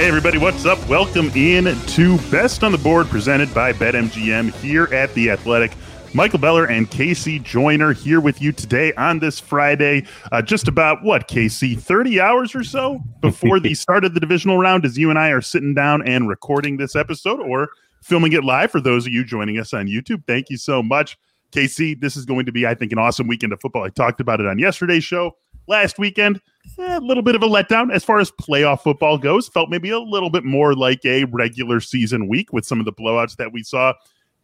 Hey, 0.00 0.08
everybody, 0.08 0.38
what's 0.38 0.64
up? 0.64 0.78
Welcome 0.88 1.30
in 1.34 1.78
to 1.78 2.16
Best 2.30 2.64
on 2.64 2.72
the 2.72 2.78
Board 2.78 3.08
presented 3.08 3.52
by 3.52 3.74
BetMGM 3.74 4.50
here 4.54 4.84
at 4.94 5.12
The 5.12 5.28
Athletic. 5.28 5.72
Michael 6.14 6.38
Beller 6.38 6.64
and 6.64 6.90
Casey 6.90 7.38
Joyner 7.38 7.92
here 7.92 8.18
with 8.18 8.40
you 8.40 8.50
today 8.50 8.94
on 8.94 9.18
this 9.18 9.38
Friday. 9.38 10.06
Uh, 10.32 10.40
just 10.40 10.68
about 10.68 11.02
what, 11.02 11.28
Casey, 11.28 11.74
30 11.74 12.18
hours 12.18 12.54
or 12.54 12.64
so 12.64 12.98
before 13.20 13.60
the 13.60 13.74
start 13.74 14.06
of 14.06 14.14
the 14.14 14.20
divisional 14.20 14.56
round 14.56 14.86
as 14.86 14.96
you 14.96 15.10
and 15.10 15.18
I 15.18 15.28
are 15.32 15.42
sitting 15.42 15.74
down 15.74 16.00
and 16.08 16.30
recording 16.30 16.78
this 16.78 16.96
episode 16.96 17.38
or 17.38 17.68
filming 18.02 18.32
it 18.32 18.42
live 18.42 18.70
for 18.70 18.80
those 18.80 19.06
of 19.06 19.12
you 19.12 19.22
joining 19.22 19.58
us 19.58 19.74
on 19.74 19.86
YouTube. 19.86 20.26
Thank 20.26 20.48
you 20.48 20.56
so 20.56 20.82
much. 20.82 21.18
Casey, 21.50 21.94
this 21.94 22.16
is 22.16 22.24
going 22.24 22.46
to 22.46 22.52
be, 22.52 22.66
I 22.66 22.74
think, 22.74 22.92
an 22.92 22.98
awesome 22.98 23.26
weekend 23.26 23.52
of 23.52 23.60
football. 23.60 23.82
I 23.82 23.90
talked 23.90 24.22
about 24.22 24.40
it 24.40 24.46
on 24.46 24.58
yesterday's 24.58 25.04
show. 25.04 25.36
Last 25.70 26.00
weekend, 26.00 26.40
a 26.80 26.98
little 26.98 27.22
bit 27.22 27.36
of 27.36 27.44
a 27.44 27.46
letdown 27.46 27.94
as 27.94 28.02
far 28.02 28.18
as 28.18 28.32
playoff 28.32 28.80
football 28.80 29.16
goes. 29.16 29.46
Felt 29.46 29.70
maybe 29.70 29.90
a 29.90 30.00
little 30.00 30.28
bit 30.28 30.42
more 30.42 30.74
like 30.74 31.04
a 31.04 31.26
regular 31.26 31.78
season 31.78 32.26
week 32.26 32.52
with 32.52 32.66
some 32.66 32.80
of 32.80 32.86
the 32.86 32.92
blowouts 32.92 33.36
that 33.36 33.52
we 33.52 33.62
saw 33.62 33.92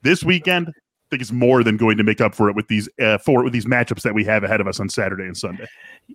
this 0.02 0.22
weekend. 0.22 0.68
I 0.68 0.72
think 1.10 1.22
it's 1.22 1.32
more 1.32 1.64
than 1.64 1.76
going 1.76 1.96
to 1.96 2.04
make 2.04 2.20
up 2.20 2.32
for 2.32 2.48
it 2.48 2.54
with 2.54 2.68
these 2.68 2.88
uh, 3.00 3.18
for 3.18 3.42
with 3.42 3.52
these 3.52 3.66
matchups 3.66 4.02
that 4.02 4.14
we 4.14 4.22
have 4.22 4.44
ahead 4.44 4.60
of 4.60 4.68
us 4.68 4.78
on 4.78 4.88
Saturday 4.88 5.24
and 5.24 5.36
Sunday. 5.36 5.66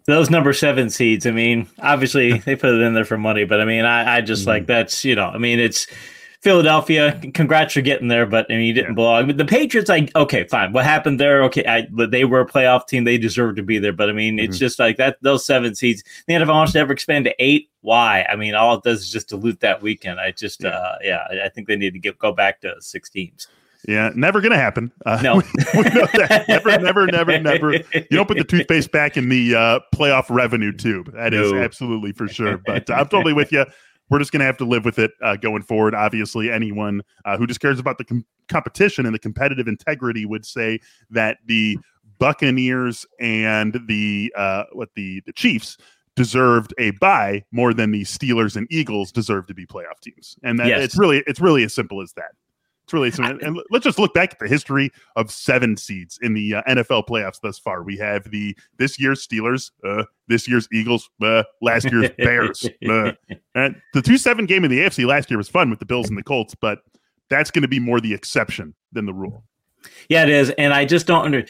Those 0.06 0.30
number 0.30 0.54
seven 0.54 0.90
seeds. 0.90 1.28
I 1.28 1.32
mean, 1.32 1.68
obviously 1.80 2.38
they 2.46 2.56
put 2.56 2.74
it 2.74 2.82
in 2.82 2.94
there 2.94 3.04
for 3.04 3.18
money, 3.18 3.44
but 3.44 3.60
I 3.60 3.66
mean, 3.66 3.84
I, 3.84 4.16
I 4.16 4.22
just 4.22 4.44
mm-hmm. 4.44 4.50
like 4.52 4.66
that's 4.66 5.04
you 5.04 5.16
know, 5.16 5.28
I 5.28 5.40
mean, 5.40 5.60
it's 5.60 5.88
Philadelphia, 6.42 7.20
congrats 7.36 7.74
for 7.74 7.82
getting 7.82 8.08
there, 8.08 8.26
but 8.26 8.48
I 8.50 8.56
mean, 8.56 8.66
you 8.66 8.74
didn't 8.74 8.92
yeah. 8.92 8.96
belong. 8.96 9.28
But 9.28 9.38
the 9.38 9.46
Patriots, 9.46 9.90
like, 9.90 10.14
okay, 10.16 10.44
fine. 10.46 10.74
What 10.74 10.86
happened 10.86 11.20
there? 11.20 11.44
Okay, 11.44 11.64
I, 11.66 11.88
they 12.08 12.26
were 12.26 12.42
a 12.42 12.48
playoff 12.48 12.88
team; 12.88 13.04
they 13.04 13.20
deserved 13.20 13.58
to 13.58 13.64
be 13.64 13.78
there. 13.78 13.94
But 13.94 14.10
I 14.10 14.14
mean, 14.14 14.38
mm-hmm. 14.38 14.46
it's 14.46 14.58
just 14.58 14.80
like 14.80 14.98
that. 14.98 15.18
Those 15.22 15.46
seven 15.46 15.76
seeds, 15.76 16.04
the 16.26 16.34
NFL 16.34 16.48
wants 16.48 16.74
to 16.74 16.80
ever 16.80 16.94
expand 16.94 17.26
to 17.26 17.36
eight. 17.38 17.70
Why? 17.82 18.26
I 18.28 18.36
mean, 18.36 18.56
all 18.56 18.76
it 18.76 18.84
does 18.84 19.02
is 19.02 19.12
just 19.12 19.30
dilute 19.30 19.60
that 19.60 19.84
weekend. 19.84 20.20
I 20.20 20.32
just, 20.32 20.64
yeah, 20.64 20.70
uh, 20.70 20.96
yeah 21.04 21.28
I 21.46 21.50
think 21.50 21.68
they 21.68 21.76
need 21.76 21.94
to 21.94 22.00
get 22.00 22.18
go 22.18 22.32
back 22.32 22.62
to 22.62 22.76
six 22.80 23.12
teams. 23.12 23.48
Yeah, 23.88 24.12
never 24.16 24.42
going 24.42 24.52
to 24.52 24.58
happen. 24.58 24.92
Uh, 25.06 25.20
no, 25.24 25.36
we, 25.38 25.44
we 25.76 25.84
know 25.90 26.08
that. 26.14 26.46
Never, 26.48 26.78
never, 26.80 27.06
never, 27.06 27.40
never. 27.40 27.74
You 27.74 28.06
don't 28.10 28.28
put 28.28 28.38
the 28.38 28.44
toothpaste 28.44 28.92
back 28.92 29.16
in 29.16 29.30
the 29.30 29.56
uh, 29.56 29.80
playoff 29.94 30.26
revenue 30.30 30.72
tube. 30.72 31.14
That 31.14 31.34
no. 31.34 31.44
is 31.44 31.54
absolutely 31.54 32.14
for 32.14 32.28
sure. 32.28 32.58
But 32.58 32.90
I'm 32.90 33.08
totally 33.08 33.34
with 33.34 33.52
you 33.52 33.66
we're 34.12 34.20
just 34.20 34.32
going 34.32 34.42
to 34.42 34.46
have 34.46 34.58
to 34.58 34.66
live 34.66 34.84
with 34.86 35.00
it 35.00 35.12
uh, 35.24 35.38
going 35.38 35.64
forward. 35.64 35.96
Obviously, 35.96 36.52
anyone 36.52 37.02
uh, 37.26 37.38
who 37.38 37.48
just 37.48 37.62
cares 37.62 37.80
about 37.80 37.98
the 37.98 38.04
com- 38.04 38.26
competition 38.50 39.06
and 39.06 39.16
the 39.16 39.20
competitive 39.20 39.68
integrity 39.68 40.26
would 40.26 40.46
say 40.46 40.80
that 41.10 41.38
the 41.46 41.80
Buccaneers 42.20 43.06
and 43.20 43.82
the 43.88 44.32
uh, 44.38 44.66
what 44.74 44.90
the 44.96 45.24
the 45.26 45.34
Chiefs 45.34 45.78
deserved 46.16 46.74
a 46.78 46.92
bye 46.92 47.44
more 47.52 47.74
than 47.74 47.92
the 47.92 48.04
Steelers 48.04 48.56
and 48.56 48.68
Eagles 48.70 49.12
deserve 49.12 49.48
to 49.48 49.56
be 49.56 49.66
playoff 49.66 50.00
teams, 50.04 50.36
and 50.44 50.60
that 50.60 50.68
yes. 50.68 50.84
it's 50.84 50.98
really 51.00 51.24
it's 51.26 51.40
really 51.40 51.64
as 51.64 51.74
simple 51.74 52.02
as 52.02 52.14
that. 52.14 52.34
It's 52.92 52.94
really 52.94 53.12
simple. 53.12 53.48
and 53.48 53.58
let's 53.70 53.86
just 53.86 53.98
look 53.98 54.14
back 54.14 54.34
at 54.34 54.40
the 54.40 54.50
history 54.50 54.92
of 55.16 55.32
seven 55.32 55.78
seeds 55.78 56.20
in 56.22 56.34
the 56.34 56.56
uh, 56.56 56.64
NFL 56.64 57.08
playoffs 57.08 57.40
thus 57.42 57.58
far. 57.58 57.84
We 57.84 57.96
have 57.98 58.30
the 58.30 58.58
this 58.78 59.00
year's 59.00 59.26
Steelers, 59.26 59.72
uh, 59.86 60.04
this 60.28 60.46
year's 60.46 60.68
Eagles, 60.74 61.10
uh, 61.22 61.44
last 61.62 61.90
year's 61.90 62.10
Bears. 62.18 62.68
Uh, 62.86 63.14
and 63.56 63.82
the 63.94 64.02
two 64.02 64.18
seven 64.18 64.46
game 64.46 64.66
in 64.66 64.72
the 64.72 64.80
AFC 64.80 65.06
last 65.06 65.32
year 65.32 65.38
was 65.38 65.48
fun 65.48 65.70
with 65.70 65.80
the 65.80 65.86
Bills 65.86 66.10
and 66.10 66.18
the 66.18 66.24
Colts, 66.24 66.54
but 66.54 66.80
that's 67.30 67.50
going 67.50 67.62
to 67.62 67.70
be 67.70 67.80
more 67.80 68.02
the 68.02 68.14
exception 68.14 68.76
than 68.92 69.06
the 69.06 69.14
rule. 69.14 69.46
Yeah, 70.10 70.24
it 70.24 70.30
is, 70.30 70.50
and 70.58 70.74
I 70.74 70.84
just 70.84 71.08
don't 71.08 71.24
under 71.24 71.46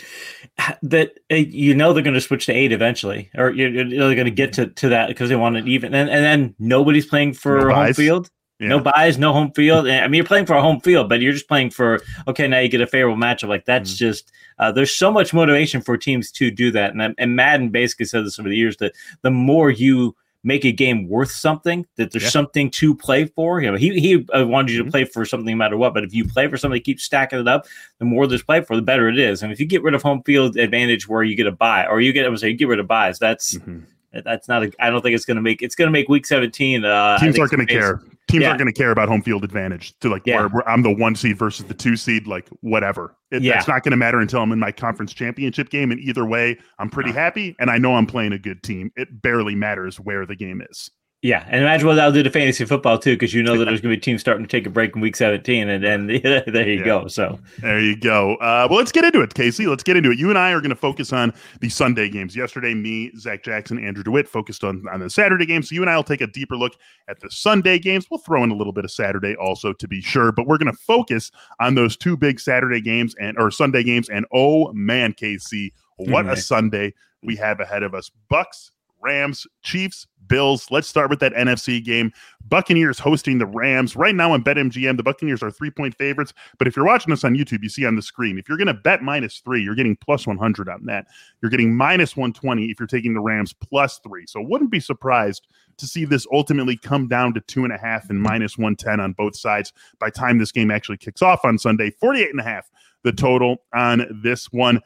that. 0.84 1.14
Uh, 1.32 1.36
you 1.36 1.74
know, 1.74 1.92
they're 1.92 2.04
going 2.04 2.14
to 2.14 2.22
switch 2.22 2.46
to 2.46 2.54
eight 2.54 2.72
eventually, 2.72 3.32
or 3.36 3.50
you're, 3.50 3.70
you're 3.70 4.14
going 4.14 4.26
to 4.26 4.32
get 4.32 4.54
to 4.54 4.68
to 4.68 4.90
that 4.90 5.08
because 5.08 5.30
they 5.30 5.36
want 5.36 5.58
it 5.58 5.68
even, 5.68 5.96
and 5.96 6.08
and 6.08 6.24
then 6.24 6.56
nobody's 6.60 7.08
playing 7.08 7.34
for 7.34 7.70
no 7.70 7.74
home 7.74 7.94
field. 7.96 8.30
Yeah. 8.62 8.68
No 8.68 8.80
buys, 8.80 9.18
no 9.18 9.34
home 9.34 9.52
field. 9.54 9.88
I 9.88 10.08
mean, 10.08 10.20
you're 10.20 10.24
playing 10.24 10.46
for 10.46 10.54
a 10.54 10.62
home 10.62 10.80
field, 10.82 11.10
but 11.10 11.20
you're 11.20 11.34
just 11.34 11.48
playing 11.48 11.72
for 11.72 12.00
okay. 12.28 12.48
Now 12.48 12.60
you 12.60 12.70
get 12.70 12.80
a 12.80 12.86
favorable 12.86 13.20
matchup. 13.20 13.50
Like 13.50 13.66
that's 13.66 13.94
mm 13.94 13.98
just 13.98 14.32
uh, 14.60 14.72
there's 14.72 14.96
so 14.96 15.12
much 15.12 15.34
motivation 15.34 15.82
for 15.82 15.98
teams 15.98 16.32
to 16.34 16.52
do 16.52 16.70
that. 16.72 16.94
And 16.94 17.16
and 17.18 17.36
Madden 17.36 17.70
basically 17.70 18.06
said 18.06 18.24
this 18.24 18.38
over 18.38 18.50
the 18.50 18.56
years 18.56 18.78
that 18.78 18.94
the 19.24 19.32
more 19.32 19.72
you 19.72 20.16
make 20.44 20.64
a 20.64 20.72
game 20.72 21.08
worth 21.08 21.32
something, 21.32 21.86
that 21.96 22.12
there's 22.12 22.24
yeah. 22.26 22.30
something 22.30 22.70
to 22.72 22.96
play 22.96 23.26
for. 23.26 23.62
You 23.62 23.72
know, 23.72 23.78
he 23.78 24.00
he 24.00 24.28
uh, 24.30 24.46
wanted 24.46 24.74
you 24.74 24.78
to 24.78 24.84
mm-hmm. 24.84 24.92
play 24.92 25.06
for 25.06 25.26
something 25.26 25.52
no 25.52 25.58
matter 25.58 25.78
what. 25.78 25.96
But 25.96 26.04
if 26.04 26.14
you 26.14 26.28
play 26.28 26.48
for 26.48 26.58
something, 26.58 26.80
keep 26.82 27.00
stacking 27.00 27.40
it 27.40 27.48
up. 27.48 27.66
The 27.98 28.06
more 28.06 28.28
there's 28.28 28.44
play 28.44 28.62
for, 28.62 28.76
the 28.76 28.84
better 28.84 29.10
it 29.10 29.18
is. 29.18 29.42
And 29.42 29.52
if 29.52 29.60
you 29.60 29.66
get 29.66 29.82
rid 29.82 29.96
of 29.96 30.04
home 30.04 30.22
field 30.24 30.56
advantage, 30.58 31.08
where 31.08 31.24
you 31.24 31.36
get 31.36 31.48
a 31.48 31.52
buy, 31.52 31.88
or 31.88 32.00
you 32.00 32.14
get 32.14 32.28
I 32.28 32.30
would 32.30 32.40
say 32.40 32.50
you 32.50 32.58
get 32.58 32.68
rid 32.68 32.80
of 32.80 32.88
buys, 32.88 33.18
that's 33.18 33.56
mm-hmm. 33.56 33.86
That's 34.14 34.48
not. 34.48 34.64
A, 34.64 34.72
I 34.80 34.90
don't 34.90 35.02
think 35.02 35.16
it's 35.16 35.26
going 35.26 35.36
to 35.36 35.42
make. 35.42 35.62
It's 35.62 35.76
going 35.76 35.88
to 35.88 35.92
make 35.92 36.10
week 36.10 36.26
17. 36.26 36.84
Uh, 36.84 37.18
Teams 37.20 37.40
aren't 37.40 37.52
going 37.52 37.66
to 37.66 37.74
care 37.74 38.02
teams 38.32 38.42
yeah. 38.44 38.50
aren't 38.50 38.60
going 38.60 38.72
to 38.72 38.78
care 38.78 38.92
about 38.92 39.10
home 39.10 39.22
field 39.22 39.44
advantage 39.44 39.98
to 40.00 40.10
like 40.10 40.24
yeah. 40.26 40.38
where, 40.38 40.48
where, 40.50 40.70
I'm 40.70 40.82
the 40.82 40.92
one 40.92 41.16
seed 41.16 41.38
versus 41.38 41.66
the 41.66 41.74
two 41.74 41.96
seed, 41.96 42.28
like 42.28 42.48
whatever. 42.62 43.16
It, 43.32 43.44
yeah. 43.44 43.58
It's 43.58 43.68
not 43.68 43.84
going 43.84 43.92
to 43.92 43.98
matter 43.98 44.20
until 44.20 44.42
I'm 44.42 44.52
in 44.52 44.60
my 44.60 44.72
conference 44.72 45.14
championship 45.14 45.70
game. 45.70 45.92
And 45.92 46.00
either 46.00 46.26
way, 46.26 46.58
I'm 46.80 46.90
pretty 46.90 47.12
happy 47.12 47.56
and 47.60 47.70
I 47.70 47.78
know 47.78 47.96
I'm 47.96 48.08
playing 48.08 48.34
a 48.34 48.40
good 48.40 48.64
team. 48.64 48.92
It 48.96 49.22
barely 49.22 49.56
matters 49.56 50.00
where 50.00 50.26
the 50.26 50.36
game 50.36 50.62
is. 50.70 50.90
Yeah, 51.24 51.46
and 51.48 51.62
imagine 51.62 51.88
what 51.88 51.96
that'll 51.96 52.12
do 52.12 52.24
to 52.24 52.32
fantasy 52.32 52.66
football 52.66 52.98
too, 52.98 53.14
because 53.14 53.32
you 53.32 53.44
know 53.44 53.56
that 53.56 53.66
there's 53.66 53.80
going 53.80 53.94
to 53.94 53.98
be 53.98 54.02
teams 54.02 54.22
starting 54.22 54.44
to 54.44 54.50
take 54.50 54.66
a 54.66 54.72
break 54.72 54.96
in 54.96 55.02
week 55.02 55.16
17, 55.16 55.70
and 55.70 55.84
then 55.84 56.08
there 56.24 56.68
you 56.68 56.80
yeah. 56.80 56.84
go. 56.84 57.08
So 57.08 57.38
there 57.60 57.80
you 57.80 57.96
go. 57.96 58.38
Uh, 58.38 58.66
well, 58.68 58.80
let's 58.80 58.92
get 58.92 59.06
into 59.06 59.22
it, 59.22 59.36
Casey. 59.36 59.68
Let's 59.68 59.84
get 59.84 59.96
into 59.96 60.10
it. 60.10 60.18
You 60.18 60.30
and 60.30 60.40
I 60.40 60.52
are 60.52 60.62
going 60.62 60.72
to 60.72 60.76
focus 60.76 61.14
on 61.14 61.32
the 61.60 61.70
Sunday 61.70 62.10
games. 62.10 62.36
Yesterday, 62.36 62.74
me, 62.74 63.12
Zach 63.20 63.44
Jackson, 63.44 63.78
Andrew 63.86 64.04
DeWitt 64.04 64.28
focused 64.28 64.64
on 64.64 64.84
on 64.92 65.00
the 65.00 65.12
Saturday 65.12 65.46
games. 65.46 65.70
So 65.70 65.76
you 65.76 65.84
and 65.84 65.92
I 65.92 65.96
will 65.96 66.04
take 66.04 66.22
a 66.22 66.28
deeper 66.28 66.58
look 66.58 66.74
at 67.08 67.20
the 67.20 67.30
Sunday 67.30 67.78
games. 67.78 68.08
We'll 68.10 68.18
throw 68.18 68.44
in 68.44 68.50
a 68.50 68.56
little 68.56 68.74
bit 68.74 68.86
of 68.86 68.90
Saturday 68.90 69.36
also 69.36 69.74
to 69.74 69.88
be 69.88 70.02
sure, 70.02 70.32
but 70.32 70.48
we're 70.48 70.58
going 70.58 70.72
to 70.72 70.78
focus 70.80 71.32
on 71.60 71.76
those 71.76 71.96
two 71.96 72.18
big 72.18 72.40
Saturday 72.40 72.82
games 72.82 73.14
and 73.22 73.38
or 73.38 73.52
Sunday 73.52 73.84
games. 73.84 74.10
And 74.10 74.26
oh 74.34 74.74
man, 74.74 75.14
Casey, 75.14 75.72
what 75.98 76.26
mm-hmm. 76.26 76.34
a 76.34 76.38
Sunday 76.38 76.96
we 77.22 77.36
have 77.36 77.60
ahead 77.60 77.84
of 77.84 77.94
us. 77.94 78.10
Bucks 78.28 78.72
Rams, 79.02 79.46
Chiefs, 79.64 80.08
Bills. 80.28 80.68
Let's 80.72 80.88
start 80.88 81.10
with 81.10 81.20
that 81.20 81.34
NFC 81.34 81.84
game. 81.84 82.12
Buccaneers 82.48 83.00
hosting 83.00 83.38
the 83.38 83.46
Rams. 83.46 83.96
Right 83.96 84.16
now 84.16 84.32
on 84.32 84.44
BetMGM, 84.44 84.96
the 84.96 85.04
Buccaneers 85.04 85.44
are 85.44 85.52
three 85.52 85.72
point 85.72 85.96
favorites. 85.96 86.34
But 86.58 86.68
if 86.68 86.76
you're 86.76 86.86
watching 86.86 87.12
us 87.12 87.24
on 87.24 87.36
YouTube, 87.36 87.64
you 87.64 87.70
see 87.70 87.86
on 87.86 87.96
the 87.96 88.02
screen, 88.02 88.38
if 88.38 88.48
you're 88.48 88.58
going 88.58 88.68
to 88.68 88.74
bet 88.74 89.02
minus 89.02 89.40
three, 89.40 89.62
you're 89.62 89.76
getting 89.76 89.96
plus 89.98 90.26
100 90.26 90.70
on 90.70 90.86
that. 90.86 91.08
You're 91.42 91.52
getting 91.52 91.76
minus 91.76 92.16
120 92.16 92.66
if 92.66 92.80
you're 92.80 92.88
taking 92.88 93.14
the 93.14 93.20
Rams 93.20 93.54
plus 93.54 94.00
three. 94.00 94.26
So 94.26 94.42
wouldn't 94.42 94.72
be 94.72 94.80
surprised 94.80 95.48
to 95.78 95.86
see 95.86 96.06
this 96.06 96.26
ultimately 96.32 96.78
come 96.78 97.08
down 97.08 97.34
to 97.34 97.42
two 97.42 97.64
and 97.64 97.74
a 97.74 97.78
half 97.78 98.10
and 98.10 98.22
minus 98.22 98.58
110 98.58 99.00
on 99.00 99.14
both 99.14 99.36
sides 99.36 99.74
by 100.00 100.10
time 100.10 100.38
this 100.38 100.52
game 100.52 100.72
actually 100.72 100.98
kicks 100.98 101.22
off 101.22 101.44
on 101.44 101.58
Sunday. 101.58 101.92
48 101.92 102.30
and 102.30 102.40
a 102.40 102.44
half 102.44 102.70
the 103.04 103.12
total 103.12 103.64
on 103.74 104.06
this 104.24 104.52
one. 104.52 104.80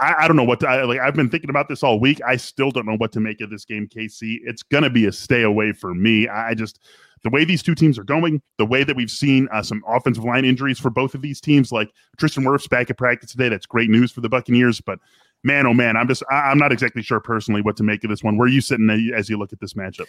I, 0.00 0.14
I, 0.20 0.28
don't 0.28 0.36
know 0.36 0.44
what 0.44 0.60
to 0.60 0.68
I, 0.68 0.82
like. 0.84 1.00
I've 1.00 1.14
been 1.14 1.28
thinking 1.28 1.50
about 1.50 1.68
this 1.68 1.82
all 1.82 1.98
week. 1.98 2.20
I 2.26 2.36
still 2.36 2.70
don't 2.70 2.86
know 2.86 2.96
what 2.96 3.12
to 3.12 3.20
make 3.20 3.40
of 3.40 3.50
this 3.50 3.64
game, 3.64 3.88
KC. 3.88 4.38
It's 4.44 4.62
gonna 4.62 4.90
be 4.90 5.06
a 5.06 5.12
stay 5.12 5.42
away 5.42 5.72
for 5.72 5.94
me. 5.94 6.28
I 6.28 6.54
just 6.54 6.80
the 7.24 7.30
way 7.30 7.44
these 7.44 7.62
two 7.62 7.74
teams 7.74 7.98
are 7.98 8.04
going, 8.04 8.40
the 8.58 8.66
way 8.66 8.84
that 8.84 8.94
we've 8.94 9.10
seen 9.10 9.48
uh, 9.52 9.62
some 9.62 9.82
offensive 9.86 10.24
line 10.24 10.44
injuries 10.44 10.78
for 10.78 10.90
both 10.90 11.14
of 11.14 11.22
these 11.22 11.40
teams, 11.40 11.72
like 11.72 11.90
Tristan 12.16 12.44
Wirfs 12.44 12.68
back 12.68 12.90
at 12.90 12.98
practice 12.98 13.32
today. 13.32 13.48
That's 13.48 13.66
great 13.66 13.90
news 13.90 14.12
for 14.12 14.20
the 14.20 14.28
Buccaneers, 14.28 14.80
but 14.80 14.98
man, 15.44 15.66
oh 15.66 15.74
man, 15.74 15.96
I'm 15.96 16.08
just 16.08 16.22
I, 16.30 16.50
I'm 16.50 16.58
not 16.58 16.72
exactly 16.72 17.02
sure 17.02 17.20
personally 17.20 17.62
what 17.62 17.76
to 17.76 17.82
make 17.82 18.04
of 18.04 18.10
this 18.10 18.22
one. 18.22 18.36
Where 18.36 18.46
are 18.46 18.50
you 18.50 18.60
sitting 18.60 18.88
as 19.14 19.28
you 19.28 19.38
look 19.38 19.52
at 19.52 19.60
this 19.60 19.74
matchup? 19.74 20.06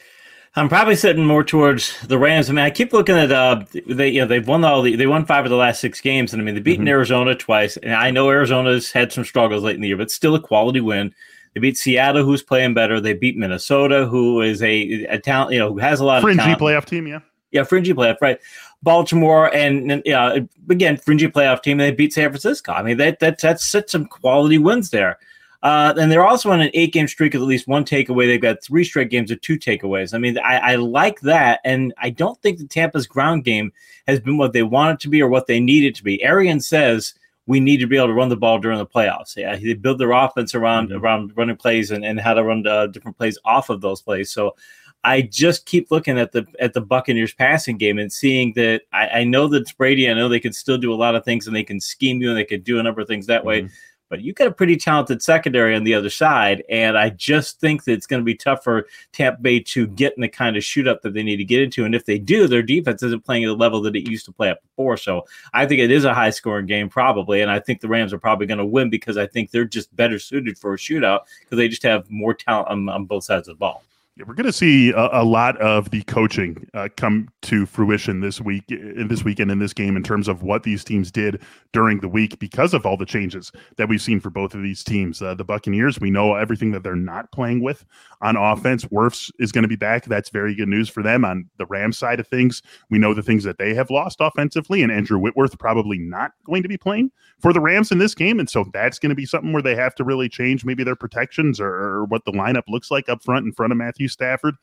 I'm 0.55 0.67
probably 0.67 0.95
sitting 0.95 1.25
more 1.25 1.43
towards 1.43 1.99
the 2.01 2.17
Rams. 2.17 2.49
I 2.49 2.53
mean, 2.53 2.65
I 2.65 2.71
keep 2.71 2.91
looking 2.91 3.15
at 3.15 3.31
uh, 3.31 3.63
they 3.87 4.09
you 4.09 4.21
know 4.21 4.27
they've 4.27 4.47
won 4.47 4.63
all 4.63 4.81
the 4.81 4.95
they 4.95 5.07
won 5.07 5.25
five 5.25 5.45
of 5.45 5.51
the 5.51 5.57
last 5.57 5.79
six 5.79 6.01
games, 6.01 6.33
and 6.33 6.41
I 6.41 6.45
mean 6.45 6.55
they've 6.55 6.63
beaten 6.63 6.85
mm-hmm. 6.85 6.93
Arizona 6.93 7.35
twice, 7.35 7.77
and 7.77 7.93
I 7.93 8.11
know 8.11 8.29
Arizona's 8.29 8.91
had 8.91 9.11
some 9.11 9.23
struggles 9.23 9.63
late 9.63 9.75
in 9.75 9.81
the 9.81 9.87
year, 9.87 9.97
but 9.97 10.11
still 10.11 10.35
a 10.35 10.39
quality 10.39 10.81
win. 10.81 11.13
They 11.53 11.59
beat 11.59 11.77
Seattle, 11.77 12.23
who's 12.23 12.43
playing 12.43 12.73
better. 12.73 12.99
They 12.99 13.13
beat 13.13 13.37
Minnesota, 13.37 14.05
who 14.05 14.41
is 14.41 14.61
a, 14.61 15.05
a 15.05 15.19
talent, 15.19 15.53
you 15.53 15.59
know, 15.59 15.73
who 15.73 15.79
has 15.79 15.99
a 15.99 16.05
lot 16.05 16.21
fringy 16.21 16.39
of 16.39 16.45
fringy 16.45 16.59
playoff 16.59 16.85
team, 16.85 17.07
yeah, 17.07 17.19
yeah, 17.51 17.63
fringy 17.63 17.93
playoff, 17.93 18.17
right? 18.21 18.39
Baltimore 18.81 19.53
and 19.53 20.01
yeah, 20.05 20.37
again, 20.69 20.97
fringy 20.97 21.27
playoff 21.27 21.61
team. 21.61 21.77
They 21.77 21.91
beat 21.91 22.13
San 22.13 22.29
Francisco. 22.29 22.71
I 22.71 22.83
mean, 22.83 22.97
that 22.97 23.19
that 23.19 23.41
that's 23.41 23.65
set 23.65 23.89
some 23.89 24.05
quality 24.05 24.57
wins 24.57 24.89
there. 24.89 25.17
Uh, 25.61 25.93
and 25.99 26.09
they're 26.09 26.25
also 26.25 26.51
on 26.51 26.61
an 26.61 26.71
eight 26.73 26.93
game 26.93 27.07
streak 27.07 27.33
of 27.33 27.41
at 27.41 27.47
least 27.47 27.67
one 27.67 27.83
takeaway. 27.83 28.27
They've 28.27 28.41
got 28.41 28.63
three 28.63 28.85
straight 28.85 29.09
games 29.09 29.29
of 29.29 29.41
two 29.41 29.59
takeaways. 29.59 30.13
I 30.13 30.17
mean, 30.17 30.37
I, 30.37 30.57
I, 30.57 30.75
like 30.75 31.19
that. 31.21 31.59
And 31.65 31.93
I 31.97 32.11
don't 32.11 32.41
think 32.41 32.59
the 32.59 32.67
Tampa's 32.67 33.05
ground 33.05 33.43
game 33.43 33.73
has 34.07 34.21
been 34.21 34.37
what 34.37 34.53
they 34.53 34.63
want 34.63 34.93
it 34.93 34.99
to 35.01 35.09
be 35.09 35.21
or 35.21 35.27
what 35.27 35.47
they 35.47 35.59
need 35.59 35.83
it 35.83 35.95
to 35.95 36.03
be. 36.03 36.23
Arians 36.23 36.65
says 36.65 37.13
we 37.45 37.59
need 37.59 37.77
to 37.77 37.87
be 37.87 37.97
able 37.97 38.07
to 38.07 38.13
run 38.13 38.29
the 38.29 38.37
ball 38.37 38.59
during 38.59 38.77
the 38.77 38.85
playoffs. 38.85 39.35
Yeah, 39.35 39.55
they 39.57 39.73
build 39.73 39.97
their 39.97 40.11
offense 40.11 40.55
around 40.55 40.89
mm-hmm. 40.89 41.03
around 41.03 41.33
running 41.35 41.57
plays 41.57 41.91
and, 41.91 42.05
and 42.05 42.21
how 42.21 42.35
to 42.35 42.43
run 42.43 42.65
uh, 42.65 42.87
different 42.87 43.17
plays 43.17 43.37
off 43.43 43.69
of 43.69 43.81
those 43.81 44.01
plays. 44.01 44.29
So 44.29 44.55
I 45.03 45.21
just 45.21 45.65
keep 45.65 45.91
looking 45.91 46.19
at 46.19 46.31
the 46.31 46.45
at 46.59 46.73
the 46.73 46.81
Buccaneers 46.81 47.33
passing 47.33 47.77
game 47.77 47.99
and 47.99 48.11
seeing 48.11 48.53
that 48.53 48.81
I, 48.91 49.07
I 49.07 49.23
know 49.23 49.47
that 49.47 49.61
it's 49.61 49.71
Brady. 49.71 50.09
I 50.09 50.13
know 50.13 50.27
they 50.27 50.39
can 50.39 50.53
still 50.53 50.77
do 50.77 50.93
a 50.93 50.95
lot 50.95 51.15
of 51.15 51.23
things 51.23 51.47
and 51.47 51.55
they 51.55 51.63
can 51.63 51.79
scheme 51.79 52.21
you 52.21 52.29
and 52.29 52.37
they 52.37 52.43
can 52.43 52.61
do 52.61 52.79
a 52.79 52.83
number 52.83 53.01
of 53.01 53.07
things 53.07 53.25
that 53.27 53.41
mm-hmm. 53.41 53.47
way 53.47 53.69
but 54.09 54.21
you 54.21 54.33
got 54.33 54.47
a 54.47 54.51
pretty 54.51 54.75
talented 54.75 55.21
secondary 55.21 55.75
on 55.75 55.83
the 55.83 55.93
other 55.93 56.09
side. 56.09 56.63
And 56.69 56.97
I 56.97 57.11
just 57.11 57.59
think 57.59 57.83
that 57.83 57.93
it's 57.93 58.07
going 58.07 58.19
to 58.19 58.25
be 58.25 58.35
tough 58.35 58.63
for 58.63 58.87
Tampa 59.13 59.39
Bay 59.41 59.59
to 59.61 59.87
get 59.87 60.13
in 60.17 60.21
the 60.21 60.27
kind 60.27 60.57
of 60.57 60.63
shootout 60.63 61.01
that 61.01 61.13
they 61.13 61.23
need 61.23 61.37
to 61.37 61.43
get 61.45 61.61
into. 61.61 61.85
And 61.85 61.93
if 61.93 62.05
they 62.05 62.17
do, 62.17 62.47
their 62.47 62.63
defense 62.63 63.03
isn't 63.03 63.23
playing 63.23 63.43
at 63.43 63.47
the 63.47 63.55
level 63.55 63.81
that 63.83 63.95
it 63.95 64.09
used 64.09 64.25
to 64.25 64.31
play 64.31 64.49
at 64.49 64.61
before. 64.63 64.97
So 64.97 65.25
I 65.53 65.65
think 65.65 65.79
it 65.79 65.91
is 65.91 66.05
a 66.05 66.13
high 66.13 66.31
scoring 66.31 66.65
game, 66.65 66.89
probably. 66.89 67.41
And 67.41 67.51
I 67.51 67.59
think 67.59 67.81
the 67.81 67.87
Rams 67.87 68.11
are 68.11 68.19
probably 68.19 68.47
going 68.47 68.57
to 68.57 68.65
win 68.65 68.89
because 68.89 69.17
I 69.17 69.27
think 69.27 69.51
they're 69.51 69.65
just 69.65 69.95
better 69.95 70.17
suited 70.17 70.57
for 70.57 70.73
a 70.73 70.77
shootout 70.77 71.21
because 71.41 71.57
they 71.57 71.67
just 71.67 71.83
have 71.83 72.09
more 72.09 72.33
talent 72.33 72.67
on, 72.69 72.89
on 72.89 73.05
both 73.05 73.23
sides 73.23 73.47
of 73.47 73.55
the 73.55 73.59
ball. 73.59 73.83
Yeah, 74.19 74.25
we're 74.27 74.33
going 74.33 74.45
to 74.47 74.51
see 74.51 74.89
a, 74.89 75.21
a, 75.21 75.23
lot 75.23 75.55
of 75.61 75.91
the 75.91 76.03
coaching 76.03 76.67
uh, 76.73 76.89
come 76.97 77.29
to 77.43 77.65
fruition 77.65 78.19
this 78.19 78.41
week, 78.41 78.65
in 78.69 79.07
this 79.07 79.23
weekend, 79.23 79.49
in 79.49 79.59
this 79.59 79.73
game, 79.73 79.95
in 79.95 80.03
terms 80.03 80.27
of 80.27 80.43
what 80.43 80.63
these 80.63 80.83
teams 80.83 81.09
did 81.09 81.41
during 81.71 82.01
the 82.01 82.09
week 82.09 82.37
because 82.37 82.73
of 82.73 82.85
all 82.85 82.97
the 82.97 83.05
changes 83.05 83.49
that 83.77 83.87
we've 83.87 84.01
seen 84.01 84.19
for 84.19 84.29
both 84.29 84.53
of 84.53 84.61
these 84.61 84.83
teams. 84.83 85.21
Uh, 85.21 85.35
the 85.35 85.45
Buccaneers, 85.45 86.01
we 86.01 86.11
know 86.11 86.35
everything 86.35 86.71
that 86.71 86.83
they're 86.83 86.97
not 86.97 87.31
playing 87.31 87.63
with 87.63 87.85
on 88.21 88.35
offense. 88.35 88.83
Wirfs 88.85 89.31
is 89.39 89.53
going 89.53 89.61
to 89.61 89.69
be 89.69 89.77
back. 89.77 90.03
That's 90.03 90.29
very 90.29 90.53
good 90.53 90.67
news 90.67 90.89
for 90.89 91.01
them. 91.01 91.23
On 91.23 91.49
the 91.57 91.65
Rams 91.67 91.97
side 91.97 92.19
of 92.19 92.27
things, 92.27 92.61
we 92.89 92.99
know 92.99 93.13
the 93.13 93.23
things 93.23 93.45
that 93.45 93.57
they 93.57 93.73
have 93.73 93.89
lost 93.89 94.17
offensively, 94.19 94.83
and 94.83 94.91
Andrew 94.91 95.17
Whitworth 95.17 95.57
probably 95.59 95.97
not 95.97 96.31
going 96.43 96.63
to 96.63 96.69
be 96.69 96.77
playing 96.77 97.09
for 97.39 97.53
the 97.53 97.61
Rams 97.61 97.89
in 97.89 97.99
this 97.99 98.15
game, 98.15 98.37
and 98.37 98.49
so 98.49 98.65
that's 98.73 98.99
going 98.99 99.11
to 99.11 99.15
be 99.15 99.25
something 99.25 99.53
where 99.53 99.61
they 99.61 99.75
have 99.75 99.95
to 99.95 100.03
really 100.03 100.27
change 100.27 100.65
maybe 100.65 100.83
their 100.83 100.95
protections 100.95 101.61
or, 101.61 101.69
or 101.69 102.05
what 102.05 102.25
the 102.25 102.33
lineup 102.33 102.63
looks 102.67 102.91
like 102.91 103.07
up 103.07 103.23
front 103.23 103.45
in 103.45 103.53
front 103.53 103.71
of 103.71 103.77
Matthew 103.77 104.08
Stafford. 104.09 104.55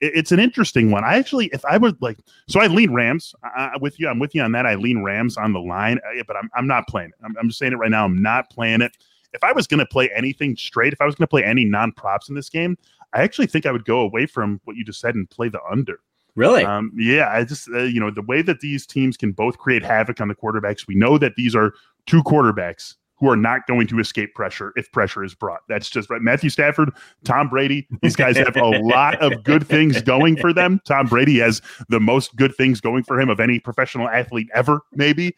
it's 0.00 0.32
an 0.32 0.40
interesting 0.40 0.90
one. 0.90 1.04
I 1.04 1.16
actually, 1.16 1.46
if 1.46 1.64
I 1.64 1.76
would 1.76 2.00
like, 2.00 2.18
so 2.48 2.60
I 2.60 2.66
lean 2.66 2.92
Rams 2.92 3.34
I, 3.44 3.72
with 3.80 4.00
you. 4.00 4.08
I'm 4.08 4.18
with 4.18 4.34
you 4.34 4.42
on 4.42 4.52
that. 4.52 4.66
I 4.66 4.74
lean 4.74 5.02
Rams 5.02 5.36
on 5.36 5.52
the 5.52 5.60
line, 5.60 6.00
but 6.26 6.36
I'm, 6.36 6.50
I'm 6.56 6.66
not 6.66 6.88
playing 6.88 7.10
it. 7.10 7.24
I'm, 7.24 7.36
I'm 7.38 7.48
just 7.48 7.58
saying 7.58 7.72
it 7.72 7.76
right 7.76 7.90
now. 7.90 8.04
I'm 8.04 8.20
not 8.20 8.50
playing 8.50 8.80
it. 8.80 8.96
If 9.32 9.44
I 9.44 9.52
was 9.52 9.66
going 9.66 9.80
to 9.80 9.86
play 9.86 10.10
anything 10.14 10.56
straight, 10.56 10.92
if 10.92 11.00
I 11.00 11.06
was 11.06 11.14
going 11.14 11.24
to 11.24 11.30
play 11.30 11.44
any 11.44 11.64
non 11.64 11.92
props 11.92 12.28
in 12.28 12.34
this 12.34 12.48
game, 12.48 12.76
I 13.12 13.22
actually 13.22 13.46
think 13.46 13.66
I 13.66 13.72
would 13.72 13.84
go 13.84 14.00
away 14.00 14.26
from 14.26 14.60
what 14.64 14.76
you 14.76 14.84
just 14.84 15.00
said 15.00 15.14
and 15.14 15.28
play 15.30 15.48
the 15.48 15.60
under. 15.70 16.00
Really? 16.34 16.64
Um, 16.64 16.92
yeah, 16.96 17.30
I 17.30 17.44
just 17.44 17.68
uh, 17.68 17.80
you 17.80 18.00
know 18.00 18.10
the 18.10 18.22
way 18.22 18.42
that 18.42 18.60
these 18.60 18.86
teams 18.86 19.16
can 19.16 19.32
both 19.32 19.58
create 19.58 19.84
havoc 19.84 20.20
on 20.20 20.28
the 20.28 20.34
quarterbacks. 20.34 20.86
We 20.86 20.94
know 20.94 21.18
that 21.18 21.36
these 21.36 21.54
are 21.54 21.74
two 22.06 22.22
quarterbacks 22.22 22.94
who 23.22 23.30
are 23.30 23.36
not 23.36 23.64
going 23.68 23.86
to 23.86 24.00
escape 24.00 24.34
pressure 24.34 24.72
if 24.74 24.90
pressure 24.90 25.22
is 25.22 25.32
brought. 25.32 25.60
That's 25.68 25.88
just 25.88 26.10
right. 26.10 26.20
Matthew 26.20 26.50
Stafford, 26.50 26.90
Tom 27.22 27.48
Brady, 27.48 27.86
these 28.02 28.16
guys 28.16 28.36
have 28.36 28.56
a 28.56 28.66
lot 28.66 29.22
of 29.22 29.44
good 29.44 29.64
things 29.64 30.02
going 30.02 30.36
for 30.36 30.52
them. 30.52 30.80
Tom 30.84 31.06
Brady 31.06 31.38
has 31.38 31.62
the 31.88 32.00
most 32.00 32.34
good 32.34 32.52
things 32.56 32.80
going 32.80 33.04
for 33.04 33.20
him 33.20 33.30
of 33.30 33.38
any 33.38 33.60
professional 33.60 34.08
athlete 34.08 34.48
ever, 34.54 34.80
maybe. 34.92 35.36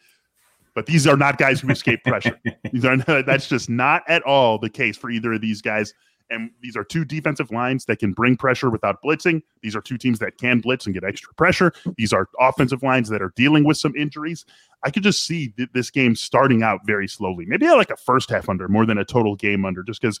But 0.73 0.87
these 0.87 1.05
are 1.05 1.15
not 1.15 1.37
guys 1.37 1.61
who 1.61 1.69
escape 1.69 2.03
pressure. 2.03 2.39
These 2.71 2.85
are 2.85 2.97
that's 3.21 3.47
just 3.47 3.69
not 3.69 4.01
at 4.07 4.23
all 4.23 4.57
the 4.57 4.69
case 4.69 4.97
for 4.97 5.11
either 5.11 5.33
of 5.33 5.41
these 5.41 5.61
guys. 5.61 5.93
And 6.29 6.49
these 6.61 6.75
are 6.75 6.83
two 6.83 7.05
defensive 7.05 7.51
lines 7.51 7.85
that 7.85 7.99
can 7.99 8.13
bring 8.13 8.35
pressure 8.35 8.69
without 8.69 9.01
blitzing. 9.03 9.41
These 9.61 9.75
are 9.75 9.81
two 9.81 9.97
teams 9.97 10.19
that 10.19 10.37
can 10.37 10.59
blitz 10.59 10.85
and 10.85 10.93
get 10.93 11.03
extra 11.03 11.33
pressure. 11.35 11.71
These 11.97 12.13
are 12.13 12.29
offensive 12.39 12.81
lines 12.81 13.09
that 13.09 13.21
are 13.21 13.33
dealing 13.35 13.63
with 13.63 13.77
some 13.77 13.95
injuries. 13.95 14.45
I 14.83 14.91
could 14.91 15.03
just 15.03 15.25
see 15.25 15.49
th- 15.49 15.69
this 15.73 15.91
game 15.91 16.15
starting 16.15 16.63
out 16.63 16.81
very 16.85 17.07
slowly. 17.07 17.45
Maybe 17.45 17.67
I 17.67 17.73
like 17.73 17.91
a 17.91 17.97
first 17.97 18.29
half 18.29 18.49
under 18.49 18.67
more 18.67 18.85
than 18.85 18.97
a 18.97 19.05
total 19.05 19.35
game 19.35 19.65
under, 19.65 19.83
just 19.83 20.01
because. 20.01 20.19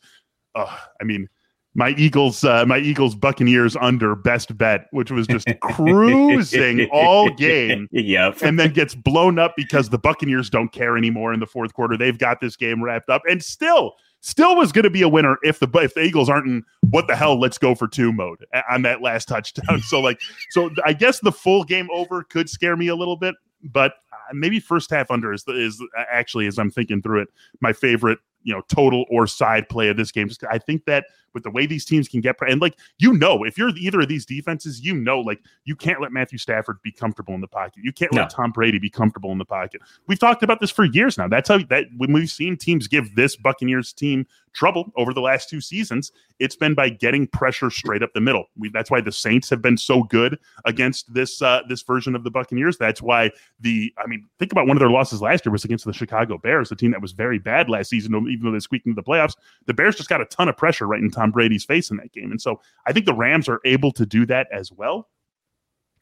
Uh, 0.53 0.73
I 1.01 1.03
mean, 1.03 1.27
my 1.75 1.89
Eagles, 1.97 2.43
uh, 2.43 2.65
my 2.65 2.77
Eagles 2.77 3.15
Buccaneers 3.15 3.75
under 3.75 4.15
best 4.15 4.57
bet, 4.57 4.87
which 4.91 5.11
was 5.11 5.27
just 5.27 5.45
cruising 5.61 6.87
all 6.91 7.29
game. 7.29 7.89
Yep. 7.91 8.41
And 8.41 8.57
then 8.57 8.71
gets 8.71 8.95
blown 8.95 9.37
up 9.37 9.55
because 9.57 9.89
the 9.89 9.97
Buccaneers 9.97 10.49
don't 10.49 10.71
care 10.71 10.97
anymore 10.97 11.33
in 11.33 11.41
the 11.41 11.45
fourth 11.45 11.73
quarter. 11.73 11.97
They've 11.97 12.17
got 12.17 12.39
this 12.39 12.55
game 12.55 12.81
wrapped 12.81 13.09
up. 13.09 13.23
And 13.29 13.43
still, 13.43 13.95
still 14.25 14.55
was 14.55 14.71
going 14.71 14.83
to 14.83 14.89
be 14.89 15.03
a 15.03 15.07
winner 15.07 15.37
if 15.43 15.59
the 15.59 15.69
if 15.75 15.93
the 15.93 16.01
Eagles 16.01 16.29
aren't 16.29 16.47
in 16.47 16.63
what 16.89 17.05
the 17.05 17.15
hell 17.15 17.39
let's 17.39 17.59
go 17.59 17.75
for 17.75 17.87
two 17.87 18.11
mode 18.11 18.43
on 18.71 18.81
that 18.81 18.99
last 19.01 19.27
touchdown. 19.27 19.81
so 19.83 20.01
like 20.01 20.19
so 20.49 20.71
I 20.83 20.93
guess 20.93 21.19
the 21.19 21.31
full 21.31 21.63
game 21.63 21.87
over 21.93 22.23
could 22.23 22.49
scare 22.49 22.75
me 22.75 22.87
a 22.87 22.95
little 22.95 23.17
bit, 23.17 23.35
but 23.63 23.93
uh, 24.11 24.33
maybe 24.33 24.59
first 24.59 24.89
half 24.89 25.11
under 25.11 25.31
is 25.31 25.47
is 25.47 25.81
actually 26.11 26.47
as 26.47 26.57
I'm 26.57 26.71
thinking 26.71 27.03
through 27.03 27.21
it 27.21 27.27
my 27.61 27.71
favorite 27.71 28.17
you 28.41 28.53
know 28.53 28.61
total 28.67 29.05
or 29.09 29.27
side 29.27 29.69
play 29.69 29.89
of 29.89 29.97
this 29.97 30.11
game. 30.11 30.29
I 30.49 30.57
think 30.57 30.85
that 30.85 31.05
with 31.35 31.43
the 31.43 31.51
way 31.51 31.67
these 31.67 31.85
teams 31.85 32.07
can 32.07 32.21
get 32.21 32.35
and 32.47 32.61
like 32.61 32.77
you 32.97 33.13
know 33.13 33.43
if 33.43 33.57
you're 33.57 33.69
either 33.77 34.01
of 34.01 34.07
these 34.07 34.25
defenses, 34.25 34.81
you 34.81 34.95
know 34.95 35.19
like 35.19 35.41
you 35.65 35.75
can't 35.75 36.01
let 36.01 36.11
Matthew 36.11 36.37
Stafford 36.37 36.81
be 36.81 36.91
comfortable 36.91 37.33
in 37.33 37.41
the 37.41 37.47
pocket. 37.47 37.83
You 37.83 37.91
can't 37.91 38.13
no. 38.13 38.21
let 38.21 38.29
Tom 38.29 38.51
Brady 38.51 38.79
be 38.79 38.89
comfortable 38.89 39.31
in 39.31 39.37
the 39.37 39.45
pocket. 39.45 39.81
We've 40.07 40.19
talked 40.19 40.41
about 40.41 40.59
this 40.59 40.71
for 40.71 40.85
years 40.85 41.17
now. 41.17 41.27
That's 41.27 41.49
how 41.49 41.59
that 41.69 41.85
when 41.97 42.13
we've 42.13 42.29
seen 42.29 42.57
teams 42.57 42.87
give 42.87 43.15
this 43.15 43.35
Buccaneers 43.35 43.93
team 43.93 44.25
trouble 44.55 44.91
over 44.95 45.13
the 45.13 45.21
last 45.21 45.49
two 45.49 45.61
seasons, 45.61 46.11
it's 46.39 46.55
been 46.55 46.73
by 46.73 46.89
getting 46.89 47.27
pressure 47.27 47.69
straight 47.69 48.01
up 48.01 48.13
the 48.13 48.21
middle. 48.21 48.45
We, 48.57 48.69
that's 48.69 48.89
why 48.89 49.01
the 49.01 49.11
Saints 49.11 49.49
have 49.49 49.61
been 49.61 49.77
so 49.77 50.03
good 50.03 50.39
against 50.63 51.13
this 51.13 51.41
uh, 51.41 51.61
this 51.67 51.83
version 51.83 52.15
of 52.15 52.23
the 52.23 52.31
Buccaneers. 52.31 52.77
That's 52.77 53.01
why 53.01 53.31
the 53.59 53.93
I 53.97 54.07
mean, 54.07 54.27
think 54.39 54.51
about 54.51 54.67
one 54.67 54.75
of 54.75 54.79
their 54.79 54.89
losses 54.89 55.21
last 55.21 55.45
year 55.45 55.51
was 55.51 55.65
against 55.65 55.85
the 55.85 55.93
Chicago 55.93 56.37
Bears, 56.37 56.71
a 56.71 56.75
team 56.75 56.91
that 56.91 57.01
was 57.01 57.11
very 57.11 57.39
bad 57.39 57.69
last 57.69 57.89
season, 57.89 58.15
even 58.29 58.45
though 58.45 58.51
they 58.51 58.59
squeaked 58.59 58.85
into 58.87 58.99
the 58.99 59.07
playoffs. 59.07 59.35
The 59.65 59.73
Bears 59.73 59.95
just 59.95 60.09
got 60.09 60.21
a 60.21 60.25
ton 60.25 60.49
of 60.49 60.57
pressure 60.57 60.87
right 60.87 61.01
in 61.01 61.11
Tom 61.11 61.24
Brady's 61.31 61.65
face 61.65 61.91
in 61.91 61.97
that 61.97 62.11
game, 62.11 62.31
and 62.31 62.41
so 62.41 62.61
I 62.85 62.93
think 62.93 63.05
the 63.05 63.13
Rams 63.13 63.47
are 63.49 63.61
able 63.65 63.91
to 63.93 64.05
do 64.05 64.25
that 64.27 64.47
as 64.51 64.71
well. 64.71 65.09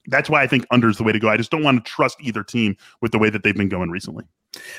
That's 0.08 0.30
why 0.30 0.44
I 0.44 0.48
think 0.48 0.66
under 0.70 0.90
is 0.90 0.98
the 0.98 1.04
way 1.04 1.14
to 1.14 1.20
go. 1.20 1.30
I 1.30 1.38
just 1.38 1.50
don't 1.50 1.64
want 1.64 1.84
to 1.84 1.90
trust 1.90 2.18
either 2.20 2.44
team 2.44 2.76
with 3.02 3.14
the 3.14 3.20
way 3.20 3.30
that 3.30 3.44
they've 3.44 3.56
been 3.56 3.70
going 3.70 3.90
recently. 3.90 4.26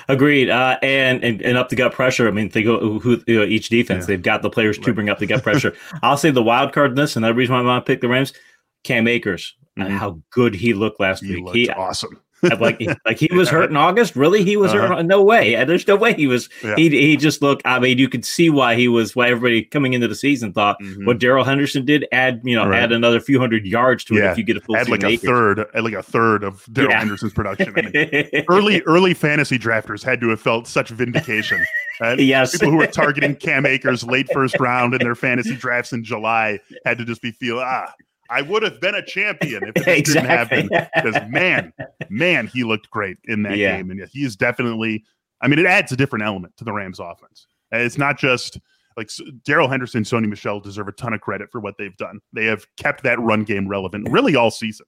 Agreed. 0.09 0.51
Uh, 0.51 0.79
and, 0.83 1.25
and, 1.25 1.41
and 1.41 1.57
up 1.57 1.71
the 1.71 1.77
gut 1.77 1.93
pressure. 1.93 2.29
I 2.29 2.31
mean, 2.31 2.51
they 2.51 2.63
go 2.63 2.99
who, 2.99 3.23
you 3.27 3.39
know, 3.39 3.45
each 3.45 3.71
defense. 3.71 4.03
Yeah. 4.03 4.09
They've 4.09 4.23
got 4.23 4.43
the 4.43 4.51
players 4.51 4.79
to 4.79 4.87
right. 4.89 4.95
bring 4.95 5.09
up 5.09 5.19
the 5.19 5.27
gut 5.27 5.43
pressure. 5.43 5.75
I'll 6.03 6.19
say 6.19 6.31
the 6.31 6.43
wild 6.43 6.75
card 6.75 6.91
in 6.91 6.97
this, 6.97 7.17
and 7.17 7.25
the 7.25 7.33
reason 7.33 7.55
why 7.55 7.61
I 7.61 7.65
want 7.65 7.87
to 7.87 7.91
pick 7.91 8.03
the 8.03 8.09
Rams, 8.09 8.35
Cam 8.83 9.09
Akers, 9.09 9.57
mm-hmm. 9.79 9.97
how 9.97 10.21
good 10.31 10.55
he 10.55 10.75
looked 10.75 11.01
last 11.01 11.25
he 11.25 11.41
week. 11.41 11.55
He 11.55 11.71
awesome 11.71 12.21
like 12.61 12.81
like 13.05 13.19
he 13.19 13.29
was 13.33 13.49
hurt 13.49 13.71
in 13.71 13.77
August. 13.77 14.17
Really, 14.17 14.45
he 14.45 14.57
was 14.57 14.73
uh-huh. 14.73 14.97
hurt. 14.97 15.07
No 15.07 15.23
way. 15.23 15.63
There's 15.65 15.87
no 15.87 15.97
way 15.97 16.15
he 16.15 16.27
was. 16.27 16.49
Yeah. 16.63 16.77
He 16.77 16.89
he 16.89 17.17
just 17.17 17.43
looked. 17.43 17.63
I 17.65 17.79
mean, 17.79 17.99
you 17.99 18.09
could 18.09 18.25
see 18.25 18.51
why 18.51 18.75
he 18.75 18.89
was. 18.89 19.15
Why 19.15 19.29
everybody 19.29 19.63
coming 19.63 19.93
into 19.93 20.09
the 20.09 20.15
season 20.15 20.53
thought 20.53 20.81
mm-hmm. 20.81 21.07
what 21.07 21.19
Darrell 21.19 21.45
Henderson 21.45 21.85
did. 21.85 22.07
Add 22.13 22.41
you 22.45 22.57
know 22.57 22.69
right. 22.69 22.83
add 22.83 22.93
another 22.93 23.21
few 23.21 23.39
hundred 23.39 23.67
yards 23.67 24.05
to 24.05 24.15
yeah. 24.15 24.29
it 24.29 24.33
if 24.33 24.39
you 24.39 24.45
get 24.45 24.57
a 24.57 24.61
full. 24.61 24.77
Add 24.77 24.89
like 24.89 25.03
a 25.03 25.17
third. 25.17 25.65
Add 25.75 25.85
like 25.85 25.95
a 25.95 26.03
third 26.03 26.45
of 26.45 26.65
Darrell 26.73 26.91
yeah. 26.91 26.99
Henderson's 26.99 27.33
production. 27.33 27.73
I 27.77 27.83
mean, 27.83 28.45
early 28.49 28.83
early 28.83 29.15
fantasy 29.15 29.59
drafters 29.59 30.03
had 30.03 30.21
to 30.21 30.29
have 30.29 30.41
felt 30.41 30.67
such 30.67 30.91
vindication. 30.91 31.65
Uh, 32.01 32.17
yes. 32.19 32.53
People 32.53 32.71
who 32.71 32.77
were 32.77 32.87
targeting 32.87 33.37
Cam 33.37 33.67
Akers 33.67 34.03
late 34.03 34.29
first 34.33 34.59
round 34.59 34.95
in 34.95 35.01
their 35.01 35.15
fantasy 35.15 35.55
drafts 35.55 35.93
in 35.93 36.03
July 36.03 36.59
had 36.85 36.99
to 36.99 37.05
just 37.05 37.23
be 37.23 37.31
feel 37.31 37.61
ah 37.61 37.93
I 38.35 38.43
would 38.43 38.65
have 38.65 38.81
been 38.81 38.97
a 38.97 39.05
champion 39.05 39.63
if 39.65 39.77
it 39.89 39.99
exactly. 39.99 40.63
didn't 40.63 40.73
happen. 40.73 40.91
Because 40.95 41.31
man, 41.31 41.73
man, 42.09 42.49
he 42.49 42.65
looked 42.65 42.91
great 42.91 43.17
in 43.25 43.43
that 43.45 43.57
yeah. 43.57 43.77
game, 43.77 43.91
and 43.91 44.09
he 44.13 44.25
is 44.25 44.37
definitely. 44.37 45.05
I 45.41 45.49
mean, 45.49 45.59
it 45.59 45.67
adds 45.67 45.93
a 45.93 45.97
different 45.97 46.25
element 46.25 46.57
to 46.57 46.65
the 46.65 46.73
Rams' 46.73 46.99
offense. 46.99 47.47
It's 47.71 47.99
not 47.99 48.19
just 48.19 48.59
like 48.97 49.11
Darrell 49.45 49.69
Henderson, 49.69 50.03
Sony 50.05 50.29
Michel 50.29 50.61
deserve 50.61 50.89
a 50.89 50.93
ton 50.93 51.13
of 51.13 51.21
credit 51.21 51.51
for 51.51 51.61
what 51.61 51.77
they've 51.79 51.97
done. 51.97 52.21
They 52.33 52.47
have 52.47 52.67
kept 52.77 53.03
that 53.03 53.21
run 53.21 53.45
game 53.45 53.69
relevant 53.69 54.09
really 54.11 54.37
all 54.37 54.51
season. 54.51 54.87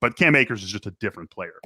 But 0.00 0.16
Cam 0.16 0.34
Akers 0.36 0.62
is 0.62 0.70
just 0.70 0.86
a 0.86 0.92
different 0.92 1.30
player. 1.30 1.60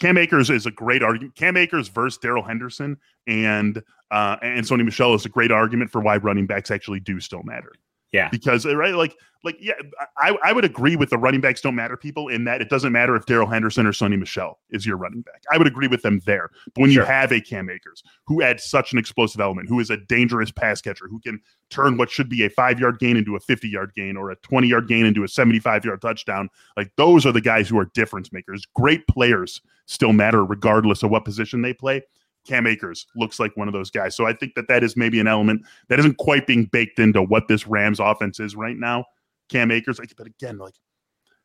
Cam 0.00 0.16
Akers 0.16 0.48
is 0.48 0.66
a 0.66 0.70
great 0.70 1.02
argument. 1.02 1.34
Cam 1.34 1.56
Akers 1.56 1.88
versus 1.88 2.18
Darrell 2.18 2.44
Henderson 2.44 2.96
and 3.26 3.82
uh, 4.10 4.36
and 4.40 4.64
Sony 4.64 4.84
Michel 4.84 5.14
is 5.14 5.26
a 5.26 5.28
great 5.28 5.50
argument 5.50 5.90
for 5.90 6.00
why 6.00 6.16
running 6.16 6.46
backs 6.46 6.70
actually 6.70 7.00
do 7.00 7.20
still 7.20 7.42
matter. 7.42 7.72
Yeah. 8.12 8.28
Because 8.30 8.64
uh, 8.64 8.76
right, 8.76 8.94
like 8.94 9.16
like 9.44 9.56
yeah, 9.60 9.74
I, 10.16 10.36
I 10.42 10.52
would 10.52 10.64
agree 10.64 10.96
with 10.96 11.10
the 11.10 11.18
running 11.18 11.40
backs 11.40 11.60
don't 11.60 11.74
matter 11.74 11.96
people 11.96 12.28
in 12.28 12.44
that 12.44 12.60
it 12.60 12.68
doesn't 12.68 12.92
matter 12.92 13.14
if 13.14 13.26
Darrell 13.26 13.46
Henderson 13.46 13.86
or 13.86 13.92
Sony 13.92 14.18
Michel 14.18 14.58
is 14.70 14.84
your 14.84 14.96
running 14.96 15.20
back. 15.20 15.42
I 15.52 15.58
would 15.58 15.66
agree 15.66 15.86
with 15.86 16.02
them 16.02 16.20
there. 16.26 16.50
But 16.74 16.82
when 16.82 16.90
sure. 16.90 17.02
you 17.02 17.06
have 17.06 17.30
a 17.30 17.40
Cam 17.40 17.70
Akers 17.70 18.02
who 18.26 18.42
adds 18.42 18.64
such 18.64 18.92
an 18.92 18.98
explosive 18.98 19.40
element, 19.40 19.68
who 19.68 19.78
is 19.78 19.90
a 19.90 19.96
dangerous 19.96 20.50
pass 20.50 20.80
catcher, 20.80 21.06
who 21.08 21.20
can 21.20 21.40
turn 21.70 21.96
what 21.96 22.10
should 22.10 22.28
be 22.28 22.44
a 22.44 22.50
five 22.50 22.80
yard 22.80 22.98
gain 22.98 23.16
into 23.16 23.36
a 23.36 23.40
50 23.40 23.68
yard 23.68 23.92
gain 23.94 24.16
or 24.16 24.30
a 24.30 24.36
20 24.36 24.66
yard 24.66 24.88
gain 24.88 25.06
into 25.06 25.22
a 25.22 25.28
75 25.28 25.84
yard 25.84 26.00
touchdown, 26.02 26.48
like 26.76 26.90
those 26.96 27.24
are 27.24 27.32
the 27.32 27.40
guys 27.40 27.68
who 27.68 27.78
are 27.78 27.90
difference 27.94 28.32
makers. 28.32 28.66
Great 28.74 29.06
players 29.06 29.60
still 29.86 30.12
matter 30.12 30.44
regardless 30.44 31.02
of 31.02 31.10
what 31.10 31.24
position 31.24 31.62
they 31.62 31.72
play. 31.72 32.02
Cam 32.48 32.66
Akers 32.66 33.06
looks 33.14 33.38
like 33.38 33.56
one 33.56 33.68
of 33.68 33.74
those 33.74 33.90
guys. 33.90 34.16
So 34.16 34.26
I 34.26 34.32
think 34.32 34.54
that 34.54 34.68
that 34.68 34.82
is 34.82 34.96
maybe 34.96 35.20
an 35.20 35.28
element 35.28 35.62
that 35.88 35.98
isn't 35.98 36.16
quite 36.16 36.46
being 36.46 36.64
baked 36.64 36.98
into 36.98 37.22
what 37.22 37.46
this 37.46 37.66
Rams 37.66 38.00
offense 38.00 38.40
is 38.40 38.56
right 38.56 38.76
now. 38.76 39.04
Cam 39.50 39.70
Akers, 39.70 40.00
but 40.16 40.26
again, 40.26 40.58
like, 40.58 40.74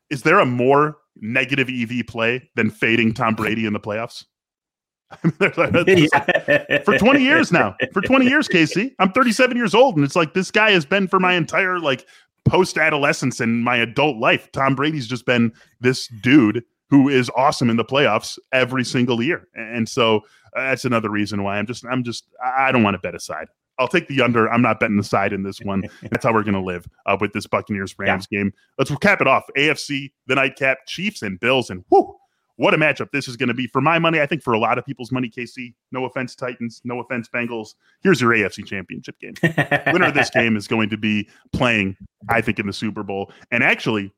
is 0.09 0.23
there 0.23 0.39
a 0.39 0.45
more 0.45 0.97
negative 1.17 1.69
EV 1.69 2.07
play 2.07 2.49
than 2.55 2.69
fading 2.69 3.13
Tom 3.13 3.35
Brady 3.35 3.65
in 3.65 3.73
the 3.73 3.79
playoffs? 3.79 4.25
for 6.85 6.97
20 6.97 7.21
years 7.21 7.51
now. 7.51 7.75
For 7.91 8.01
20 8.01 8.25
years, 8.25 8.47
Casey. 8.47 8.95
I'm 8.97 9.11
37 9.11 9.55
years 9.55 9.75
old, 9.75 9.95
and 9.95 10.03
it's 10.03 10.15
like 10.15 10.33
this 10.33 10.49
guy 10.49 10.71
has 10.71 10.85
been 10.85 11.07
for 11.07 11.19
my 11.19 11.33
entire 11.33 11.79
like 11.79 12.07
post 12.45 12.77
adolescence 12.77 13.39
and 13.39 13.63
my 13.63 13.75
adult 13.75 14.17
life. 14.17 14.51
Tom 14.53 14.75
Brady's 14.75 15.07
just 15.07 15.25
been 15.25 15.51
this 15.81 16.07
dude 16.21 16.63
who 16.89 17.09
is 17.09 17.29
awesome 17.35 17.69
in 17.69 17.77
the 17.77 17.85
playoffs 17.85 18.37
every 18.51 18.83
single 18.83 19.21
year. 19.21 19.47
And 19.55 19.87
so 19.87 20.21
uh, 20.55 20.61
that's 20.69 20.85
another 20.85 21.09
reason 21.09 21.43
why 21.43 21.57
I'm 21.57 21.65
just 21.65 21.85
I'm 21.85 22.03
just 22.03 22.27
I 22.43 22.71
don't 22.71 22.83
want 22.83 22.95
to 22.95 22.99
bet 22.99 23.15
aside. 23.15 23.47
I'll 23.79 23.87
take 23.87 24.07
the 24.07 24.21
under. 24.21 24.51
I'm 24.51 24.61
not 24.61 24.79
betting 24.79 24.97
the 24.97 25.03
side 25.03 25.33
in 25.33 25.41
this 25.41 25.59
one. 25.59 25.83
That's 26.03 26.23
how 26.23 26.31
we're 26.31 26.43
going 26.43 26.53
to 26.53 26.61
live 26.61 26.87
uh, 27.07 27.17
with 27.19 27.33
this 27.33 27.47
Buccaneers 27.47 27.97
Rams 27.97 28.27
yeah. 28.29 28.39
game. 28.39 28.53
Let's 28.77 28.95
cap 28.97 29.19
it 29.19 29.27
off. 29.27 29.45
AFC, 29.57 30.11
the 30.27 30.35
nightcap, 30.35 30.85
Chiefs 30.85 31.23
and 31.23 31.39
Bills, 31.39 31.71
and 31.71 31.83
whoo, 31.89 32.15
what 32.57 32.73
a 32.73 32.77
matchup 32.77 33.09
this 33.11 33.27
is 33.27 33.35
going 33.35 33.47
to 33.47 33.53
be. 33.53 33.67
For 33.67 33.81
my 33.81 33.97
money, 33.97 34.21
I 34.21 34.27
think 34.27 34.43
for 34.43 34.53
a 34.53 34.59
lot 34.59 34.77
of 34.77 34.85
people's 34.85 35.11
money, 35.11 35.29
KC, 35.29 35.73
no 35.91 36.05
offense, 36.05 36.35
Titans, 36.35 36.81
no 36.83 36.99
offense, 36.99 37.27
Bengals. 37.33 37.69
Here's 38.01 38.21
your 38.21 38.31
AFC 38.31 38.65
championship 38.65 39.15
game. 39.19 39.33
Winner 39.91 40.07
of 40.07 40.13
this 40.13 40.29
game 40.33 40.55
is 40.55 40.67
going 40.67 40.89
to 40.89 40.97
be 40.97 41.27
playing, 41.51 41.97
I 42.29 42.41
think, 42.41 42.59
in 42.59 42.67
the 42.67 42.73
Super 42.73 43.01
Bowl. 43.01 43.31
And 43.49 43.63
actually, 43.63 44.13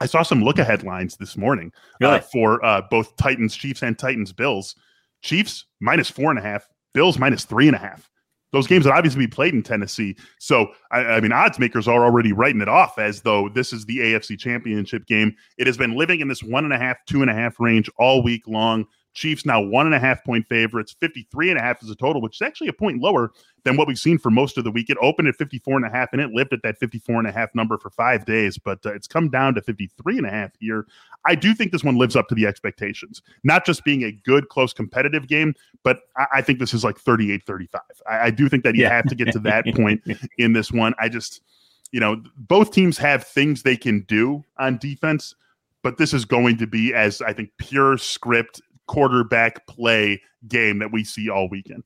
I 0.00 0.06
saw 0.06 0.24
some 0.24 0.42
look 0.42 0.58
ahead 0.58 0.82
lines 0.82 1.16
this 1.16 1.36
morning 1.36 1.70
uh, 1.74 2.06
really? 2.06 2.18
uh, 2.18 2.20
for 2.22 2.64
uh, 2.64 2.82
both 2.90 3.16
Titans, 3.16 3.54
Chiefs, 3.54 3.82
and 3.82 3.96
Titans, 3.96 4.32
Bills. 4.32 4.74
Chiefs 5.22 5.66
minus 5.80 6.10
four 6.10 6.30
and 6.30 6.38
a 6.38 6.42
half, 6.42 6.68
Bills 6.94 7.18
minus 7.18 7.44
three 7.44 7.66
and 7.66 7.76
a 7.76 7.78
half 7.78 8.10
those 8.52 8.66
games 8.66 8.84
would 8.84 8.94
obviously 8.94 9.26
be 9.26 9.30
played 9.30 9.54
in 9.54 9.62
Tennessee. 9.62 10.16
So, 10.38 10.68
I, 10.90 11.00
I, 11.00 11.20
mean, 11.20 11.32
odds 11.32 11.58
makers 11.58 11.88
are 11.88 12.04
already 12.04 12.32
writing 12.32 12.60
it 12.60 12.68
off 12.68 12.98
as 12.98 13.22
though 13.22 13.48
this 13.48 13.72
is 13.72 13.86
the 13.86 13.98
AFC 13.98 14.38
championship 14.38 15.06
game. 15.06 15.34
It 15.58 15.66
has 15.66 15.76
been 15.76 15.96
living 15.96 16.20
in 16.20 16.28
this 16.28 16.42
one 16.42 16.64
and 16.64 16.72
a 16.72 16.78
half, 16.78 16.98
two 17.06 17.22
and 17.22 17.30
a 17.30 17.34
half 17.34 17.58
range 17.58 17.90
all 17.98 18.22
week 18.22 18.46
long. 18.46 18.86
Chiefs 19.14 19.44
now 19.44 19.60
one 19.60 19.86
and 19.86 19.94
a 19.94 19.98
half 19.98 20.24
point 20.24 20.46
favorites, 20.48 20.94
53 20.98 21.50
and 21.50 21.58
a 21.58 21.62
half 21.62 21.82
is 21.82 21.90
a 21.90 21.94
total, 21.94 22.22
which 22.22 22.36
is 22.36 22.42
actually 22.42 22.68
a 22.68 22.72
point 22.72 23.00
lower 23.00 23.32
than 23.64 23.76
what 23.76 23.86
we've 23.86 23.98
seen 23.98 24.18
for 24.18 24.30
most 24.30 24.56
of 24.56 24.64
the 24.64 24.70
week. 24.70 24.88
It 24.88 24.96
opened 25.00 25.28
at 25.28 25.36
54 25.36 25.76
and 25.76 25.86
a 25.86 25.90
half 25.90 26.12
and 26.12 26.20
it 26.20 26.30
lived 26.32 26.52
at 26.52 26.62
that 26.62 26.78
54 26.78 27.18
and 27.18 27.28
a 27.28 27.32
half 27.32 27.54
number 27.54 27.78
for 27.78 27.90
five 27.90 28.24
days, 28.24 28.58
but 28.58 28.84
uh, 28.86 28.94
it's 28.94 29.06
come 29.06 29.28
down 29.28 29.54
to 29.54 29.62
53 29.62 30.18
and 30.18 30.26
a 30.26 30.30
half 30.30 30.50
here. 30.58 30.86
I 31.26 31.34
do 31.34 31.54
think 31.54 31.72
this 31.72 31.84
one 31.84 31.96
lives 31.96 32.16
up 32.16 32.28
to 32.28 32.34
the 32.34 32.46
expectations, 32.46 33.22
not 33.44 33.64
just 33.66 33.84
being 33.84 34.02
a 34.02 34.12
good, 34.12 34.48
close, 34.48 34.72
competitive 34.72 35.28
game, 35.28 35.54
but 35.82 36.00
I, 36.16 36.26
I 36.34 36.42
think 36.42 36.58
this 36.58 36.74
is 36.74 36.82
like 36.82 36.98
38 36.98 37.44
35. 37.44 37.80
I, 38.08 38.18
I 38.18 38.30
do 38.30 38.48
think 38.48 38.64
that 38.64 38.74
you 38.74 38.82
yeah. 38.82 38.90
have 38.90 39.06
to 39.06 39.14
get 39.14 39.30
to 39.32 39.38
that 39.40 39.66
point 39.74 40.02
in 40.38 40.54
this 40.54 40.72
one. 40.72 40.94
I 40.98 41.08
just, 41.08 41.42
you 41.92 42.00
know, 42.00 42.22
both 42.36 42.72
teams 42.72 42.98
have 42.98 43.24
things 43.24 43.62
they 43.62 43.76
can 43.76 44.00
do 44.02 44.42
on 44.58 44.78
defense 44.78 45.34
but 45.82 45.98
this 45.98 46.14
is 46.14 46.24
going 46.24 46.56
to 46.58 46.66
be 46.66 46.94
as 46.94 47.20
I 47.20 47.32
think 47.32 47.50
pure 47.58 47.98
script 47.98 48.62
quarterback 48.86 49.66
play 49.66 50.20
game 50.48 50.78
that 50.80 50.92
we 50.92 51.04
see 51.04 51.28
all 51.28 51.48
weekend. 51.48 51.84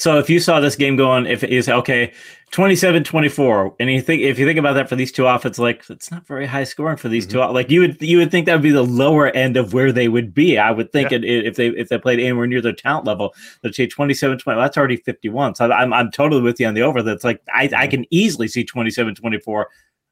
So 0.00 0.18
if 0.18 0.30
you 0.30 0.40
saw 0.40 0.60
this 0.60 0.76
game 0.76 0.96
going, 0.96 1.26
if 1.26 1.44
it 1.44 1.50
is 1.50 1.68
okay, 1.68 2.14
27-24, 2.52 3.74
and 3.78 3.90
you 3.90 4.00
think 4.00 4.22
if 4.22 4.38
you 4.38 4.46
think 4.46 4.58
about 4.58 4.72
that 4.72 4.88
for 4.88 4.96
these 4.96 5.12
two 5.12 5.26
offenses, 5.26 5.58
like 5.58 5.84
it's 5.90 6.10
not 6.10 6.26
very 6.26 6.46
high 6.46 6.64
scoring 6.64 6.96
for 6.96 7.10
these 7.10 7.26
mm-hmm. 7.26 7.48
two. 7.48 7.52
Like 7.52 7.70
you 7.70 7.80
would 7.80 8.00
you 8.00 8.16
would 8.16 8.30
think 8.30 8.46
that 8.46 8.54
would 8.54 8.62
be 8.62 8.70
the 8.70 8.82
lower 8.82 9.28
end 9.28 9.58
of 9.58 9.74
where 9.74 9.92
they 9.92 10.08
would 10.08 10.32
be. 10.32 10.56
I 10.56 10.70
would 10.70 10.90
think 10.90 11.10
yeah. 11.10 11.18
it, 11.18 11.46
if 11.46 11.56
they 11.56 11.68
if 11.68 11.90
they 11.90 11.98
played 11.98 12.18
anywhere 12.18 12.46
near 12.46 12.62
their 12.62 12.72
talent 12.72 13.04
level, 13.04 13.34
they'd 13.62 13.74
say 13.74 13.86
27-20. 13.86 14.46
Well, 14.46 14.56
that's 14.56 14.78
already 14.78 14.96
51. 14.96 15.56
So 15.56 15.70
I'm 15.70 15.92
I'm 15.92 16.10
totally 16.10 16.40
with 16.40 16.58
you 16.58 16.66
on 16.66 16.72
the 16.72 16.80
over. 16.80 17.02
That's 17.02 17.22
like 17.22 17.42
I, 17.52 17.64
I 17.64 17.68
mm-hmm. 17.68 17.90
can 17.90 18.06
easily 18.08 18.48
see 18.48 18.64
27-24 18.64 19.64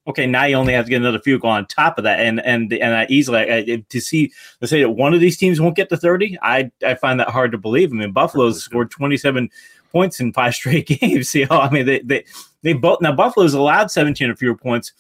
okay, 0.09 0.27
now 0.27 0.45
you 0.45 0.57
only 0.57 0.73
have 0.73 0.87
to 0.87 0.91
get 0.91 1.01
another 1.01 1.21
field 1.21 1.43
goal 1.43 1.51
on 1.51 1.67
top 1.67 1.99
of 1.99 2.05
that, 2.05 2.21
and 2.21 2.41
and 2.41 2.73
and 2.73 2.95
I 2.95 3.07
easily 3.09 3.39
I, 3.39 3.85
to 3.89 4.01
see 4.01 4.33
to 4.61 4.67
say 4.67 4.81
that 4.81 4.91
one 4.91 5.15
of 5.15 5.21
these 5.21 5.37
teams 5.37 5.61
won't 5.61 5.77
get 5.77 5.91
to 5.91 5.97
thirty, 5.97 6.37
I 6.43 6.71
I 6.85 6.95
find 6.95 7.21
that 7.21 7.29
hard 7.29 7.53
to 7.53 7.59
believe. 7.59 7.93
I 7.93 7.97
mean, 7.97 8.13
Buffalo's 8.13 8.63
scored 8.63 8.91
twenty 8.91 9.17
seven 9.17 9.51
points 9.93 10.19
in 10.19 10.33
five 10.33 10.55
straight 10.57 10.87
games. 10.87 11.35
You 11.35 11.47
know, 11.47 11.61
I 11.61 11.71
mean 11.71 11.87
they 11.87 12.01
they 12.01 12.25
they 12.63 12.73
both 12.73 13.01
now 13.01 13.13
Buffalo's 13.13 13.55
allowed 13.55 13.91
seventeen 13.91 14.31
or 14.31 14.37
fewer 14.37 14.57
points 14.57 14.93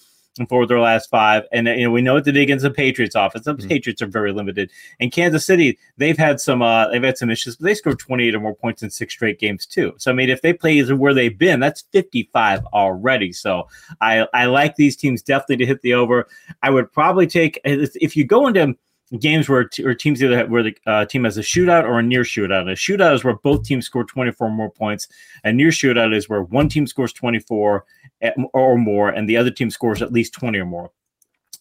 for 0.47 0.66
their 0.66 0.80
last 0.80 1.11
five. 1.11 1.45
And 1.52 1.66
you 1.66 1.85
know, 1.85 1.90
we 1.90 2.02
know 2.02 2.14
what 2.14 2.25
they 2.25 2.33
did 2.33 2.42
against 2.42 2.62
the 2.62 2.71
Patriots 2.71 3.14
offense. 3.14 3.45
The 3.45 3.54
mm-hmm. 3.54 3.68
Patriots 3.68 4.02
are 4.02 4.07
very 4.07 4.33
limited. 4.33 4.71
And 5.00 5.12
Kansas 5.12 5.47
City, 5.47 5.78
they've 5.97 6.18
had 6.18 6.40
some 6.40 6.62
uh 6.62 6.88
they've 6.88 7.02
had 7.02 7.18
some 7.18 7.30
issues, 7.30 7.57
but 7.57 7.64
they 7.64 7.75
scored 7.75 7.99
28 7.99 8.35
or 8.35 8.40
more 8.40 8.54
points 8.54 8.83
in 8.83 8.90
six 8.90 9.14
straight 9.14 9.38
games 9.38 9.66
too. 9.66 9.95
So 9.99 10.11
I 10.11 10.14
mean, 10.14 10.30
if 10.30 10.42
they 10.42 10.52
play 10.52 10.83
where 10.83 11.14
they've 11.14 11.37
been, 11.37 11.61
that's 11.61 11.83
55 11.92 12.64
already. 12.66 13.33
So 13.33 13.68
I 14.00 14.26
I 14.35 14.47
like 14.47 14.76
these 14.76 14.97
teams 14.97 15.23
definitely 15.23 15.59
to 15.59 15.66
hit 15.66 15.83
the 15.83 15.95
over. 15.95 16.28
I 16.62 16.71
would 16.71 16.92
probably 16.92 17.26
take 17.26 17.61
if 17.64 18.16
you 18.16 18.25
go 18.25 18.47
into 18.47 18.76
games 19.18 19.49
where 19.49 19.64
t- 19.64 19.85
or 19.85 19.95
teams 19.95 20.23
either 20.23 20.37
have, 20.37 20.50
where 20.50 20.62
the 20.62 20.76
uh, 20.87 21.04
team 21.07 21.25
has 21.25 21.38
a 21.38 21.42
shootout 21.42 21.85
or 21.85 21.99
a 21.99 22.02
near 22.02 22.23
shootout. 22.23 22.71
A 22.71 22.75
shootout 22.75 23.14
is 23.14 23.25
where 23.25 23.35
both 23.35 23.64
teams 23.64 23.87
score 23.87 24.04
24 24.04 24.50
more 24.50 24.71
points. 24.71 25.09
A 25.45 25.52
near 25.52 25.71
shootout 25.71 26.14
is 26.14 26.28
where 26.28 26.42
one 26.42 26.68
team 26.68 26.87
scores 26.87 27.12
24 27.12 27.85
or 28.53 28.77
more 28.77 29.11
and 29.11 29.29
the 29.29 29.37
other 29.37 29.51
team 29.51 29.71
scores 29.71 30.03
at 30.03 30.13
least 30.13 30.33
20 30.35 30.59
or 30.59 30.67
more 30.67 30.91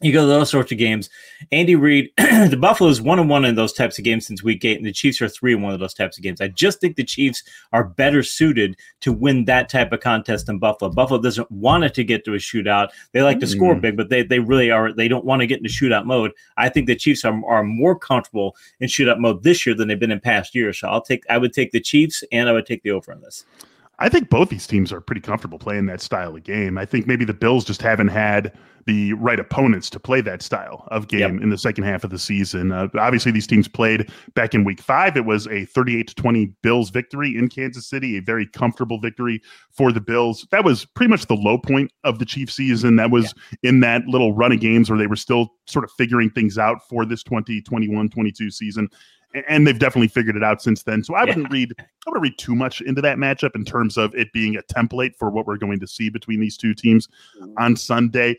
you 0.01 0.13
go 0.13 0.21
to 0.21 0.27
those 0.27 0.51
sorts 0.51 0.71
of 0.71 0.77
games. 0.77 1.09
Andy 1.51 1.75
Reid, 1.75 2.11
the 2.17 2.57
Buffaloes 2.59 3.01
one 3.01 3.17
and 3.17 3.29
one 3.29 3.45
in 3.45 3.55
those 3.55 3.73
types 3.73 3.97
of 3.97 4.03
games 4.03 4.27
since 4.27 4.43
week 4.43 4.63
eight, 4.63 4.77
and 4.77 4.85
the 4.85 4.91
Chiefs 4.91 5.21
are 5.23 5.27
three 5.27 5.53
in 5.53 5.63
one 5.63 5.73
of 5.73 5.79
those 5.79 5.95
types 5.95 6.17
of 6.17 6.23
games. 6.23 6.39
I 6.39 6.49
just 6.49 6.79
think 6.79 6.95
the 6.95 7.03
Chiefs 7.03 7.41
are 7.73 7.83
better 7.83 8.21
suited 8.21 8.77
to 9.01 9.11
win 9.11 9.45
that 9.45 9.69
type 9.69 9.91
of 9.91 9.99
contest 9.99 10.45
than 10.45 10.59
Buffalo. 10.59 10.91
Buffalo 10.91 11.19
doesn't 11.19 11.49
want 11.49 11.83
it 11.83 11.95
to 11.95 12.03
get 12.03 12.23
to 12.25 12.35
a 12.35 12.37
shootout. 12.37 12.89
They 13.11 13.23
like 13.23 13.39
to 13.39 13.47
score 13.47 13.73
mm. 13.73 13.81
big, 13.81 13.97
but 13.97 14.09
they, 14.09 14.21
they 14.21 14.39
really 14.39 14.69
are 14.69 14.93
they 14.93 15.07
don't 15.07 15.25
want 15.25 15.39
to 15.41 15.47
get 15.47 15.57
into 15.57 15.69
shootout 15.69 16.05
mode. 16.05 16.31
I 16.57 16.69
think 16.69 16.85
the 16.85 16.95
Chiefs 16.95 17.25
are, 17.25 17.41
are 17.47 17.63
more 17.63 17.97
comfortable 17.97 18.55
in 18.79 18.87
shootout 18.87 19.19
mode 19.19 19.41
this 19.41 19.65
year 19.65 19.75
than 19.75 19.87
they've 19.87 19.99
been 19.99 20.11
in 20.11 20.19
past 20.19 20.53
years. 20.53 20.79
So 20.79 20.89
I'll 20.89 21.01
take 21.01 21.23
I 21.27 21.39
would 21.39 21.53
take 21.53 21.71
the 21.71 21.81
Chiefs 21.81 22.23
and 22.31 22.47
I 22.47 22.51
would 22.51 22.67
take 22.67 22.83
the 22.83 22.91
over 22.91 23.11
on 23.11 23.21
this. 23.21 23.45
I 23.99 24.09
think 24.09 24.29
both 24.29 24.49
these 24.49 24.67
teams 24.67 24.91
are 24.91 25.01
pretty 25.01 25.21
comfortable 25.21 25.57
playing 25.57 25.87
that 25.87 26.01
style 26.01 26.35
of 26.35 26.43
game. 26.43 26.77
I 26.77 26.85
think 26.85 27.07
maybe 27.07 27.25
the 27.25 27.33
Bills 27.33 27.65
just 27.65 27.81
haven't 27.81 28.09
had 28.09 28.53
the 28.85 29.11
right 29.13 29.39
opponents 29.39 29.89
to 29.89 29.99
play 29.99 30.21
that 30.21 30.41
style 30.41 30.87
of 30.91 31.09
game 31.09 31.19
yep. 31.19 31.43
in 31.43 31.49
the 31.49 31.57
second 31.57 31.83
half 31.83 32.05
of 32.05 32.09
the 32.09 32.19
season. 32.19 32.71
Uh, 32.71 32.87
obviously, 32.97 33.31
these 33.31 33.47
teams 33.47 33.67
played 33.67 34.09
back 34.33 34.53
in 34.53 34.63
week 34.63 34.79
five. 34.79 35.17
It 35.17 35.25
was 35.25 35.45
a 35.47 35.65
38 35.65 36.07
to 36.07 36.15
20 36.15 36.45
Bills 36.61 36.89
victory 36.89 37.35
in 37.35 37.49
Kansas 37.49 37.89
City, 37.89 38.17
a 38.17 38.21
very 38.21 38.47
comfortable 38.47 38.99
victory 38.99 39.41
for 39.71 39.91
the 39.91 39.99
Bills. 39.99 40.47
That 40.51 40.63
was 40.63 40.85
pretty 40.85 41.09
much 41.09 41.25
the 41.25 41.35
low 41.35 41.57
point 41.57 41.91
of 42.05 42.19
the 42.19 42.25
Chiefs 42.25 42.55
season. 42.55 42.95
That 42.95 43.11
was 43.11 43.33
yeah. 43.61 43.69
in 43.69 43.81
that 43.81 44.05
little 44.07 44.33
run 44.33 44.53
of 44.53 44.61
games 44.61 44.89
where 44.89 44.99
they 44.99 45.07
were 45.07 45.17
still 45.17 45.49
sort 45.65 45.83
of 45.83 45.91
figuring 45.97 46.29
things 46.29 46.57
out 46.57 46.87
for 46.87 47.03
this 47.03 47.23
2021 47.23 48.09
22 48.09 48.51
season 48.51 48.87
and 49.47 49.67
they've 49.67 49.77
definitely 49.77 50.07
figured 50.07 50.35
it 50.35 50.43
out 50.43 50.61
since 50.61 50.83
then. 50.83 51.03
So 51.03 51.15
I 51.15 51.25
wouldn't 51.25 51.51
read 51.51 51.73
I 51.79 51.83
wouldn't 52.07 52.23
read 52.23 52.37
too 52.37 52.55
much 52.55 52.81
into 52.81 53.01
that 53.01 53.17
matchup 53.17 53.55
in 53.55 53.65
terms 53.65 53.97
of 53.97 54.13
it 54.15 54.31
being 54.33 54.55
a 54.55 54.61
template 54.63 55.15
for 55.17 55.29
what 55.29 55.45
we're 55.45 55.57
going 55.57 55.79
to 55.79 55.87
see 55.87 56.09
between 56.09 56.39
these 56.39 56.57
two 56.57 56.73
teams 56.73 57.07
mm-hmm. 57.39 57.53
on 57.57 57.75
Sunday. 57.75 58.37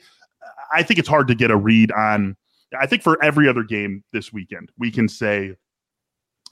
I 0.72 0.82
think 0.82 0.98
it's 0.98 1.08
hard 1.08 1.28
to 1.28 1.34
get 1.34 1.50
a 1.50 1.56
read 1.56 1.92
on. 1.92 2.36
I 2.78 2.86
think 2.86 3.02
for 3.02 3.22
every 3.22 3.48
other 3.48 3.62
game 3.62 4.04
this 4.12 4.32
weekend, 4.32 4.70
we 4.78 4.90
can 4.90 5.08
say 5.08 5.54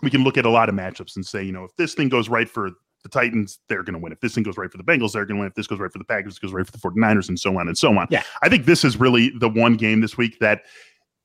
we 0.02 0.10
can 0.10 0.24
look 0.24 0.36
at 0.36 0.44
a 0.44 0.50
lot 0.50 0.68
of 0.68 0.74
matchups 0.74 1.16
and 1.16 1.24
say, 1.24 1.42
you 1.42 1.52
know, 1.52 1.64
if 1.64 1.74
this 1.76 1.94
thing 1.94 2.08
goes 2.08 2.28
right 2.28 2.48
for 2.48 2.70
the 3.02 3.08
Titans, 3.08 3.60
they're 3.68 3.82
going 3.82 3.94
to 3.94 3.98
win. 3.98 4.12
If 4.12 4.20
this 4.20 4.34
thing 4.34 4.42
goes 4.44 4.56
right 4.56 4.70
for 4.70 4.78
the 4.78 4.84
Bengals, 4.84 5.12
they're 5.12 5.24
going 5.24 5.36
to 5.36 5.40
win. 5.42 5.48
If 5.48 5.54
this 5.54 5.66
goes 5.66 5.78
right 5.78 5.92
for 5.92 5.98
the 5.98 6.04
Packers, 6.04 6.36
it 6.36 6.42
goes 6.42 6.52
right 6.52 6.66
for 6.66 6.72
the 6.72 6.78
49ers, 6.78 7.28
and 7.28 7.38
so 7.38 7.58
on 7.58 7.68
and 7.68 7.78
so 7.78 7.96
on. 7.96 8.06
Yeah. 8.10 8.22
I 8.42 8.48
think 8.48 8.66
this 8.66 8.84
is 8.84 8.98
really 8.98 9.30
the 9.38 9.48
one 9.48 9.76
game 9.76 10.00
this 10.00 10.18
week 10.18 10.38
that 10.40 10.62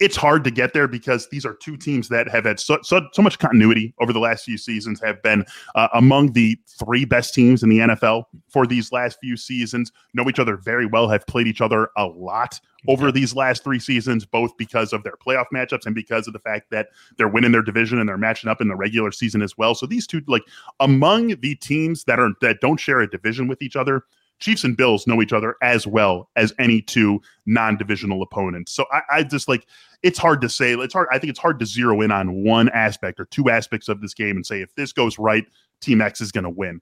it's 0.01 0.17
hard 0.17 0.43
to 0.43 0.49
get 0.49 0.73
there 0.73 0.87
because 0.87 1.29
these 1.29 1.45
are 1.45 1.53
two 1.53 1.77
teams 1.77 2.09
that 2.09 2.27
have 2.27 2.43
had 2.43 2.59
so, 2.59 2.79
so, 2.81 3.07
so 3.13 3.21
much 3.21 3.37
continuity 3.37 3.93
over 3.99 4.11
the 4.11 4.19
last 4.19 4.43
few 4.43 4.57
seasons, 4.57 4.99
have 4.99 5.21
been 5.21 5.45
uh, 5.75 5.89
among 5.93 6.33
the 6.33 6.57
three 6.67 7.05
best 7.05 7.35
teams 7.35 7.61
in 7.61 7.69
the 7.69 7.77
NFL 7.77 8.23
for 8.49 8.65
these 8.65 8.91
last 8.91 9.19
few 9.21 9.37
seasons, 9.37 9.91
know 10.15 10.27
each 10.27 10.39
other 10.39 10.57
very 10.57 10.87
well, 10.87 11.07
have 11.07 11.25
played 11.27 11.45
each 11.45 11.61
other 11.61 11.91
a 11.97 12.07
lot 12.07 12.59
over 12.87 13.11
these 13.11 13.35
last 13.35 13.63
three 13.63 13.77
seasons, 13.77 14.25
both 14.25 14.57
because 14.57 14.91
of 14.91 15.03
their 15.03 15.15
playoff 15.15 15.45
matchups 15.53 15.85
and 15.85 15.93
because 15.93 16.25
of 16.25 16.33
the 16.33 16.39
fact 16.39 16.71
that 16.71 16.87
they're 17.17 17.27
winning 17.27 17.51
their 17.51 17.61
division 17.61 17.99
and 17.99 18.09
they're 18.09 18.17
matching 18.17 18.49
up 18.49 18.59
in 18.59 18.67
the 18.67 18.75
regular 18.75 19.11
season 19.11 19.43
as 19.43 19.55
well. 19.55 19.75
So 19.75 19.85
these 19.85 20.07
two, 20.07 20.23
like 20.25 20.43
among 20.79 21.39
the 21.41 21.53
teams 21.55 22.05
that 22.05 22.19
are 22.19 22.31
that 22.41 22.59
don't 22.59 22.79
share 22.79 23.01
a 23.01 23.09
division 23.09 23.47
with 23.47 23.61
each 23.61 23.75
other, 23.75 24.03
Chiefs 24.41 24.63
and 24.63 24.75
Bills 24.75 25.07
know 25.07 25.21
each 25.21 25.31
other 25.31 25.55
as 25.61 25.87
well 25.87 26.29
as 26.35 26.53
any 26.59 26.81
two 26.81 27.21
non-divisional 27.45 28.21
opponents. 28.21 28.73
So 28.73 28.85
I, 28.91 29.01
I, 29.09 29.23
just 29.23 29.47
like 29.47 29.67
it's 30.03 30.19
hard 30.19 30.41
to 30.41 30.49
say. 30.49 30.73
It's 30.73 30.93
hard. 30.93 31.07
I 31.11 31.19
think 31.19 31.29
it's 31.29 31.39
hard 31.39 31.59
to 31.59 31.65
zero 31.65 32.01
in 32.01 32.11
on 32.11 32.43
one 32.43 32.67
aspect 32.69 33.19
or 33.19 33.25
two 33.25 33.49
aspects 33.49 33.87
of 33.87 34.01
this 34.01 34.13
game 34.13 34.35
and 34.35 34.45
say 34.45 34.61
if 34.61 34.73
this 34.75 34.91
goes 34.91 35.17
right, 35.17 35.45
Team 35.79 36.01
X 36.01 36.19
is 36.19 36.31
going 36.31 36.43
to 36.43 36.49
win. 36.49 36.81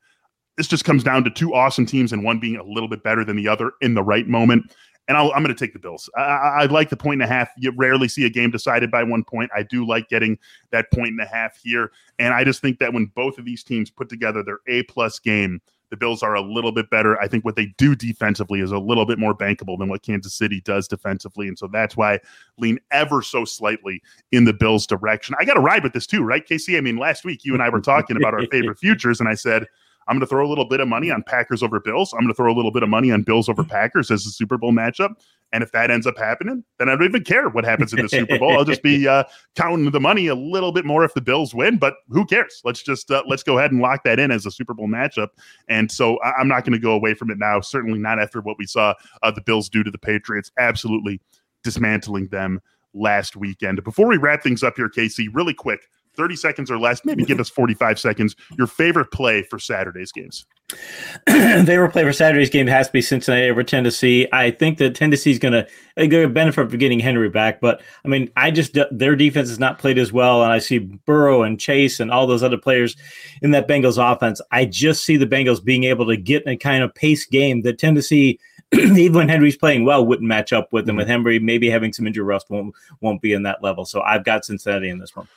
This 0.58 0.68
just 0.68 0.86
comes 0.86 1.04
down 1.04 1.24
to 1.26 1.30
two 1.30 1.54
awesome 1.54 1.86
teams 1.86 2.12
and 2.12 2.24
one 2.24 2.40
being 2.40 2.56
a 2.56 2.64
little 2.64 2.90
bit 2.90 3.04
better 3.04 3.24
than 3.24 3.36
the 3.36 3.48
other 3.48 3.74
in 3.82 3.94
the 3.94 4.04
right 4.04 4.28
moment. 4.28 4.74
And 5.08 5.18
i 5.18 5.24
am 5.24 5.44
going 5.44 5.48
to 5.48 5.56
take 5.56 5.74
the 5.74 5.80
Bills. 5.80 6.08
I, 6.16 6.22
I, 6.22 6.66
like 6.66 6.90
the 6.90 6.98
point 6.98 7.22
and 7.22 7.32
a 7.32 7.34
half. 7.34 7.50
You 7.58 7.74
rarely 7.76 8.08
see 8.08 8.26
a 8.26 8.30
game 8.30 8.52
decided 8.52 8.92
by 8.92 9.04
one 9.04 9.24
point. 9.24 9.50
I 9.56 9.64
do 9.64 9.86
like 9.86 10.08
getting 10.08 10.38
that 10.70 10.92
point 10.92 11.10
and 11.10 11.20
a 11.20 11.26
half 11.26 11.58
here. 11.64 11.92
And 12.20 12.32
I 12.32 12.44
just 12.44 12.62
think 12.62 12.78
that 12.78 12.94
when 12.94 13.08
both 13.08 13.40
of 13.40 13.46
these 13.46 13.64
teams 13.64 13.90
put 13.90 14.08
together 14.08 14.44
their 14.44 14.60
A 14.68 14.84
plus 14.84 15.18
game, 15.18 15.62
the 15.90 15.98
Bills 15.98 16.22
are 16.22 16.36
a 16.36 16.42
little 16.42 16.72
bit 16.72 16.90
better. 16.90 17.20
I 17.20 17.28
think 17.28 17.46
what 17.46 17.56
they 17.56 17.68
do 17.78 17.96
defensively 17.96 18.60
is 18.60 18.72
a 18.72 18.78
little 18.78 19.06
bit 19.06 19.20
more 19.20 19.36
bankable 19.36 19.78
than 19.78 19.90
what 19.90 20.04
Kansas 20.04 20.34
City 20.34 20.62
does 20.62 20.88
defensively. 20.88 21.48
And 21.48 21.58
so 21.58 21.68
that's 21.68 21.98
why 21.98 22.16
I 22.16 22.20
lean 22.58 22.80
ever 22.92 23.22
so 23.22 23.46
slightly 23.46 24.02
in 24.32 24.46
the 24.46 24.54
Bills' 24.54 24.86
direction. 24.86 25.36
I 25.40 25.46
got 25.46 25.56
to 25.56 25.62
ride 25.62 25.84
with 25.84 25.94
this 25.94 26.08
too, 26.08 26.24
right, 26.24 26.46
Casey? 26.46 26.78
I 26.78 26.82
mean, 26.82 26.98
last 26.98 27.26
week 27.26 27.46
you 27.46 27.54
and 27.54 27.64
I 27.64 27.70
were 27.70 27.82
talking 27.82 28.18
about 28.18 28.34
our 28.34 28.46
favorite 28.48 28.80
futures, 28.80 29.20
and 29.20 29.30
I 29.30 29.34
said, 29.34 29.66
I'm 30.08 30.16
going 30.16 30.22
to 30.22 30.28
throw 30.28 30.46
a 30.46 30.50
little 30.50 30.66
bit 30.66 30.80
of 30.80 30.88
money 30.88 31.12
on 31.12 31.22
Packers 31.22 31.62
over 31.62 31.80
Bills. 31.80 32.14
I'm 32.14 32.22
going 32.22 32.30
to 32.30 32.34
throw 32.34 32.52
a 32.52 32.56
little 32.56 32.72
bit 32.72 32.82
of 32.82 32.90
money 32.90 33.12
on 33.12 33.22
Bills 33.22 33.48
over 33.48 33.62
mm-hmm. 33.62 33.72
Packers 33.72 34.10
as 34.10 34.26
a 34.26 34.32
Super 34.32 34.58
Bowl 34.58 34.72
matchup. 34.72 35.16
And 35.52 35.64
if 35.64 35.72
that 35.72 35.90
ends 35.90 36.06
up 36.06 36.18
happening, 36.18 36.64
then 36.78 36.90
I 36.90 36.96
don't 36.96 37.06
even 37.06 37.24
care 37.24 37.50
what 37.50 37.66
happens 37.66 37.92
in 37.92 38.02
the 38.02 38.10
Super 38.10 38.38
Bowl. 38.38 38.58
I'll 38.58 38.66
just 38.66 38.84
be 38.84 39.08
uh, 39.08 39.24
counting 39.56 39.90
the 39.90 40.00
money 40.00 40.28
a 40.28 40.36
little 40.36 40.72
bit 40.72 40.86
more 40.86 41.04
if 41.04 41.14
the 41.14 41.22
Bills 41.22 41.56
win. 41.56 41.78
But 41.78 41.96
who 42.10 42.26
cares? 42.26 42.62
Let's 42.64 42.84
just 42.84 43.10
uh, 43.10 43.24
let's 43.28 43.42
go 43.42 43.58
ahead 43.58 43.72
and 43.72 43.82
lock 43.82 44.04
that 44.04 44.20
in 44.20 44.30
as 44.32 44.46
a 44.46 44.52
Super 44.52 44.74
Bowl 44.74 44.88
matchup. 44.88 45.30
And 45.68 45.92
so 45.92 46.20
I- 46.20 46.40
am 46.40 46.48
not 46.48 46.66
going 46.66 46.74
to 46.74 46.80
go 46.80 46.92
away 46.92 47.14
from 47.16 47.32
it 47.32 47.40
now. 47.40 47.62
Certainly 47.62 48.00
not 48.00 48.20
after 48.20 48.42
what 48.42 48.58
we 48.60 48.66
saw 48.66 48.94
uh, 49.24 49.32
the 49.32 49.42
Bills 49.42 49.70
do 49.70 49.84
to 49.84 49.90
the 49.90 49.98
Patriots. 49.98 50.52
Absolutely 50.60 51.20
dismantling 51.64 52.28
them 52.28 52.62
last 52.94 53.36
weekend. 53.36 53.84
Before 53.84 54.08
we 54.08 54.18
wrap 54.18 54.44
things 54.44 54.64
up 54.64 54.76
here, 54.76 54.90
Casey, 54.90 55.28
really 55.30 55.54
quick. 55.54 55.82
30 56.16 56.36
seconds 56.36 56.72
or 56.72 56.78
less, 56.78 57.06
maybe 57.06 57.24
give 57.24 57.40
us 57.40 57.50
45 57.50 58.00
seconds. 58.00 58.36
Your 58.58 58.68
favorite 58.68 59.12
play 59.12 59.44
for 59.44 59.58
Saturday's 59.58 60.12
games? 60.12 60.46
favorite 61.28 61.92
play 61.92 62.04
for 62.04 62.14
Saturday's 62.14 62.50
game 62.50 62.68
has 62.68 62.88
to 62.88 62.94
be 62.94 63.02
Cincinnati 63.02 63.50
over 63.50 63.64
Tennessee. 63.64 64.28
I 64.32 64.52
think 64.52 64.78
that 64.78 64.96
Tennessee 64.96 65.32
is 65.32 65.40
going 65.40 65.54
to 65.54 66.28
benefit 66.28 66.70
from 66.70 66.78
getting 66.78 67.00
Henry 67.00 67.30
back, 67.30 67.60
but 67.60 67.82
I 68.06 68.08
mean, 68.08 68.32
I 68.38 68.52
just 68.52 68.78
their 68.92 69.16
defense 69.16 69.50
has 69.50 69.60
not 69.60 69.80
played 69.80 69.98
as 69.98 70.14
well, 70.14 70.44
and 70.44 70.52
I 70.52 70.60
see 70.60 70.80
Burrow 70.80 71.44
and 71.44 71.60
Chase 71.60 72.00
and 72.00 72.12
all 72.12 72.28
those 72.28 72.44
other 72.44 72.58
players 72.58 72.96
in 73.42 73.52
that 73.52 73.68
Bengals 73.68 73.98
offense. 73.98 74.42
I 74.52 74.66
just 74.66 75.04
see 75.04 75.18
the 75.18 75.28
Bengals 75.28 75.64
being 75.64 75.86
able 75.86 76.06
to 76.08 76.18
get 76.18 76.44
in 76.44 76.50
a 76.50 76.58
kind 76.58 76.84
of 76.84 76.94
pace 76.94 77.26
game 77.26 77.62
that 77.64 77.80
Tennessee 77.80 78.40
even 78.74 79.14
when 79.14 79.30
Henry's 79.30 79.58
playing 79.58 79.84
well, 79.84 80.06
wouldn't 80.06 80.28
match 80.28 80.54
up 80.54 80.72
with 80.72 80.86
them. 80.86 80.94
Mm-hmm. 80.94 81.00
With 81.00 81.08
Henry 81.08 81.40
maybe 81.40 81.70
having 81.70 81.92
some 81.92 82.06
injury 82.06 82.24
rust, 82.24 82.50
won't 82.50 82.76
won't 83.02 83.22
be 83.22 83.34
in 83.34 83.44
that 83.44 83.64
level. 83.64 83.86
So 83.86 84.02
I've 84.02 84.24
got 84.24 84.46
Cincinnati 84.46 84.90
in 84.90 85.00
this 85.00 85.16
one. 85.16 85.28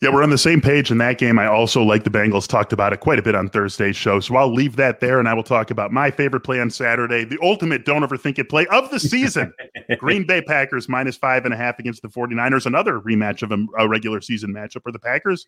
Yeah, 0.00 0.08
we're 0.14 0.22
on 0.22 0.30
the 0.30 0.38
same 0.38 0.62
page 0.62 0.90
in 0.90 0.96
that 0.98 1.18
game. 1.18 1.38
I 1.38 1.46
also 1.46 1.82
like 1.82 2.04
the 2.04 2.10
Bengals. 2.10 2.48
Talked 2.48 2.72
about 2.72 2.94
it 2.94 3.00
quite 3.00 3.18
a 3.18 3.22
bit 3.22 3.34
on 3.34 3.50
Thursday's 3.50 3.96
show. 3.96 4.18
So 4.18 4.34
I'll 4.34 4.52
leave 4.52 4.76
that 4.76 5.00
there 5.00 5.18
and 5.18 5.28
I 5.28 5.34
will 5.34 5.42
talk 5.42 5.70
about 5.70 5.92
my 5.92 6.10
favorite 6.10 6.40
play 6.40 6.58
on 6.58 6.70
Saturday, 6.70 7.24
the 7.24 7.38
ultimate 7.42 7.84
don't 7.84 8.00
overthink 8.00 8.38
it 8.38 8.48
play 8.48 8.66
of 8.68 8.90
the 8.90 8.98
season. 8.98 9.52
Green 9.98 10.26
Bay 10.26 10.40
Packers 10.40 10.88
minus 10.88 11.18
five 11.18 11.44
and 11.44 11.52
a 11.52 11.56
half 11.56 11.78
against 11.78 12.00
the 12.00 12.08
49ers. 12.08 12.64
Another 12.64 12.98
rematch 13.00 13.42
of 13.42 13.52
a, 13.52 13.88
regular 13.88 14.22
season 14.22 14.54
matchup 14.54 14.86
where 14.86 14.92
the 14.92 14.98
Packers 14.98 15.46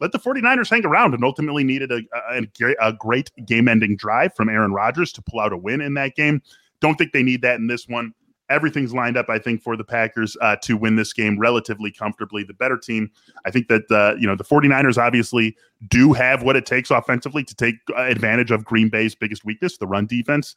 let 0.00 0.12
the 0.12 0.18
49ers 0.18 0.68
hang 0.68 0.84
around 0.84 1.14
and 1.14 1.24
ultimately 1.24 1.64
needed 1.64 1.90
a, 1.90 2.02
a, 2.30 2.74
a 2.82 2.92
great 2.92 3.30
game 3.46 3.68
ending 3.68 3.96
drive 3.96 4.34
from 4.34 4.50
Aaron 4.50 4.72
Rodgers 4.72 5.12
to 5.12 5.22
pull 5.22 5.40
out 5.40 5.52
a 5.54 5.56
win 5.56 5.80
in 5.80 5.94
that 5.94 6.14
game. 6.14 6.42
Don't 6.80 6.96
think 6.96 7.12
they 7.12 7.22
need 7.22 7.40
that 7.40 7.56
in 7.56 7.68
this 7.68 7.88
one 7.88 8.12
everything's 8.50 8.92
lined 8.92 9.16
up, 9.16 9.28
I 9.28 9.38
think, 9.38 9.62
for 9.62 9.76
the 9.76 9.84
Packers 9.84 10.36
uh, 10.40 10.56
to 10.62 10.76
win 10.76 10.96
this 10.96 11.12
game 11.12 11.38
relatively 11.38 11.90
comfortably. 11.90 12.44
The 12.44 12.54
better 12.54 12.76
team. 12.76 13.10
I 13.46 13.50
think 13.50 13.68
that, 13.68 13.90
uh, 13.90 14.16
you 14.18 14.26
know, 14.26 14.36
the 14.36 14.44
49ers 14.44 14.98
obviously 14.98 15.56
do 15.88 16.12
have 16.12 16.42
what 16.42 16.56
it 16.56 16.66
takes 16.66 16.90
offensively 16.90 17.44
to 17.44 17.54
take 17.54 17.76
advantage 17.96 18.50
of 18.50 18.64
Green 18.64 18.88
Bay's 18.88 19.14
biggest 19.14 19.44
weakness, 19.44 19.78
the 19.78 19.86
run 19.86 20.06
defense. 20.06 20.54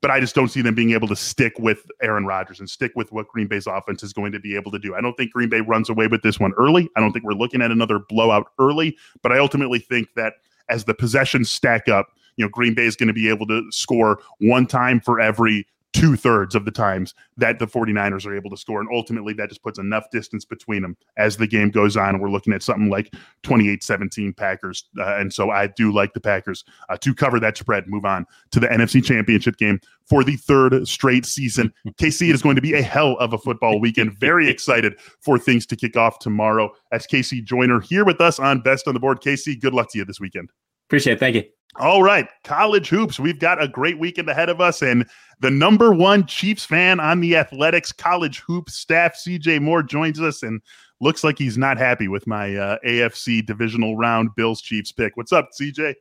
But 0.00 0.10
I 0.10 0.18
just 0.18 0.34
don't 0.34 0.48
see 0.48 0.62
them 0.62 0.74
being 0.74 0.90
able 0.90 1.06
to 1.08 1.14
stick 1.14 1.52
with 1.60 1.86
Aaron 2.02 2.26
Rodgers 2.26 2.58
and 2.58 2.68
stick 2.68 2.90
with 2.96 3.12
what 3.12 3.28
Green 3.28 3.46
Bay's 3.46 3.68
offense 3.68 4.02
is 4.02 4.12
going 4.12 4.32
to 4.32 4.40
be 4.40 4.56
able 4.56 4.72
to 4.72 4.78
do. 4.78 4.96
I 4.96 5.00
don't 5.00 5.16
think 5.16 5.32
Green 5.32 5.48
Bay 5.48 5.60
runs 5.60 5.88
away 5.88 6.08
with 6.08 6.22
this 6.22 6.40
one 6.40 6.52
early. 6.54 6.88
I 6.96 7.00
don't 7.00 7.12
think 7.12 7.24
we're 7.24 7.34
looking 7.34 7.62
at 7.62 7.70
another 7.70 8.00
blowout 8.00 8.48
early, 8.58 8.96
but 9.22 9.30
I 9.30 9.38
ultimately 9.38 9.78
think 9.78 10.08
that 10.16 10.34
as 10.68 10.84
the 10.84 10.94
possessions 10.94 11.50
stack 11.50 11.88
up, 11.88 12.08
you 12.36 12.44
know, 12.44 12.48
Green 12.48 12.74
Bay 12.74 12.86
is 12.86 12.96
going 12.96 13.08
to 13.08 13.12
be 13.12 13.28
able 13.28 13.46
to 13.46 13.62
score 13.70 14.18
one 14.40 14.66
time 14.66 15.00
for 15.00 15.20
every 15.20 15.66
two 15.92 16.16
thirds 16.16 16.54
of 16.54 16.64
the 16.64 16.70
times 16.70 17.14
that 17.36 17.58
the 17.58 17.66
49ers 17.66 18.26
are 18.26 18.34
able 18.34 18.50
to 18.50 18.56
score. 18.56 18.80
And 18.80 18.88
ultimately, 18.92 19.32
that 19.34 19.48
just 19.48 19.62
puts 19.62 19.78
enough 19.78 20.04
distance 20.10 20.44
between 20.44 20.82
them 20.82 20.96
as 21.16 21.36
the 21.36 21.46
game 21.46 21.70
goes 21.70 21.96
on. 21.96 22.18
We're 22.18 22.30
looking 22.30 22.52
at 22.52 22.62
something 22.62 22.88
like 22.88 23.14
28 23.42 23.82
17 23.82 24.32
Packers. 24.32 24.84
Uh, 24.98 25.16
and 25.16 25.32
so 25.32 25.50
I 25.50 25.66
do 25.68 25.92
like 25.92 26.14
the 26.14 26.20
Packers 26.20 26.64
uh, 26.88 26.96
to 26.98 27.14
cover 27.14 27.38
that 27.40 27.56
spread, 27.56 27.88
move 27.88 28.04
on 28.04 28.26
to 28.52 28.60
the 28.60 28.68
NFC 28.68 29.04
Championship 29.04 29.56
game 29.56 29.80
for 30.06 30.24
the 30.24 30.36
third 30.36 30.86
straight 30.88 31.26
season. 31.26 31.72
KC, 32.00 32.32
is 32.32 32.42
going 32.42 32.56
to 32.56 32.62
be 32.62 32.74
a 32.74 32.82
hell 32.82 33.16
of 33.18 33.32
a 33.32 33.38
football 33.38 33.80
weekend. 33.80 34.18
Very 34.18 34.48
excited 34.48 34.98
for 35.20 35.38
things 35.38 35.66
to 35.66 35.76
kick 35.76 35.96
off 35.96 36.18
tomorrow. 36.18 36.70
That's 36.90 37.06
Casey 37.06 37.42
Joyner 37.42 37.80
here 37.80 38.04
with 38.04 38.20
us 38.20 38.38
on 38.38 38.60
Best 38.60 38.88
on 38.88 38.94
the 38.94 39.00
Board. 39.00 39.20
Casey, 39.20 39.56
good 39.56 39.74
luck 39.74 39.90
to 39.92 39.98
you 39.98 40.04
this 40.04 40.20
weekend. 40.20 40.50
Appreciate 40.88 41.14
it. 41.14 41.20
Thank 41.20 41.36
you. 41.36 41.44
All 41.76 42.02
right, 42.02 42.28
college 42.44 42.90
hoops. 42.90 43.18
We've 43.18 43.38
got 43.38 43.62
a 43.62 43.66
great 43.66 43.98
weekend 43.98 44.28
ahead 44.28 44.50
of 44.50 44.60
us, 44.60 44.82
and 44.82 45.08
the 45.40 45.50
number 45.50 45.92
one 45.92 46.26
Chiefs 46.26 46.66
fan 46.66 47.00
on 47.00 47.20
the 47.20 47.34
Athletics 47.36 47.92
college 47.92 48.40
hoops 48.40 48.74
staff, 48.74 49.14
CJ 49.14 49.62
Moore, 49.62 49.82
joins 49.82 50.20
us, 50.20 50.42
and 50.42 50.60
looks 51.00 51.24
like 51.24 51.38
he's 51.38 51.56
not 51.56 51.78
happy 51.78 52.08
with 52.08 52.26
my 52.26 52.54
uh, 52.54 52.78
AFC 52.86 53.44
divisional 53.44 53.96
round 53.96 54.34
Bills 54.36 54.60
Chiefs 54.60 54.92
pick. 54.92 55.16
What's 55.16 55.32
up, 55.32 55.48
CJ? 55.58 55.94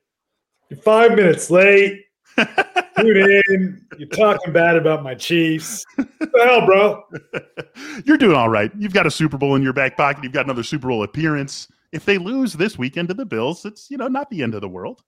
You're 0.70 0.80
five 0.80 1.16
minutes 1.16 1.50
late. 1.50 2.04
Tune 2.38 3.42
in. 3.48 3.86
You're 3.98 4.10
talking 4.10 4.52
bad 4.54 4.76
about 4.76 5.04
my 5.04 5.16
Chiefs. 5.16 5.86
What 5.96 6.08
the 6.20 6.46
hell, 6.46 6.66
bro? 6.66 7.04
You're 8.06 8.18
doing 8.18 8.36
all 8.36 8.50
right. 8.50 8.72
You've 8.78 8.94
got 8.94 9.06
a 9.06 9.12
Super 9.12 9.38
Bowl 9.38 9.56
in 9.56 9.64
your 9.64 9.74
back 9.74 9.98
pocket. 9.98 10.24
You've 10.24 10.34
got 10.34 10.46
another 10.46 10.64
Super 10.64 10.90
Bowl 10.90 11.04
appearance. 11.04 11.68
If 11.92 12.06
they 12.06 12.18
lose 12.18 12.54
this 12.54 12.78
weekend 12.78 13.08
to 13.08 13.14
the 13.14 13.26
Bills, 13.26 13.66
it's 13.66 13.90
you 13.90 13.98
know 13.98 14.08
not 14.08 14.30
the 14.30 14.44
end 14.44 14.54
of 14.54 14.62
the 14.62 14.70
world. 14.70 15.02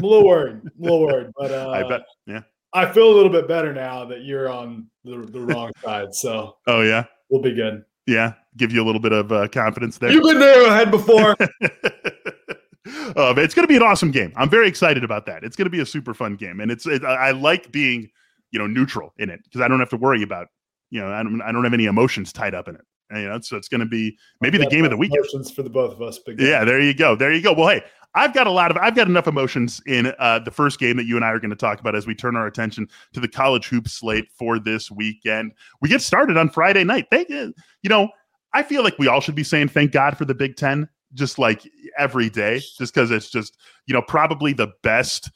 I'm 0.00 0.04
a 0.04 0.08
little 0.08 0.26
worried. 0.26 0.60
I'm 0.64 0.70
a 0.80 0.82
little 0.82 1.02
worried, 1.02 1.30
but 1.36 1.52
uh, 1.52 1.70
I 1.74 1.88
bet. 1.88 2.02
Yeah. 2.26 2.40
I 2.72 2.90
feel 2.90 3.12
a 3.12 3.14
little 3.14 3.30
bit 3.30 3.48
better 3.48 3.72
now 3.72 4.04
that 4.06 4.22
you're 4.22 4.48
on 4.48 4.88
the, 5.04 5.18
the 5.18 5.40
wrong 5.40 5.72
side. 5.84 6.14
So. 6.14 6.56
Oh 6.66 6.82
yeah. 6.82 7.04
We'll 7.28 7.42
be 7.42 7.54
good. 7.54 7.84
Yeah, 8.06 8.32
give 8.56 8.72
you 8.72 8.82
a 8.82 8.86
little 8.86 9.00
bit 9.00 9.12
of 9.12 9.30
uh, 9.30 9.46
confidence 9.48 9.98
there. 9.98 10.10
You've 10.10 10.24
been 10.24 10.40
there 10.40 10.66
ahead 10.66 10.90
before. 10.90 11.36
uh, 11.40 13.34
it's 13.36 13.54
going 13.54 13.62
to 13.62 13.68
be 13.68 13.76
an 13.76 13.82
awesome 13.82 14.10
game. 14.10 14.32
I'm 14.36 14.50
very 14.50 14.66
excited 14.66 15.04
about 15.04 15.26
that. 15.26 15.44
It's 15.44 15.54
going 15.54 15.66
to 15.66 15.70
be 15.70 15.80
a 15.80 15.86
super 15.86 16.12
fun 16.12 16.34
game, 16.34 16.58
and 16.58 16.72
it's 16.72 16.86
it, 16.86 17.04
I 17.04 17.30
like 17.30 17.70
being 17.70 18.10
you 18.50 18.58
know 18.58 18.66
neutral 18.66 19.12
in 19.18 19.30
it 19.30 19.40
because 19.44 19.60
I 19.60 19.68
don't 19.68 19.78
have 19.78 19.90
to 19.90 19.96
worry 19.96 20.22
about 20.22 20.48
you 20.90 21.00
know 21.00 21.12
I 21.12 21.22
don't 21.22 21.40
I 21.42 21.52
don't 21.52 21.62
have 21.62 21.74
any 21.74 21.84
emotions 21.84 22.32
tied 22.32 22.54
up 22.54 22.66
in 22.66 22.74
it. 22.74 22.80
And, 23.10 23.22
you 23.22 23.28
know, 23.28 23.40
so 23.40 23.56
it's 23.56 23.68
going 23.68 23.80
to 23.80 23.86
be 23.86 24.16
maybe 24.40 24.56
the 24.56 24.66
game 24.66 24.84
of 24.84 24.90
the 24.90 24.96
weekend. 24.96 25.18
Emotions 25.18 25.50
for 25.50 25.62
the 25.62 25.70
both 25.70 25.92
of 25.92 26.02
us. 26.02 26.18
Big 26.18 26.40
yeah, 26.40 26.64
there 26.64 26.80
you 26.80 26.94
go. 26.94 27.16
There 27.16 27.32
you 27.32 27.42
go. 27.42 27.52
Well, 27.52 27.68
hey, 27.68 27.82
I've 28.14 28.34
got 28.34 28.46
a 28.46 28.50
lot 28.50 28.70
of 28.70 28.76
I've 28.76 28.96
got 28.96 29.06
enough 29.06 29.28
emotions 29.28 29.80
in 29.86 30.12
uh, 30.18 30.40
the 30.40 30.50
first 30.50 30.80
game 30.80 30.96
that 30.96 31.06
you 31.06 31.16
and 31.16 31.24
I 31.24 31.28
are 31.28 31.38
going 31.38 31.50
to 31.50 31.56
talk 31.56 31.80
about 31.80 31.94
as 31.94 32.06
we 32.06 32.14
turn 32.14 32.36
our 32.36 32.46
attention 32.46 32.88
to 33.12 33.20
the 33.20 33.28
college 33.28 33.68
hoop 33.68 33.88
slate 33.88 34.28
for 34.32 34.58
this 34.58 34.90
weekend. 34.90 35.52
We 35.80 35.88
get 35.88 36.02
started 36.02 36.36
on 36.36 36.50
Friday 36.50 36.84
night. 36.84 37.06
Thank 37.10 37.30
you 37.30 37.54
know, 37.84 38.08
I 38.52 38.62
feel 38.62 38.82
like 38.82 38.98
we 38.98 39.06
all 39.06 39.20
should 39.20 39.36
be 39.36 39.44
saying 39.44 39.68
thank 39.68 39.92
God 39.92 40.18
for 40.18 40.24
the 40.24 40.34
Big 40.34 40.56
Ten, 40.56 40.88
just 41.14 41.38
like 41.38 41.62
every 41.98 42.28
day, 42.28 42.58
just 42.58 42.94
because 42.94 43.10
it's 43.10 43.30
just 43.30 43.56
you 43.86 43.94
know 43.94 44.02
probably 44.02 44.52
the 44.52 44.72
best 44.82 45.30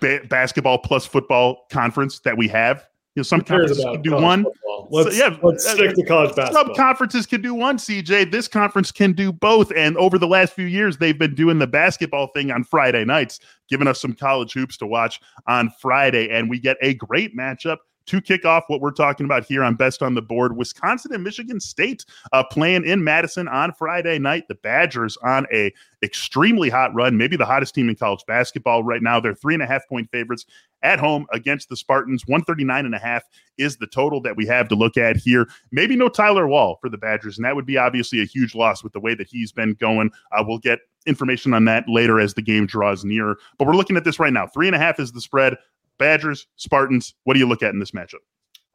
ba- 0.00 0.22
basketball 0.28 0.78
plus 0.78 1.06
football 1.06 1.66
conference 1.70 2.20
that 2.20 2.36
we 2.36 2.46
have 2.48 2.86
you 3.16 3.20
know, 3.20 3.24
some 3.24 3.40
conferences 3.40 3.82
can 3.82 4.02
do 4.02 4.14
one. 4.14 4.44
Let's, 4.90 5.16
so, 5.16 5.24
yeah, 5.24 5.36
let's 5.42 5.66
uh, 5.66 5.74
stick 5.74 5.94
to 5.96 6.04
college 6.04 6.36
basketball. 6.36 6.66
Some 6.66 6.74
conferences 6.74 7.24
can 7.24 7.40
do 7.40 7.54
one, 7.54 7.78
CJ. 7.78 8.30
This 8.30 8.46
conference 8.46 8.92
can 8.92 9.14
do 9.14 9.32
both. 9.32 9.72
And 9.74 9.96
over 9.96 10.18
the 10.18 10.26
last 10.26 10.52
few 10.52 10.66
years, 10.66 10.98
they've 10.98 11.18
been 11.18 11.34
doing 11.34 11.58
the 11.58 11.66
basketball 11.66 12.26
thing 12.28 12.50
on 12.50 12.62
Friday 12.62 13.06
nights, 13.06 13.40
giving 13.70 13.88
us 13.88 14.02
some 14.02 14.12
college 14.12 14.52
hoops 14.52 14.76
to 14.76 14.86
watch 14.86 15.18
on 15.46 15.72
Friday. 15.80 16.28
And 16.28 16.50
we 16.50 16.60
get 16.60 16.76
a 16.82 16.92
great 16.92 17.34
matchup 17.34 17.78
to 18.06 18.20
kick 18.20 18.44
off 18.44 18.64
what 18.68 18.80
we're 18.80 18.90
talking 18.90 19.24
about 19.24 19.44
here 19.44 19.62
on 19.62 19.74
Best 19.74 20.02
on 20.02 20.14
the 20.14 20.22
Board. 20.22 20.56
Wisconsin 20.56 21.12
and 21.12 21.24
Michigan 21.24 21.60
State 21.60 22.04
uh, 22.32 22.44
playing 22.44 22.84
in 22.84 23.04
Madison 23.04 23.48
on 23.48 23.72
Friday 23.72 24.18
night. 24.18 24.44
The 24.48 24.54
Badgers 24.56 25.16
on 25.18 25.46
a 25.52 25.72
extremely 26.02 26.68
hot 26.68 26.94
run, 26.94 27.16
maybe 27.16 27.36
the 27.36 27.46
hottest 27.46 27.74
team 27.74 27.88
in 27.88 27.96
college 27.96 28.24
basketball 28.26 28.84
right 28.84 29.02
now. 29.02 29.20
They're 29.20 29.34
three 29.34 29.54
and 29.54 29.62
a 29.62 29.66
half 29.66 29.86
point 29.88 30.10
favorites 30.10 30.46
at 30.82 31.00
home 31.00 31.26
against 31.32 31.68
the 31.68 31.76
Spartans. 31.76 32.26
139 32.26 32.86
and 32.86 32.94
a 32.94 32.98
half 32.98 33.24
is 33.58 33.76
the 33.76 33.86
total 33.86 34.20
that 34.22 34.36
we 34.36 34.46
have 34.46 34.68
to 34.68 34.74
look 34.74 34.96
at 34.96 35.16
here. 35.16 35.48
Maybe 35.72 35.96
no 35.96 36.08
Tyler 36.08 36.46
Wahl 36.46 36.78
for 36.80 36.88
the 36.88 36.98
Badgers, 36.98 37.38
and 37.38 37.44
that 37.44 37.56
would 37.56 37.66
be 37.66 37.78
obviously 37.78 38.20
a 38.20 38.26
huge 38.26 38.54
loss 38.54 38.84
with 38.84 38.92
the 38.92 39.00
way 39.00 39.14
that 39.14 39.28
he's 39.28 39.52
been 39.52 39.74
going. 39.74 40.10
Uh, 40.32 40.44
we'll 40.46 40.58
get 40.58 40.80
information 41.06 41.54
on 41.54 41.64
that 41.64 41.84
later 41.88 42.20
as 42.20 42.34
the 42.34 42.42
game 42.42 42.66
draws 42.66 43.04
nearer. 43.04 43.38
But 43.58 43.66
we're 43.66 43.74
looking 43.74 43.96
at 43.96 44.04
this 44.04 44.18
right 44.18 44.32
now. 44.32 44.46
Three 44.46 44.66
and 44.66 44.76
a 44.76 44.78
half 44.78 45.00
is 45.00 45.12
the 45.12 45.20
spread. 45.20 45.56
Badgers, 45.98 46.46
Spartans. 46.56 47.14
What 47.24 47.34
do 47.34 47.40
you 47.40 47.48
look 47.48 47.62
at 47.62 47.72
in 47.72 47.78
this 47.78 47.92
matchup? 47.92 48.20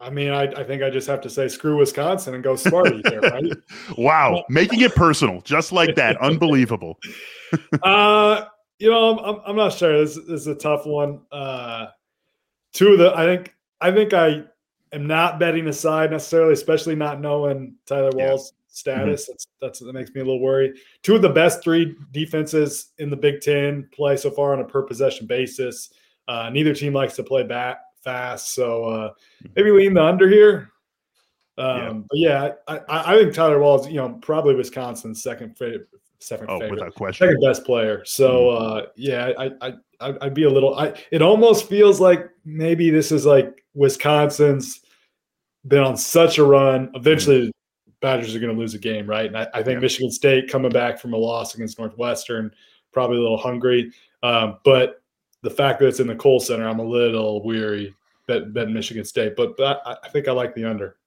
I 0.02 0.10
mean, 0.10 0.32
I, 0.32 0.46
I 0.46 0.64
think 0.64 0.82
I 0.82 0.90
just 0.90 1.08
have 1.08 1.22
to 1.22 1.30
say 1.30 1.48
screw 1.48 1.78
Wisconsin 1.78 2.34
and 2.34 2.44
go 2.44 2.56
Sparty 2.56 3.08
here, 3.08 3.22
right? 3.22 3.54
wow, 3.98 4.44
making 4.50 4.82
it 4.82 4.96
personal, 4.96 5.42
just 5.42 5.72
like 5.72 5.96
that. 5.96 6.18
Unbelievable. 6.22 6.98
uh, 7.84 8.46
you 8.80 8.90
know, 8.90 9.20
I'm, 9.20 9.20
I'm, 9.20 9.42
I'm 9.46 9.56
not 9.56 9.74
sure. 9.74 10.00
This, 10.00 10.16
this, 10.16 10.42
is 10.42 10.48
a 10.48 10.56
tough 10.56 10.88
one. 10.88 11.22
Uh, 11.32 11.88
two 12.74 12.94
of 12.94 12.98
the, 12.98 13.16
I 13.16 13.26
think, 13.26 13.56
I 13.80 13.92
think 13.92 14.14
I 14.14 14.44
am 14.92 15.06
not 15.06 15.40
betting 15.40 15.68
aside 15.68 16.10
necessarily, 16.10 16.54
especially 16.54 16.96
not 16.96 17.22
knowing 17.22 17.76
Tyler 17.86 18.10
Wahl's 18.16 18.54
yeah. 18.56 18.66
status. 18.70 19.26
Mm-hmm. 19.26 19.34
That's 19.34 19.48
that's 19.62 19.80
that 19.82 19.94
makes 19.94 20.16
me 20.16 20.22
a 20.22 20.26
little 20.26 20.42
worried. 20.42 20.74
Two 21.04 21.16
of 21.16 21.22
the 21.22 21.30
best 21.30 21.64
three 21.64 21.96
defenses 22.12 22.92
in 22.98 23.12
the 23.12 23.16
Big 23.16 23.42
Ten 23.42 23.88
play 23.94 24.18
so 24.18 24.32
far 24.32 24.54
on 24.54 24.62
a 24.62 24.66
per 24.66 24.82
possession 24.82 25.28
basis. 25.28 25.92
Uh, 26.28 26.50
neither 26.50 26.74
team 26.74 26.94
likes 26.94 27.16
to 27.16 27.24
play 27.24 27.44
back 27.44 27.80
fast, 28.04 28.54
so 28.54 28.86
uh, 28.86 29.10
maybe 29.56 29.72
lean 29.72 29.94
the 29.94 30.04
under 30.04 30.28
here. 30.28 30.72
Um, 31.58 31.78
yeah. 31.78 31.92
But 32.10 32.18
yeah, 32.18 32.82
I, 32.90 33.14
I, 33.14 33.18
think 33.18 33.34
Tyler 33.34 33.60
Wahl 33.60 33.82
is 33.82 33.88
you 33.88 33.96
know 33.96 34.18
probably 34.22 34.56
Wisconsin's 34.56 35.22
second 35.22 35.58
favorite, 35.58 35.88
second 36.20 36.48
oh, 36.50 36.60
favorite, 36.60 36.80
without 36.80 36.96
question, 36.96 37.28
second 37.28 37.42
best 37.42 37.66
player. 37.66 38.04
So 38.06 38.32
mm-hmm. 38.32 38.66
uh, 38.66 38.82
yeah, 38.96 39.32
I, 39.38 39.52
I 39.62 39.74
I'd 40.22 40.34
be 40.34 40.44
a 40.44 40.50
little. 40.50 40.78
I 40.78 40.94
it 41.12 41.22
almost 41.22 41.68
feels 41.68 42.00
like 42.00 42.30
maybe 42.46 42.90
this 42.90 43.12
is 43.12 43.26
like 43.26 43.64
Wisconsin's 43.74 44.82
been 45.68 45.84
on 45.84 45.98
such 45.98 46.38
a 46.38 46.44
run. 46.44 46.90
Eventually, 46.96 47.42
mm-hmm. 47.42 47.92
Badgers 48.02 48.36
are 48.36 48.40
going 48.40 48.54
to 48.54 48.60
lose 48.60 48.74
a 48.74 48.80
game, 48.80 49.08
right? 49.08 49.26
And 49.26 49.38
I, 49.38 49.48
I 49.54 49.62
think 49.62 49.76
yeah. 49.76 49.80
Michigan 49.80 50.12
State 50.12 50.50
coming 50.50 50.72
back 50.72 51.00
from 51.00 51.14
a 51.14 51.18
loss 51.18 51.54
against 51.54 51.78
Northwestern, 51.78 52.52
probably 52.92 53.18
a 53.18 53.22
little 53.22 53.38
hungry. 53.38 53.92
Um, 54.24 54.58
but 54.64 55.01
the 55.42 55.50
fact 55.50 55.80
that 55.80 55.88
it's 55.88 56.00
in 56.00 56.08
the 56.08 56.16
Kohl 56.16 56.40
Center, 56.40 56.68
I'm 56.68 56.80
a 56.80 56.86
little 56.86 57.44
weary 57.44 57.96
bet, 58.28 58.54
bet 58.54 58.70
Michigan 58.70 59.06
State. 59.06 59.36
But, 59.36 59.58
but 59.58 59.82
I, 59.86 59.96
I 60.04 60.10
think 60.10 60.28
I 60.28 60.32
like 60.32 60.56
the 60.56 60.66
under. 60.66 60.98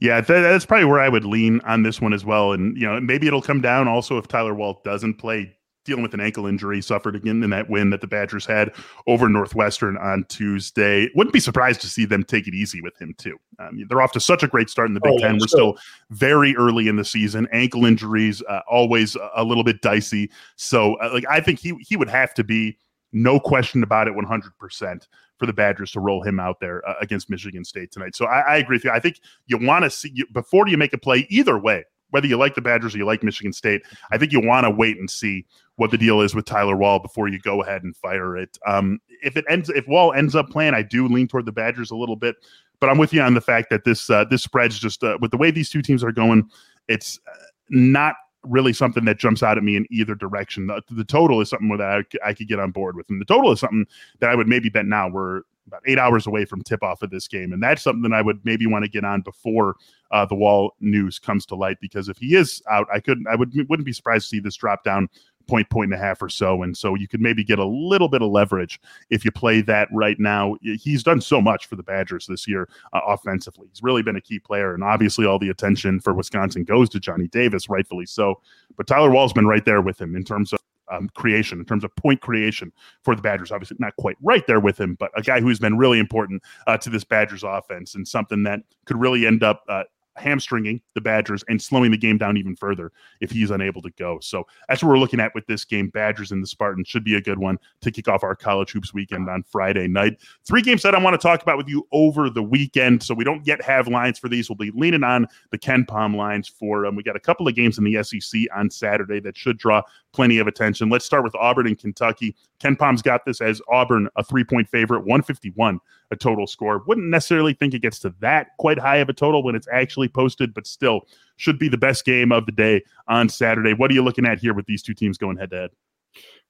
Yeah, 0.00 0.20
that's 0.20 0.64
probably 0.64 0.86
where 0.86 1.00
I 1.00 1.08
would 1.08 1.24
lean 1.24 1.60
on 1.62 1.82
this 1.82 2.00
one 2.00 2.12
as 2.12 2.24
well. 2.24 2.52
And 2.52 2.76
you 2.76 2.86
know, 2.86 3.00
maybe 3.00 3.26
it'll 3.26 3.42
come 3.42 3.60
down 3.60 3.88
also 3.88 4.16
if 4.16 4.26
Tyler 4.26 4.54
Wahl 4.54 4.80
doesn't 4.84 5.14
play 5.14 5.54
dealing 5.84 6.02
with 6.02 6.14
an 6.14 6.20
ankle 6.20 6.46
injury 6.46 6.80
suffered 6.82 7.16
again 7.16 7.42
in 7.42 7.50
that 7.50 7.68
win 7.70 7.90
that 7.90 8.00
the 8.00 8.06
Badgers 8.06 8.44
had 8.44 8.72
over 9.06 9.28
Northwestern 9.28 9.96
on 9.96 10.24
Tuesday. 10.28 11.08
Wouldn't 11.14 11.32
be 11.32 11.40
surprised 11.40 11.80
to 11.80 11.88
see 11.88 12.04
them 12.04 12.22
take 12.22 12.46
it 12.46 12.54
easy 12.54 12.80
with 12.80 12.96
him 13.00 13.14
too. 13.18 13.38
Um, 13.58 13.84
they're 13.88 14.02
off 14.02 14.12
to 14.12 14.20
such 14.20 14.42
a 14.42 14.48
great 14.48 14.68
start 14.70 14.88
in 14.88 14.94
the 14.94 15.00
Big 15.00 15.14
oh, 15.14 15.18
Ten. 15.18 15.38
We're 15.40 15.48
still 15.48 15.78
very 16.10 16.54
early 16.56 16.88
in 16.88 16.96
the 16.96 17.04
season. 17.04 17.48
Ankle 17.52 17.86
injuries 17.86 18.42
uh, 18.48 18.60
always 18.70 19.16
a 19.34 19.42
little 19.42 19.64
bit 19.64 19.80
dicey. 19.80 20.30
So, 20.56 20.94
uh, 20.96 21.10
like, 21.12 21.24
I 21.28 21.40
think 21.40 21.58
he 21.58 21.74
he 21.80 21.96
would 21.96 22.10
have 22.10 22.34
to 22.34 22.44
be 22.44 22.78
no 23.12 23.40
question 23.40 23.82
about 23.82 24.08
it, 24.08 24.14
one 24.14 24.24
hundred 24.24 24.56
percent 24.58 25.08
for 25.38 25.46
the 25.46 25.52
Badgers 25.52 25.90
to 25.92 26.00
roll 26.00 26.22
him 26.22 26.38
out 26.38 26.60
there 26.60 26.86
uh, 26.88 26.94
against 27.00 27.30
Michigan 27.30 27.64
State 27.64 27.90
tonight. 27.92 28.14
So 28.14 28.26
I, 28.26 28.40
I, 28.40 28.56
agree 28.58 28.76
with 28.76 28.84
you. 28.84 28.90
I 28.90 29.00
think 29.00 29.20
you 29.46 29.56
want 29.56 29.84
to 29.84 29.90
see 29.90 30.12
you, 30.14 30.26
before 30.34 30.68
you 30.68 30.76
make 30.76 30.92
a 30.92 30.98
play 30.98 31.26
either 31.30 31.58
way 31.58 31.84
whether 32.10 32.26
you 32.26 32.36
like 32.36 32.54
the 32.54 32.60
Badgers 32.60 32.94
or 32.94 32.98
you 32.98 33.06
like 33.06 33.22
Michigan 33.22 33.52
State, 33.52 33.82
I 34.10 34.18
think 34.18 34.32
you 34.32 34.40
want 34.40 34.64
to 34.64 34.70
wait 34.70 34.98
and 34.98 35.10
see 35.10 35.46
what 35.76 35.90
the 35.90 35.98
deal 35.98 36.20
is 36.20 36.34
with 36.34 36.44
Tyler 36.44 36.76
Wahl 36.76 36.98
before 36.98 37.28
you 37.28 37.38
go 37.38 37.62
ahead 37.62 37.82
and 37.82 37.96
fire 37.96 38.36
it. 38.36 38.58
Um, 38.66 39.00
if 39.22 39.36
it 39.36 39.44
ends, 39.48 39.70
if 39.70 39.86
Wahl 39.88 40.12
ends 40.12 40.34
up 40.34 40.50
playing, 40.50 40.74
I 40.74 40.82
do 40.82 41.08
lean 41.08 41.28
toward 41.28 41.46
the 41.46 41.52
Badgers 41.52 41.90
a 41.90 41.96
little 41.96 42.16
bit, 42.16 42.36
but 42.80 42.90
I'm 42.90 42.98
with 42.98 43.12
you 43.12 43.22
on 43.22 43.34
the 43.34 43.40
fact 43.40 43.70
that 43.70 43.84
this 43.84 44.10
uh, 44.10 44.24
this 44.24 44.42
spread's 44.42 44.78
just 44.78 45.02
uh, 45.02 45.18
with 45.20 45.30
the 45.30 45.36
way 45.36 45.50
these 45.50 45.70
two 45.70 45.82
teams 45.82 46.04
are 46.04 46.12
going, 46.12 46.48
it's 46.88 47.18
uh, 47.28 47.44
not 47.68 48.16
really 48.44 48.72
something 48.72 49.04
that 49.04 49.18
jumps 49.18 49.42
out 49.42 49.58
at 49.58 49.64
me 49.64 49.76
in 49.76 49.86
either 49.90 50.14
direction. 50.14 50.66
The, 50.66 50.82
the 50.90 51.04
total 51.04 51.40
is 51.40 51.50
something 51.50 51.68
that 51.76 52.04
I, 52.24 52.28
I, 52.28 52.34
could 52.34 52.48
get 52.48 52.58
on 52.58 52.70
board 52.70 52.96
with, 52.96 53.08
and 53.10 53.20
the 53.20 53.24
total 53.26 53.52
is 53.52 53.60
something 53.60 53.86
that 54.20 54.30
I 54.30 54.34
would 54.34 54.48
maybe 54.48 54.68
bet 54.68 54.86
now. 54.86 55.08
We're 55.08 55.42
about 55.66 55.82
eight 55.86 55.98
hours 55.98 56.26
away 56.26 56.44
from 56.44 56.62
tip 56.62 56.82
off 56.82 57.02
of 57.02 57.10
this 57.10 57.28
game, 57.28 57.52
and 57.52 57.62
that's 57.62 57.82
something 57.82 58.02
that 58.02 58.12
I 58.12 58.22
would 58.22 58.40
maybe 58.44 58.66
want 58.66 58.84
to 58.84 58.90
get 58.90 59.04
on 59.04 59.20
before 59.20 59.76
uh, 60.10 60.24
the 60.24 60.34
Wahl 60.34 60.74
news 60.80 61.18
comes 61.18 61.46
to 61.46 61.54
light. 61.54 61.76
Because 61.80 62.08
if 62.08 62.18
he 62.18 62.34
is 62.34 62.62
out, 62.70 62.88
I 62.92 63.00
couldn't, 63.00 63.26
I 63.28 63.36
would 63.36 63.52
wouldn't 63.68 63.86
be 63.86 63.92
surprised 63.92 64.24
to 64.24 64.36
see 64.36 64.40
this 64.40 64.56
drop 64.56 64.84
down 64.84 65.08
point, 65.46 65.68
point 65.70 65.92
and 65.92 66.00
a 66.00 66.04
half 66.04 66.22
or 66.22 66.28
so. 66.28 66.62
And 66.62 66.76
so 66.76 66.94
you 66.94 67.08
could 67.08 67.20
maybe 67.20 67.42
get 67.44 67.58
a 67.58 67.64
little 67.64 68.08
bit 68.08 68.22
of 68.22 68.30
leverage 68.30 68.80
if 69.10 69.24
you 69.24 69.30
play 69.30 69.60
that 69.62 69.88
right 69.92 70.18
now. 70.18 70.56
He's 70.62 71.02
done 71.02 71.20
so 71.20 71.40
much 71.40 71.66
for 71.66 71.76
the 71.76 71.82
Badgers 71.82 72.26
this 72.26 72.46
year 72.46 72.68
uh, 72.92 73.00
offensively. 73.06 73.68
He's 73.70 73.82
really 73.82 74.02
been 74.02 74.16
a 74.16 74.20
key 74.20 74.38
player. 74.38 74.74
And 74.74 74.84
obviously, 74.84 75.26
all 75.26 75.38
the 75.38 75.50
attention 75.50 76.00
for 76.00 76.12
Wisconsin 76.12 76.64
goes 76.64 76.88
to 76.90 77.00
Johnny 77.00 77.28
Davis, 77.28 77.68
rightfully 77.68 78.06
so. 78.06 78.40
But 78.76 78.86
Tyler 78.86 79.10
Wahl's 79.10 79.32
been 79.32 79.46
right 79.46 79.64
there 79.64 79.80
with 79.80 80.00
him 80.00 80.16
in 80.16 80.24
terms 80.24 80.52
of 80.52 80.60
um, 80.90 81.08
creation, 81.14 81.58
in 81.60 81.64
terms 81.64 81.84
of 81.84 81.94
point 81.96 82.20
creation 82.20 82.72
for 83.02 83.14
the 83.14 83.22
Badgers. 83.22 83.52
Obviously, 83.52 83.76
not 83.80 83.96
quite 83.96 84.16
right 84.22 84.46
there 84.46 84.60
with 84.60 84.78
him, 84.78 84.96
but 84.98 85.10
a 85.16 85.22
guy 85.22 85.40
who's 85.40 85.58
been 85.58 85.78
really 85.78 85.98
important 85.98 86.42
uh, 86.66 86.76
to 86.78 86.90
this 86.90 87.04
Badgers 87.04 87.44
offense 87.44 87.94
and 87.94 88.06
something 88.06 88.42
that 88.44 88.60
could 88.86 89.00
really 89.00 89.26
end 89.26 89.42
up 89.42 89.64
uh, 89.68 89.84
hamstringing 90.16 90.80
the 90.94 91.00
Badgers 91.00 91.44
and 91.48 91.60
slowing 91.60 91.90
the 91.90 91.96
game 91.96 92.18
down 92.18 92.36
even 92.36 92.56
further 92.56 92.92
if 93.20 93.30
he's 93.30 93.50
unable 93.50 93.82
to 93.82 93.90
go. 93.90 94.18
So 94.20 94.46
that's 94.68 94.82
what 94.82 94.90
we're 94.90 94.98
looking 94.98 95.20
at 95.20 95.34
with 95.34 95.46
this 95.46 95.64
game. 95.64 95.88
Badgers 95.88 96.32
and 96.32 96.42
the 96.42 96.46
Spartans 96.46 96.88
should 96.88 97.04
be 97.04 97.14
a 97.14 97.20
good 97.20 97.38
one 97.38 97.58
to 97.80 97.90
kick 97.90 98.08
off 98.08 98.22
our 98.22 98.34
college 98.34 98.72
hoops 98.72 98.92
weekend 98.92 99.28
on 99.28 99.42
Friday 99.42 99.88
night. 99.88 100.18
Three 100.46 100.62
games 100.62 100.82
that 100.82 100.94
I 100.94 101.02
want 101.02 101.18
to 101.20 101.26
talk 101.26 101.42
about 101.42 101.56
with 101.56 101.68
you 101.68 101.86
over 101.92 102.28
the 102.28 102.42
weekend. 102.42 103.02
So 103.02 103.14
we 103.14 103.24
don't 103.24 103.46
yet 103.46 103.62
have 103.62 103.88
lines 103.88 104.18
for 104.18 104.28
these. 104.28 104.48
We'll 104.48 104.56
be 104.56 104.72
leaning 104.74 105.04
on 105.04 105.26
the 105.50 105.58
KenPom 105.58 106.16
lines 106.16 106.48
for 106.48 106.86
um, 106.86 106.96
we 106.96 107.02
got 107.02 107.16
a 107.16 107.20
couple 107.20 107.46
of 107.48 107.54
games 107.54 107.78
in 107.78 107.84
the 107.84 108.02
SEC 108.02 108.42
on 108.54 108.70
Saturday 108.70 109.20
that 109.20 109.36
should 109.36 109.58
draw 109.58 109.82
plenty 110.12 110.38
of 110.38 110.46
attention. 110.46 110.88
Let's 110.88 111.04
start 111.04 111.24
with 111.24 111.34
Auburn 111.36 111.66
and 111.66 111.78
Kentucky. 111.78 112.34
KenPom's 112.60 113.02
got 113.02 113.24
this 113.24 113.40
as 113.40 113.60
Auburn 113.68 114.08
a 114.16 114.24
three 114.24 114.44
point 114.44 114.68
favorite, 114.68 115.00
151 115.00 115.80
a 116.10 116.16
total 116.16 116.46
score. 116.46 116.82
Wouldn't 116.86 117.08
necessarily 117.08 117.54
think 117.54 117.74
it 117.74 117.82
gets 117.82 117.98
to 118.00 118.14
that 118.20 118.56
quite 118.58 118.78
high 118.78 118.96
of 118.96 119.08
a 119.08 119.12
total 119.12 119.42
when 119.42 119.54
it's 119.54 119.68
actually 119.72 120.08
posted, 120.08 120.52
but 120.54 120.66
still 120.66 121.02
should 121.36 121.58
be 121.58 121.68
the 121.68 121.78
best 121.78 122.04
game 122.04 122.32
of 122.32 122.46
the 122.46 122.52
day 122.52 122.82
on 123.08 123.28
Saturday. 123.28 123.72
What 123.74 123.90
are 123.90 123.94
you 123.94 124.02
looking 124.02 124.26
at 124.26 124.38
here 124.38 124.54
with 124.54 124.66
these 124.66 124.82
two 124.82 124.94
teams 124.94 125.18
going 125.18 125.36
head 125.36 125.50
to 125.50 125.56
head? 125.56 125.70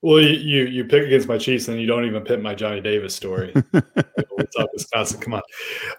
Well, 0.02 0.22
you 0.22 0.64
you 0.64 0.84
pick 0.86 1.04
against 1.04 1.28
my 1.28 1.36
Chiefs, 1.36 1.68
and 1.68 1.78
you 1.78 1.86
don't 1.86 2.06
even 2.06 2.22
pick 2.24 2.40
my 2.40 2.54
Johnny 2.54 2.80
Davis 2.80 3.14
story. 3.14 3.52
What's 3.70 4.56
up, 4.58 4.70
Wisconsin? 4.72 5.20
Come 5.20 5.34
on, 5.34 5.42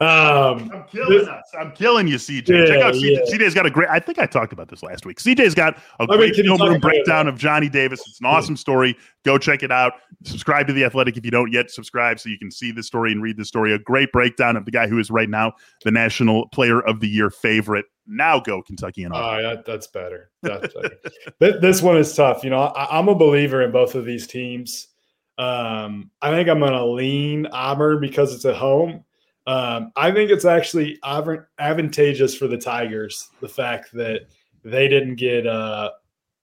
um, 0.01 0.71
I'm 0.73 0.85
killing 0.85 1.19
this, 1.19 1.27
us. 1.27 1.43
I'm 1.59 1.71
killing 1.73 2.07
you, 2.07 2.15
CJ. 2.15 2.47
Yeah, 2.47 2.65
Check 2.65 2.81
out 2.83 2.93
CJ. 2.95 3.27
Yeah. 3.27 3.37
CJ's 3.37 3.53
got 3.53 3.67
a 3.67 3.69
great. 3.69 3.89
I 3.89 3.99
think 3.99 4.17
I 4.17 4.25
talked 4.25 4.53
about 4.53 4.69
this 4.69 4.81
last 4.81 5.05
week. 5.05 5.19
CJ's 5.19 5.53
got 5.53 5.77
a 5.99 6.07
I 6.09 6.17
great 6.17 6.35
film 6.35 6.59
room 6.59 6.79
breakdown 6.79 7.27
of 7.27 7.37
Johnny 7.37 7.69
Davis. 7.69 8.01
It's 8.07 8.19
an 8.19 8.25
awesome 8.25 8.57
story. 8.57 8.97
Go 9.23 9.37
check 9.37 9.61
it 9.61 9.71
out. 9.71 9.93
Subscribe 10.23 10.65
to 10.65 10.73
the 10.73 10.83
Athletic 10.83 11.15
if 11.15 11.23
you 11.23 11.29
don't 11.29 11.51
yet 11.51 11.69
subscribe, 11.69 12.19
so 12.19 12.29
you 12.29 12.39
can 12.39 12.49
see 12.49 12.71
the 12.71 12.81
story 12.81 13.11
and 13.11 13.21
read 13.21 13.37
the 13.37 13.45
story. 13.45 13.71
A 13.71 13.77
great 13.77 14.11
breakdown 14.11 14.57
of 14.57 14.65
the 14.65 14.71
guy 14.71 14.87
who 14.87 14.97
is 14.97 15.11
right 15.11 15.29
now 15.29 15.53
the 15.83 15.91
National 15.91 16.47
Player 16.47 16.81
of 16.81 17.01
the 17.01 17.07
Year 17.07 17.29
favorite 17.29 17.85
now 18.11 18.39
go 18.39 18.61
Kentucky 18.61 19.03
and 19.03 19.13
Auburn. 19.13 19.43
That, 19.43 19.65
that's 19.65 19.87
better. 19.87 20.29
That's 20.41 20.73
better. 20.73 20.97
this 21.59 21.81
one 21.81 21.97
is 21.97 22.13
tough. 22.13 22.43
You 22.43 22.49
know, 22.49 22.59
I, 22.59 22.99
am 22.99 23.07
a 23.07 23.15
believer 23.15 23.61
in 23.61 23.71
both 23.71 23.95
of 23.95 24.05
these 24.05 24.27
teams. 24.27 24.89
Um, 25.37 26.11
I 26.21 26.29
think 26.31 26.49
I'm 26.49 26.59
going 26.59 26.73
to 26.73 26.85
lean 26.85 27.47
Auburn 27.47 28.01
because 28.01 28.35
it's 28.35 28.45
at 28.45 28.55
home. 28.55 29.03
Um, 29.47 29.91
I 29.95 30.11
think 30.11 30.29
it's 30.29 30.45
actually 30.45 30.99
advantageous 31.03 32.35
for 32.35 32.47
the 32.47 32.57
Tigers 32.57 33.29
the 33.39 33.49
fact 33.49 33.91
that 33.93 34.27
they 34.63 34.87
didn't 34.87 35.15
get 35.15 35.47
uh, 35.47 35.91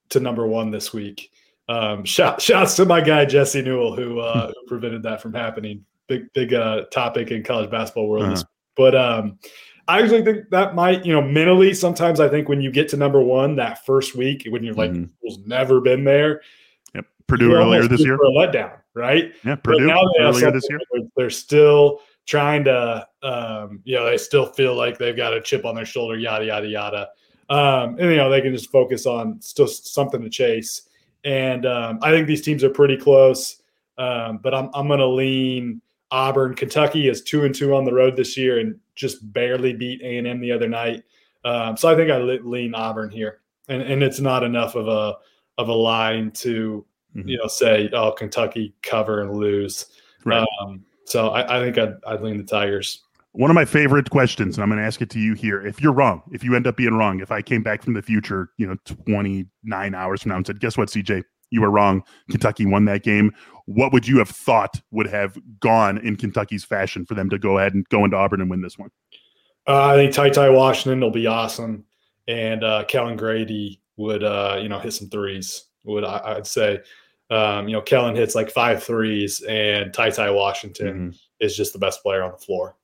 to 0.09 0.21
number 0.21 0.47
one 0.47 0.71
this 0.71 0.93
week. 0.93 1.31
Um, 1.69 2.05
shout, 2.05 2.41
shouts 2.41 2.77
to 2.77 2.87
my 2.87 3.01
guy 3.01 3.25
Jesse 3.27 3.63
Newell 3.63 3.95
who, 3.95 4.21
uh, 4.21 4.49
who 4.49 4.67
prevented 4.67 5.03
that 5.05 5.21
from 5.21 5.35
happening. 5.35 5.85
Big 6.09 6.33
big 6.33 6.55
uh, 6.55 6.85
topic 6.91 7.31
in 7.31 7.43
college 7.43 7.71
basketball 7.71 8.09
world. 8.09 8.33
Uh-huh. 8.33 8.43
But 8.75 8.95
um, 8.97 9.39
I 9.89 10.03
actually 10.03 10.23
think 10.23 10.51
that 10.51 10.75
might, 10.75 11.07
you 11.07 11.15
know, 11.15 11.23
mentally, 11.23 11.73
sometimes 11.73 12.21
I 12.21 12.29
think 12.29 12.47
when 12.47 12.61
you 12.61 12.71
get 12.71 12.91
to 12.91 12.97
number 12.99 13.23
one 13.23 13.57
that 13.57 13.87
first 13.87 14.15
week, 14.15 14.47
when 14.51 14.63
you're 14.63 14.75
like, 14.75 14.91
mm-hmm. 14.91 15.49
never 15.49 15.81
been 15.81 16.05
there. 16.05 16.43
Yep. 16.95 17.07
Purdue 17.27 17.55
earlier 17.55 17.89
this 17.89 18.01
year. 18.01 18.17
a 18.17 18.19
letdown, 18.19 18.77
right? 18.93 19.33
Yeah. 19.45 19.57
Purdue 19.57 19.87
now 19.87 20.03
earlier 20.21 20.51
this 20.53 20.67
year. 20.69 20.79
They're 21.17 21.31
still 21.31 22.03
trying 22.27 22.65
to, 22.65 23.09
um, 23.23 23.81
you 23.85 23.97
know, 23.97 24.05
they 24.05 24.19
still 24.19 24.45
feel 24.45 24.75
like 24.75 24.99
they've 24.99 25.17
got 25.17 25.33
a 25.33 25.41
chip 25.41 25.65
on 25.65 25.75
their 25.75 25.87
shoulder, 25.87 26.19
yada, 26.19 26.45
yada, 26.45 26.69
yada. 26.69 27.09
Um, 27.49 27.97
and, 27.99 28.11
you 28.11 28.17
know, 28.17 28.29
they 28.29 28.43
can 28.43 28.53
just 28.53 28.71
focus 28.71 29.07
on 29.07 29.41
still 29.41 29.67
something 29.67 30.21
to 30.21 30.29
chase. 30.29 30.83
And 31.25 31.65
um, 31.65 31.99
I 32.03 32.11
think 32.11 32.27
these 32.27 32.43
teams 32.43 32.63
are 32.63 32.69
pretty 32.69 32.99
close. 32.99 33.63
Um, 33.97 34.39
but 34.43 34.55
I'm, 34.55 34.69
I'm 34.75 34.87
going 34.87 35.01
to 35.01 35.07
lean 35.07 35.81
Auburn. 36.11 36.55
Kentucky 36.55 37.09
is 37.09 37.23
two 37.23 37.45
and 37.45 37.55
two 37.55 37.75
on 37.75 37.85
the 37.85 37.93
road 37.93 38.17
this 38.17 38.37
year 38.37 38.59
and 38.59 38.79
just 38.95 39.33
barely 39.33 39.73
beat 39.73 40.01
A 40.03 40.19
and 40.19 40.27
M 40.27 40.41
the 40.41 40.53
other 40.53 40.69
night. 40.69 41.05
Um, 41.45 41.77
so 41.77 41.89
I 41.89 41.97
think 41.97 42.11
I 42.11 42.19
lean 42.19 42.75
Auburn 42.75 43.11
here, 43.11 43.41
and 43.69 43.83
and 43.83 44.03
it's 44.03 44.21
not 44.21 44.43
enough 44.43 44.75
of 44.75 44.89
a 44.89 45.17
of 45.59 45.69
a 45.69 45.73
line 45.73 46.31
to 46.33 46.85
mm-hmm. 47.15 47.29
you 47.29 47.39
know 47.39 47.47
say 47.47 47.89
oh 47.93 48.13
Kentucky 48.13 48.75
cover 48.83 49.23
and 49.23 49.35
lose. 49.35 49.87
Right. 50.25 50.47
Um, 50.61 50.85
so 51.05 51.31
I, 51.31 51.59
I 51.59 51.65
think 51.65 51.79
I'd, 51.79 51.95
I'd 52.07 52.21
lean 52.21 52.37
the 52.37 52.45
Tigers. 52.45 53.03
One 53.33 53.51
of 53.51 53.55
my 53.55 53.65
favorite 53.65 54.11
questions, 54.11 54.57
and 54.57 54.63
I'm 54.63 54.69
going 54.69 54.81
to 54.81 54.87
ask 54.87 55.01
it 55.01 55.11
to 55.11 55.21
you 55.21 55.35
here. 55.35 55.65
If 55.65 55.81
you're 55.81 55.93
wrong, 55.93 56.23
if 56.33 56.43
you 56.43 56.57
end 56.57 56.67
up 56.67 56.77
being 56.77 56.95
wrong, 56.95 57.21
if 57.21 57.31
I 57.31 57.41
came 57.41 57.63
back 57.63 57.83
from 57.83 57.95
the 57.95 58.03
future, 58.03 58.51
you 58.57 58.67
know, 58.67 58.77
29 59.05 59.95
hours 59.95 60.23
from 60.23 60.31
now 60.31 60.37
and 60.37 60.47
said, 60.47 60.61
guess 60.61 60.77
what, 60.77 60.89
CJ? 60.89 61.23
You 61.51 61.63
were 61.63 61.71
wrong. 61.71 62.03
Kentucky 62.31 62.67
won 62.67 62.85
that 62.87 63.03
game 63.03 63.33
what 63.69 63.93
would 63.93 64.09
you 64.09 64.17
have 64.17 64.31
thought 64.31 64.81
would 64.91 65.07
have 65.09 65.37
gone 65.61 65.99
in 65.99 66.17
Kentucky's 66.17 66.65
fashion 66.65 67.05
for 67.05 67.13
them 67.13 67.29
to 67.29 67.39
go 67.39 67.59
ahead 67.59 67.75
and 67.75 67.87
go 67.91 68.03
into 68.03 68.17
Auburn 68.17 68.41
and 68.41 68.49
win 68.49 68.63
this 68.63 68.79
one? 68.79 68.91
Uh, 69.67 69.89
I 69.89 69.95
think 69.97 70.15
Ty 70.15 70.31
Ty 70.31 70.49
Washington 70.49 71.01
will 71.01 71.11
be 71.11 71.27
awesome, 71.27 71.85
and 72.27 72.65
uh, 72.65 72.85
Kellan 72.89 73.19
Grady 73.19 73.83
would 73.99 74.25
uh, 74.25 74.59
you 74.59 74.71
know 74.71 74.79
hit 74.79 74.95
some 74.95 75.11
threes. 75.11 75.65
Would 75.85 76.03
I, 76.03 76.37
would 76.37 76.47
say, 76.47 76.81
um, 77.29 77.69
you 77.69 77.75
know, 77.75 77.83
Kellan 77.83 78.17
hits 78.17 78.35
like 78.35 78.51
five 78.51 78.83
threes, 78.83 79.43
and 79.43 79.93
Ty 79.93 80.11
Ty 80.11 80.31
Washington 80.31 80.95
mm-hmm. 80.95 81.17
is 81.41 81.55
just 81.55 81.75
the 81.75 81.79
best 81.79 82.03
player 82.03 82.23
on 82.23 82.33
the 82.33 82.39
floor. 82.39 82.78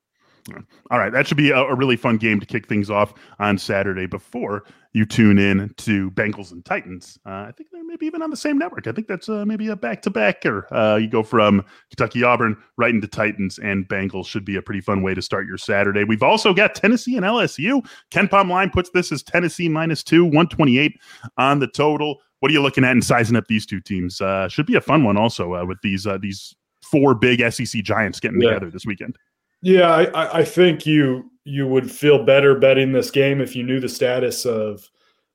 All 0.91 0.99
right, 0.99 1.11
that 1.11 1.27
should 1.27 1.37
be 1.37 1.49
a, 1.49 1.57
a, 1.57 1.73
really 1.73 1.95
fun 1.95 2.17
game 2.17 2.39
to 2.39 2.45
kick 2.45 2.67
things 2.67 2.91
off 2.91 3.15
on 3.39 3.57
Saturday 3.57 4.05
before 4.05 4.63
you 4.93 5.03
tune 5.03 5.39
in 5.39 5.73
to 5.77 6.11
Bengals 6.11 6.51
and 6.51 6.63
Titans. 6.63 7.17
Uh, 7.25 7.47
I 7.47 7.51
think 7.51 7.71
they're 7.71 7.83
maybe 7.83 8.05
even 8.05 8.21
on 8.21 8.29
the 8.29 8.37
same 8.37 8.59
network. 8.59 8.85
I 8.85 8.91
think 8.91 9.07
that's 9.07 9.27
uh, 9.27 9.43
maybe 9.43 9.67
a 9.69 9.75
back 9.75 10.03
to 10.03 10.11
back, 10.11 10.45
or 10.45 10.71
uh, 10.71 10.97
you 10.97 11.09
go 11.09 11.23
from 11.23 11.65
Kentucky 11.89 12.23
Auburn 12.23 12.55
right 12.77 12.93
into 12.93 13.07
Titans 13.07 13.57
and 13.57 13.87
Bengals. 13.87 14.27
Should 14.27 14.45
be 14.45 14.55
a 14.55 14.61
pretty 14.61 14.81
fun 14.81 15.01
way 15.01 15.15
to 15.15 15.21
start 15.21 15.47
your 15.47 15.57
Saturday. 15.57 16.03
We've 16.03 16.21
also 16.21 16.53
got 16.53 16.75
Tennessee 16.75 17.17
and 17.17 17.25
LSU. 17.25 17.83
KenPom 18.11 18.49
line 18.49 18.69
puts 18.69 18.91
this 18.91 19.11
as 19.11 19.23
Tennessee 19.23 19.67
minus 19.67 20.03
two, 20.03 20.25
one 20.25 20.47
twenty 20.47 20.77
eight 20.77 20.93
on 21.37 21.57
the 21.57 21.67
total. 21.67 22.21
what 22.39 22.51
are 22.51 22.53
you 22.53 22.61
looking 22.61 22.83
at 22.83 22.91
in 22.91 23.01
sizing 23.01 23.35
up 23.35 23.47
these 23.47 23.65
two 23.65 23.81
teams? 23.81 24.21
Uh, 24.21 24.47
should 24.47 24.67
be 24.67 24.75
a 24.75 24.81
fun 24.81 25.03
one 25.03 25.17
also 25.17 25.55
uh, 25.55 25.65
with 25.65 25.81
these 25.81 26.05
uh, 26.05 26.19
these 26.19 26.55
four 26.83 27.15
big 27.15 27.41
SEC 27.51 27.81
giants 27.81 28.19
getting 28.19 28.39
yeah. 28.39 28.49
together 28.49 28.69
this 28.69 28.85
weekend. 28.85 29.17
Yeah, 29.61 29.89
I, 29.89 30.39
I 30.39 30.43
think 30.43 30.85
you 30.85 31.31
you 31.45 31.67
would 31.67 31.89
feel 31.89 32.23
better 32.23 32.55
betting 32.55 32.91
this 32.91 33.11
game 33.11 33.39
if 33.39 33.55
you 33.55 33.63
knew 33.63 33.79
the 33.79 33.89
status 33.89 34.45
of 34.45 34.89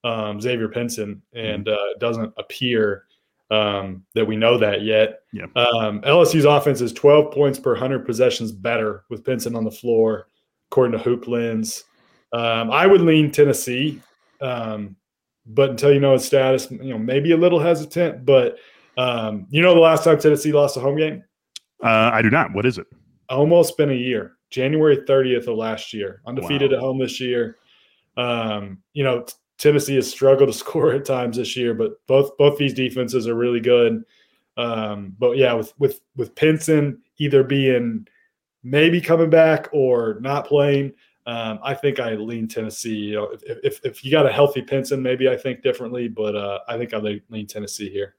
um, 0.04 0.40
Xavier 0.40 0.68
Pinson, 0.68 1.22
and 1.32 1.66
mm-hmm. 1.66 1.74
uh, 1.74 1.90
it 1.90 2.00
doesn't 2.00 2.32
appear 2.36 3.04
um, 3.50 4.04
that 4.14 4.26
we 4.26 4.36
know 4.36 4.58
that 4.58 4.82
yet. 4.82 5.20
Yeah. 5.32 5.46
Um, 5.56 6.00
LSU's 6.02 6.44
offense 6.44 6.80
is 6.80 6.92
12 6.92 7.32
points 7.32 7.58
per 7.58 7.72
100 7.72 8.06
possessions 8.06 8.52
better 8.52 9.04
with 9.10 9.24
Pinson 9.24 9.56
on 9.56 9.64
the 9.64 9.70
floor, 9.70 10.28
according 10.70 10.98
to 10.98 11.04
HoopLens. 11.04 11.84
Um, 12.32 12.70
I 12.70 12.86
would 12.86 13.00
lean 13.00 13.32
Tennessee, 13.32 14.00
um, 14.40 14.96
but 15.46 15.70
until 15.70 15.92
you 15.92 16.00
know 16.00 16.12
his 16.12 16.24
status, 16.24 16.70
you 16.70 16.90
know 16.90 16.98
maybe 16.98 17.32
a 17.32 17.36
little 17.36 17.58
hesitant. 17.58 18.24
But 18.24 18.58
um, 18.96 19.46
you 19.50 19.62
know 19.62 19.74
the 19.74 19.80
last 19.80 20.04
time 20.04 20.18
Tennessee 20.18 20.52
lost 20.52 20.76
a 20.76 20.80
home 20.80 20.96
game? 20.96 21.24
Uh, 21.82 22.10
I 22.12 22.22
do 22.22 22.30
not. 22.30 22.52
What 22.52 22.66
is 22.66 22.78
it? 22.78 22.86
Almost 23.30 23.76
been 23.76 23.90
a 23.90 23.94
year. 23.94 24.36
January 24.50 24.98
30th 24.98 25.46
of 25.46 25.56
last 25.56 25.94
year, 25.94 26.20
undefeated 26.26 26.72
wow. 26.72 26.76
at 26.76 26.82
home 26.82 26.98
this 26.98 27.20
year. 27.20 27.56
Um, 28.16 28.78
you 28.92 29.04
know, 29.04 29.24
Tennessee 29.58 29.94
has 29.94 30.10
struggled 30.10 30.48
to 30.48 30.52
score 30.58 30.92
at 30.92 31.04
times 31.04 31.36
this 31.36 31.56
year, 31.56 31.72
but 31.74 32.04
both 32.06 32.36
both 32.36 32.58
these 32.58 32.74
defenses 32.74 33.28
are 33.28 33.34
really 33.36 33.60
good. 33.60 34.02
Um, 34.56 35.14
but 35.18 35.36
yeah, 35.36 35.52
with 35.52 35.72
with 35.78 36.00
with 36.16 36.34
Pinson 36.34 37.00
either 37.18 37.44
being 37.44 38.06
maybe 38.62 39.00
coming 39.00 39.30
back 39.30 39.68
or 39.72 40.18
not 40.20 40.46
playing, 40.46 40.92
um, 41.26 41.60
I 41.62 41.74
think 41.74 42.00
I 42.00 42.14
lean 42.14 42.48
Tennessee. 42.48 42.96
You 42.96 43.14
know, 43.14 43.24
if, 43.32 43.58
if, 43.62 43.80
if 43.84 44.04
you 44.04 44.10
got 44.10 44.26
a 44.26 44.32
healthy 44.32 44.62
Pinson, 44.62 45.02
maybe 45.02 45.28
I 45.28 45.36
think 45.36 45.62
differently, 45.62 46.08
but 46.08 46.34
uh, 46.34 46.58
I 46.68 46.76
think 46.76 46.92
I 46.92 47.20
lean 47.28 47.46
Tennessee 47.46 47.90
here. 47.90 48.16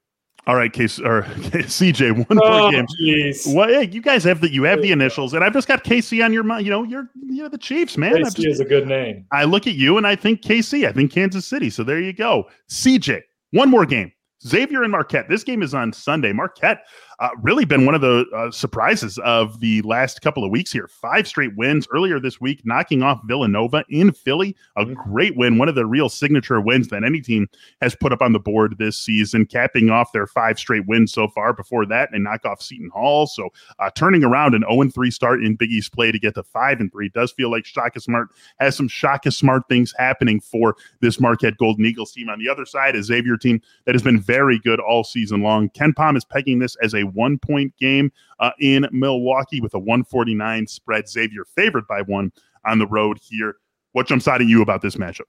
All 0.48 0.56
right, 0.56 0.74
case 0.74 1.00
or 1.00 1.22
CJ, 1.52 2.28
one 2.28 2.38
more 2.38 2.48
oh, 2.48 2.72
game. 2.72 2.88
Geez. 3.00 3.48
Well, 3.48 3.68
hey, 3.68 3.88
you 3.92 4.02
guys 4.02 4.24
have 4.24 4.42
the 4.42 4.52
you 4.52 4.64
have 4.64 4.82
the 4.82 4.92
initials, 4.92 5.34
and 5.34 5.44
I've 5.44 5.54
just 5.54 5.68
got 5.68 5.84
KC 5.84 6.24
on 6.26 6.34
your 6.34 6.44
mind. 6.44 6.66
You 6.66 6.72
know, 6.72 6.84
you're 6.84 7.10
you're 7.28 7.50
the 7.50 7.60
Chiefs, 7.60 7.96
man. 7.96 8.14
KC 8.14 8.24
just, 8.24 8.48
is 8.48 8.60
a 8.60 8.66
good 8.66 8.88
name. 8.88 9.26
I 9.32 9.44
look 9.44 9.68
at 9.68 9.74
you 9.74 9.98
and 9.98 10.08
I 10.08 10.16
think 10.16 10.42
KC. 10.42 10.88
I 10.88 10.92
think 10.94 11.12
Kansas 11.12 11.46
City. 11.46 11.70
So 11.70 11.84
there 11.84 12.00
you 12.00 12.12
go. 12.12 12.50
CJ, 12.70 13.22
one 13.52 13.70
more 13.70 13.86
game. 13.86 14.12
Xavier 14.46 14.82
and 14.82 14.92
Marquette. 14.92 15.30
This 15.30 15.44
game 15.44 15.62
is 15.62 15.76
on 15.76 15.94
Sunday. 15.94 16.34
Marquette 16.34 16.86
uh, 17.22 17.30
really 17.42 17.66
been 17.66 17.86
one 17.86 17.94
of 17.94 18.02
the 18.02 18.26
uh, 18.36 18.50
surprises 18.50 19.20
of 19.20 19.60
the 19.60 19.82
last 19.84 20.22
couple 20.22 20.44
of 20.44 20.50
weeks 20.50 20.72
here. 20.72 20.88
Five 20.88 21.28
straight 21.28 21.56
wins 21.56 21.88
earlier 21.94 22.20
this 22.20 22.42
week, 22.42 22.62
knocking 22.66 23.04
off 23.04 23.22
Villanova 23.26 23.86
in 23.90 24.12
Philly. 24.12 24.56
A 24.76 24.84
mm-hmm. 24.84 24.94
great 24.94 25.38
win, 25.38 25.60
one 25.60 25.70
of 25.70 25.76
the 25.76 25.86
real 25.86 26.10
signature 26.10 26.60
wins 26.60 26.88
that 26.88 27.04
any 27.04 27.22
team 27.22 27.48
has 27.80 27.96
put 27.96 28.12
up 28.12 28.24
on 28.24 28.34
the 28.34 28.40
board 28.40 28.76
this 28.80 28.98
season, 28.98 29.46
capping 29.46 29.92
off 29.92 30.12
their 30.14 30.26
five 30.26 30.58
straight 30.58 30.88
wins 30.88 31.14
so 31.14 31.28
far. 31.28 31.54
Before 31.54 31.86
that, 31.86 32.10
and 32.12 32.24
knock 32.24 32.44
off 32.46 32.62
Seton 32.62 32.90
Hall. 32.90 33.28
So 33.28 33.50
uh, 33.78 33.92
turning 33.94 34.24
around 34.24 34.56
an 34.56 34.64
0 34.72 34.90
3 34.90 35.12
start 35.12 35.44
in 35.44 35.56
Big 35.56 35.72
East 35.72 35.94
play 35.94 36.12
to 36.12 36.18
get 36.18 36.34
to 36.36 36.44
5 36.44 36.80
and 36.80 36.92
3 36.92 37.10
does 37.10 37.32
feel 37.32 37.52
like 37.52 37.66
Shaka 37.66 38.00
Smart 38.00 38.30
has 38.60 38.76
some 38.76 38.88
Shaka 38.88 39.30
Smart 39.30 39.68
things 39.70 39.94
happening 39.98 40.40
for 40.40 40.76
this 41.02 41.20
Marquette 41.20 41.58
Golden 41.58 41.86
Eagles 41.86 42.14
team. 42.14 42.30
On 42.30 42.40
the 42.40 42.50
other 42.50 42.66
side, 42.66 42.96
a 42.96 43.04
Xavier 43.04 43.38
team 43.38 43.62
that 43.86 43.94
has 43.94 44.02
been 44.02 44.20
very 44.20 44.58
good 44.60 44.80
all 44.80 45.04
season 45.04 45.42
long. 45.42 45.70
KenPom 45.70 46.18
is 46.18 46.26
pegging 46.26 46.60
this 46.60 46.76
as 46.82 46.96
a 46.96 47.11
one 47.12 47.38
point 47.38 47.76
game 47.78 48.12
uh, 48.40 48.52
in 48.60 48.88
Milwaukee 48.92 49.62
with 49.62 49.74
a 49.74 49.80
149 49.80 50.68
spread. 50.68 51.08
Xavier 51.08 51.46
favored 51.46 51.88
by 51.88 52.02
one 52.02 52.32
on 52.66 52.80
the 52.80 52.88
road 52.88 53.20
here. 53.22 53.56
What 53.94 54.08
jumps 54.08 54.28
out 54.28 54.42
at 54.42 54.48
you 54.48 54.62
about 54.62 54.82
this 54.82 54.96
matchup? 54.96 55.22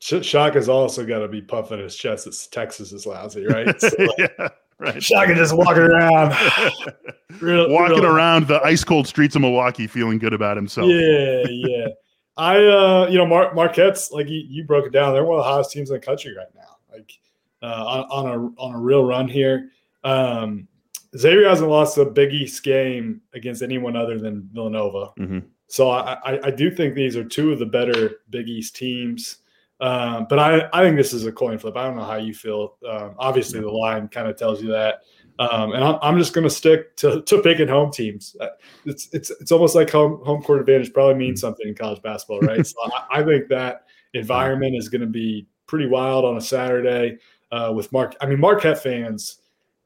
Shock 0.00 0.24
Shaka's 0.24 0.68
also 0.68 1.04
got 1.04 1.18
to 1.18 1.28
be 1.28 1.42
puffing 1.42 1.78
his 1.78 1.94
chest 1.94 2.24
that 2.24 2.48
Texas 2.50 2.92
is 2.92 3.06
lousy, 3.06 3.46
right? 3.46 3.74
So, 3.80 3.90
yeah, 4.18 4.48
right. 4.78 5.02
Shaka 5.02 5.34
just 5.34 5.54
walking 5.54 5.82
around, 5.82 6.34
real, 7.40 7.70
walking 7.70 7.98
real. 7.98 8.06
around 8.06 8.48
the 8.48 8.60
ice 8.62 8.82
cold 8.82 9.06
streets 9.06 9.36
of 9.36 9.42
Milwaukee, 9.42 9.86
feeling 9.86 10.18
good 10.18 10.32
about 10.32 10.56
himself. 10.56 10.88
Yeah, 10.88 11.44
yeah. 11.48 11.88
I, 12.38 12.56
uh, 12.56 13.06
you 13.10 13.18
know, 13.18 13.26
Mar- 13.26 13.52
Marquette's 13.52 14.10
like 14.10 14.28
you, 14.28 14.42
you, 14.48 14.64
broke 14.64 14.86
it 14.86 14.92
down. 14.92 15.12
They're 15.12 15.24
one 15.24 15.38
of 15.38 15.44
the 15.44 15.50
hottest 15.50 15.72
teams 15.72 15.90
in 15.90 15.96
the 15.96 16.00
country 16.00 16.34
right 16.34 16.46
now. 16.54 16.78
Like 16.90 17.12
uh, 17.62 17.66
on, 17.66 18.04
on 18.10 18.26
a 18.26 18.60
on 18.60 18.74
a 18.74 18.78
real 18.78 19.04
run 19.04 19.28
here. 19.28 19.70
Um, 20.02 20.66
Xavier 21.16 21.48
hasn't 21.48 21.70
lost 21.70 21.98
a 21.98 22.04
Big 22.04 22.32
East 22.32 22.62
game 22.62 23.20
against 23.34 23.62
anyone 23.62 23.96
other 23.96 24.18
than 24.18 24.48
Villanova. 24.52 25.12
Mm-hmm. 25.18 25.40
So 25.66 25.90
I, 25.90 26.14
I, 26.24 26.46
I, 26.46 26.50
do 26.50 26.70
think 26.70 26.94
these 26.94 27.16
are 27.16 27.24
two 27.24 27.52
of 27.52 27.58
the 27.58 27.66
better 27.66 28.20
Big 28.30 28.48
East 28.48 28.76
teams. 28.76 29.36
Um, 29.80 30.26
but 30.28 30.38
I, 30.38 30.68
I 30.72 30.84
think 30.84 30.96
this 30.96 31.12
is 31.12 31.26
a 31.26 31.32
coin 31.32 31.58
flip. 31.58 31.76
I 31.76 31.84
don't 31.84 31.96
know 31.96 32.04
how 32.04 32.16
you 32.16 32.34
feel. 32.34 32.76
Um, 32.88 33.14
obviously, 33.18 33.60
the 33.60 33.70
line 33.70 34.08
kind 34.08 34.28
of 34.28 34.36
tells 34.36 34.62
you 34.62 34.68
that. 34.70 35.00
Um, 35.38 35.72
and 35.72 35.82
I'm, 35.82 35.98
I'm 36.02 36.18
just 36.18 36.34
going 36.34 36.44
to 36.44 36.50
stick 36.50 36.96
to 36.96 37.22
to 37.22 37.40
picking 37.40 37.66
home 37.66 37.90
teams. 37.90 38.36
Uh, 38.38 38.48
it's 38.84 39.08
it's 39.12 39.30
it's 39.30 39.50
almost 39.50 39.74
like 39.74 39.90
home 39.90 40.22
home 40.22 40.42
court 40.42 40.60
advantage 40.60 40.92
probably 40.92 41.14
means 41.14 41.40
mm-hmm. 41.40 41.46
something 41.46 41.68
in 41.68 41.74
college 41.74 42.02
basketball, 42.02 42.40
right? 42.40 42.66
so 42.66 42.74
I, 42.84 43.20
I, 43.20 43.24
think 43.24 43.48
that 43.48 43.86
environment 44.14 44.76
is 44.76 44.90
going 44.90 45.00
to 45.00 45.06
be 45.06 45.46
pretty 45.66 45.86
wild 45.86 46.26
on 46.26 46.36
a 46.36 46.42
Saturday 46.42 47.16
uh, 47.52 47.72
with 47.74 47.90
Mark. 47.90 48.14
I 48.20 48.26
mean, 48.26 48.38
Marquette 48.38 48.82
fans 48.82 49.39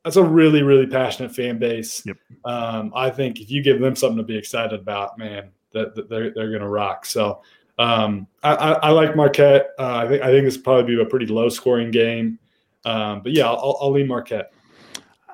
that's 0.04 0.16
a 0.16 0.22
really 0.22 0.62
really 0.62 0.86
passionate 0.86 1.34
fan 1.34 1.58
base. 1.58 2.04
Yep. 2.04 2.16
Um, 2.44 2.92
I 2.94 3.10
think 3.10 3.40
if 3.40 3.50
you 3.50 3.62
give 3.62 3.80
them 3.80 3.96
something 3.96 4.18
to 4.18 4.22
be 4.22 4.36
excited 4.36 4.78
about, 4.78 5.18
man, 5.18 5.50
that, 5.72 5.94
that 5.94 6.08
they're 6.08 6.32
they're 6.34 6.50
going 6.50 6.62
to 6.62 6.68
rock. 6.68 7.06
So 7.06 7.42
um, 7.78 8.26
I, 8.42 8.54
I, 8.54 8.72
I, 8.72 8.90
like 8.90 9.16
Marquette. 9.16 9.70
Uh, 9.78 9.96
I 9.96 10.08
think 10.08 10.22
I 10.22 10.26
think 10.26 10.44
this 10.44 10.56
will 10.56 10.62
probably 10.62 10.94
be 10.94 11.02
a 11.02 11.06
pretty 11.06 11.26
low 11.26 11.48
scoring 11.48 11.90
game. 11.90 12.38
Um, 12.84 13.22
but 13.22 13.32
yeah, 13.32 13.46
I'll, 13.46 13.78
I'll 13.80 13.92
lean 13.92 14.06
Marquette. 14.06 14.52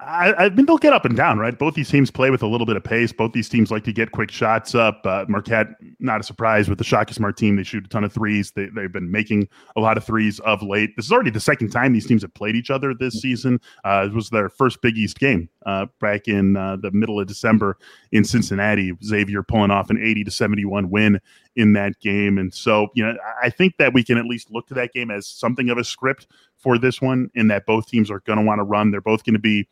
I, 0.02 0.46
I, 0.46 0.48
mean, 0.50 0.64
they'll 0.64 0.78
get 0.78 0.94
up 0.94 1.04
and 1.04 1.14
down, 1.14 1.38
right? 1.38 1.58
Both 1.58 1.74
these 1.74 1.90
teams 1.90 2.10
play 2.10 2.30
with 2.30 2.42
a 2.42 2.46
little 2.46 2.66
bit 2.66 2.76
of 2.76 2.82
pace. 2.82 3.12
Both 3.12 3.32
these 3.32 3.48
teams 3.50 3.70
like 3.70 3.84
to 3.84 3.92
get 3.92 4.12
quick 4.12 4.30
shots 4.30 4.74
up. 4.74 5.04
Uh, 5.04 5.26
Marquette, 5.28 5.68
not 5.98 6.20
a 6.20 6.22
surprise 6.22 6.68
with 6.68 6.78
the 6.78 6.84
Shaka 6.84 7.12
Smart 7.12 7.36
team. 7.36 7.56
They 7.56 7.64
shoot 7.64 7.84
a 7.84 7.88
ton 7.88 8.04
of 8.04 8.12
threes. 8.12 8.52
They, 8.52 8.66
they've 8.66 8.92
been 8.92 9.10
making 9.10 9.48
a 9.76 9.80
lot 9.80 9.98
of 9.98 10.04
threes 10.04 10.38
of 10.40 10.62
late. 10.62 10.96
This 10.96 11.04
is 11.04 11.12
already 11.12 11.30
the 11.30 11.40
second 11.40 11.70
time 11.70 11.92
these 11.92 12.06
teams 12.06 12.22
have 12.22 12.32
played 12.32 12.56
each 12.56 12.70
other 12.70 12.94
this 12.94 13.20
season. 13.20 13.60
Uh, 13.84 14.08
it 14.10 14.14
was 14.14 14.30
their 14.30 14.48
first 14.48 14.80
Big 14.80 14.96
East 14.96 15.18
game 15.18 15.50
uh, 15.66 15.86
back 16.00 16.28
in 16.28 16.56
uh, 16.56 16.76
the 16.76 16.90
middle 16.92 17.20
of 17.20 17.26
December 17.26 17.76
in 18.10 18.24
Cincinnati. 18.24 18.92
Xavier 19.04 19.42
pulling 19.42 19.70
off 19.70 19.90
an 19.90 19.98
80 20.02 20.24
to 20.24 20.30
71 20.30 20.88
win 20.88 21.20
in 21.56 21.74
that 21.74 22.00
game. 22.00 22.38
And 22.38 22.54
so, 22.54 22.88
you 22.94 23.04
know, 23.04 23.14
I 23.42 23.50
think 23.50 23.76
that 23.76 23.92
we 23.92 24.02
can 24.02 24.16
at 24.16 24.24
least 24.24 24.50
look 24.50 24.66
to 24.68 24.74
that 24.74 24.94
game 24.94 25.10
as 25.10 25.26
something 25.26 25.68
of 25.68 25.76
a 25.76 25.84
script 25.84 26.26
for 26.56 26.78
this 26.78 27.02
one, 27.02 27.30
in 27.34 27.48
that 27.48 27.66
both 27.66 27.86
teams 27.86 28.10
are 28.10 28.20
going 28.20 28.38
to 28.38 28.44
want 28.44 28.60
to 28.60 28.64
run. 28.64 28.90
They're 28.90 29.00
both 29.00 29.24
going 29.24 29.34
to 29.34 29.40
be 29.40 29.66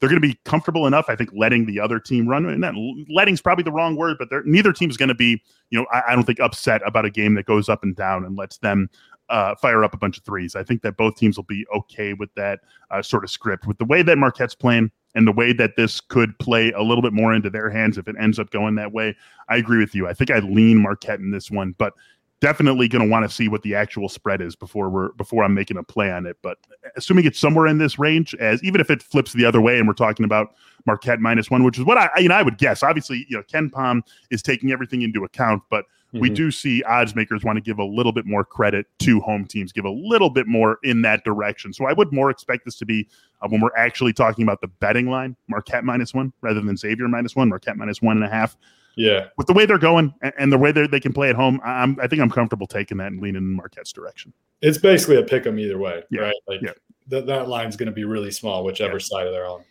they're 0.00 0.08
going 0.08 0.20
to 0.20 0.26
be 0.26 0.38
comfortable 0.44 0.86
enough, 0.86 1.06
I 1.08 1.16
think, 1.16 1.30
letting 1.34 1.66
the 1.66 1.80
other 1.80 1.98
team 1.98 2.28
run. 2.28 2.46
And 2.46 2.62
that 2.62 2.74
letting's 3.08 3.40
probably 3.40 3.64
the 3.64 3.72
wrong 3.72 3.96
word, 3.96 4.16
but 4.18 4.28
neither 4.44 4.72
team's 4.72 4.96
going 4.96 5.08
to 5.08 5.14
be, 5.14 5.42
you 5.70 5.78
know, 5.78 5.86
I, 5.92 6.02
I, 6.08 6.14
don't 6.14 6.24
think 6.24 6.40
upset 6.40 6.82
about 6.86 7.04
a 7.04 7.10
game 7.10 7.34
that 7.34 7.46
goes 7.46 7.68
up 7.68 7.82
and 7.82 7.96
down 7.96 8.24
and 8.24 8.36
lets 8.36 8.58
them 8.58 8.88
uh, 9.28 9.54
fire 9.56 9.84
up 9.84 9.94
a 9.94 9.98
bunch 9.98 10.16
of 10.16 10.24
threes. 10.24 10.56
I 10.56 10.62
think 10.62 10.82
that 10.82 10.96
both 10.96 11.16
teams 11.16 11.36
will 11.36 11.44
be 11.44 11.66
okay 11.74 12.14
with 12.14 12.32
that 12.34 12.60
uh, 12.90 13.02
sort 13.02 13.24
of 13.24 13.30
script. 13.30 13.66
With 13.66 13.78
the 13.78 13.84
way 13.84 14.02
that 14.02 14.18
Marquette's 14.18 14.54
playing 14.54 14.90
and 15.14 15.26
the 15.26 15.32
way 15.32 15.52
that 15.52 15.76
this 15.76 16.00
could 16.00 16.38
play 16.38 16.70
a 16.72 16.82
little 16.82 17.02
bit 17.02 17.12
more 17.12 17.34
into 17.34 17.50
their 17.50 17.68
hands 17.68 17.98
if 17.98 18.08
it 18.08 18.16
ends 18.18 18.38
up 18.38 18.50
going 18.50 18.76
that 18.76 18.92
way, 18.92 19.16
I 19.48 19.56
agree 19.56 19.78
with 19.78 19.94
you. 19.94 20.08
I 20.08 20.14
think 20.14 20.30
I 20.30 20.38
lean 20.38 20.78
Marquette 20.78 21.20
in 21.20 21.30
this 21.30 21.50
one, 21.50 21.74
but 21.78 21.94
definitely 22.40 22.88
going 22.88 23.04
to 23.04 23.10
want 23.10 23.28
to 23.28 23.34
see 23.34 23.48
what 23.48 23.62
the 23.62 23.74
actual 23.74 24.08
spread 24.08 24.40
is 24.40 24.54
before 24.54 24.88
we're 24.88 25.12
before 25.12 25.42
I'm 25.42 25.54
making 25.54 25.76
a 25.76 25.82
play 25.82 26.10
on 26.10 26.26
it. 26.26 26.36
But 26.42 26.58
assuming 26.96 27.24
it's 27.24 27.38
somewhere 27.38 27.66
in 27.66 27.78
this 27.78 27.98
range, 27.98 28.34
as 28.36 28.62
even 28.62 28.80
if 28.80 28.90
it 28.90 29.02
flips 29.02 29.32
the 29.32 29.44
other 29.44 29.60
way, 29.60 29.78
and 29.78 29.88
we're 29.88 29.94
talking 29.94 30.24
about 30.24 30.54
Marquette 30.86 31.20
minus 31.20 31.50
one, 31.50 31.64
which 31.64 31.78
is 31.78 31.84
what 31.84 31.98
I 31.98 32.10
you 32.18 32.28
know 32.28 32.36
I 32.36 32.42
would 32.42 32.58
guess. 32.58 32.82
Obviously, 32.82 33.26
you 33.28 33.36
know 33.36 33.42
KenPom 33.42 34.02
is 34.30 34.42
taking 34.42 34.70
everything 34.70 35.02
into 35.02 35.24
account, 35.24 35.62
but 35.70 35.84
mm-hmm. 35.84 36.20
we 36.20 36.30
do 36.30 36.50
see 36.50 36.82
odds 36.84 37.14
makers 37.14 37.44
want 37.44 37.56
to 37.56 37.60
give 37.60 37.78
a 37.78 37.84
little 37.84 38.12
bit 38.12 38.26
more 38.26 38.44
credit 38.44 38.86
to 39.00 39.20
home 39.20 39.44
teams, 39.44 39.72
give 39.72 39.84
a 39.84 39.90
little 39.90 40.30
bit 40.30 40.46
more 40.46 40.78
in 40.84 41.02
that 41.02 41.24
direction. 41.24 41.72
So 41.72 41.86
I 41.86 41.92
would 41.92 42.12
more 42.12 42.30
expect 42.30 42.64
this 42.64 42.76
to 42.76 42.86
be 42.86 43.08
uh, 43.42 43.48
when 43.48 43.60
we're 43.60 43.76
actually 43.76 44.12
talking 44.12 44.44
about 44.44 44.60
the 44.60 44.68
betting 44.68 45.10
line, 45.10 45.36
Marquette 45.48 45.84
minus 45.84 46.14
one 46.14 46.32
rather 46.40 46.60
than 46.60 46.76
Xavier 46.76 47.08
minus 47.08 47.34
one, 47.34 47.48
Marquette 47.48 47.76
minus 47.76 48.00
one 48.00 48.16
and 48.16 48.24
a 48.24 48.30
half. 48.30 48.56
Yeah, 48.98 49.28
with 49.36 49.46
the 49.46 49.52
way 49.52 49.64
they're 49.64 49.78
going 49.78 50.12
and, 50.22 50.52
the 50.52 50.58
way 50.58 50.72
they 50.72 50.98
can 50.98 51.12
play 51.12 51.30
at 51.30 51.36
home, 51.36 51.60
I'm, 51.62 51.96
I 52.00 52.08
think 52.08 52.20
I'm 52.20 52.30
comfortable 52.30 52.66
taking 52.66 52.96
that 52.98 53.06
and 53.06 53.22
leaning 53.22 53.42
in 53.42 53.54
Marquette's 53.54 53.92
direction. 53.92 54.32
It's 54.60 54.76
basically 54.76 55.16
a 55.16 55.22
pick 55.22 55.46
'em 55.46 55.56
either 55.60 55.78
way, 55.78 56.02
yeah. 56.10 56.22
right? 56.22 56.34
Like 56.48 56.62
yeah. 56.62 56.72
th- 57.08 57.24
that 57.26 57.48
line's 57.48 57.76
going 57.76 57.86
to 57.86 57.92
be 57.92 58.02
really 58.02 58.32
small, 58.32 58.64
whichever 58.64 58.94
yeah. 58.94 58.98
side 58.98 59.26
of 59.28 59.32
they're 59.32 59.46
on. 59.46 59.62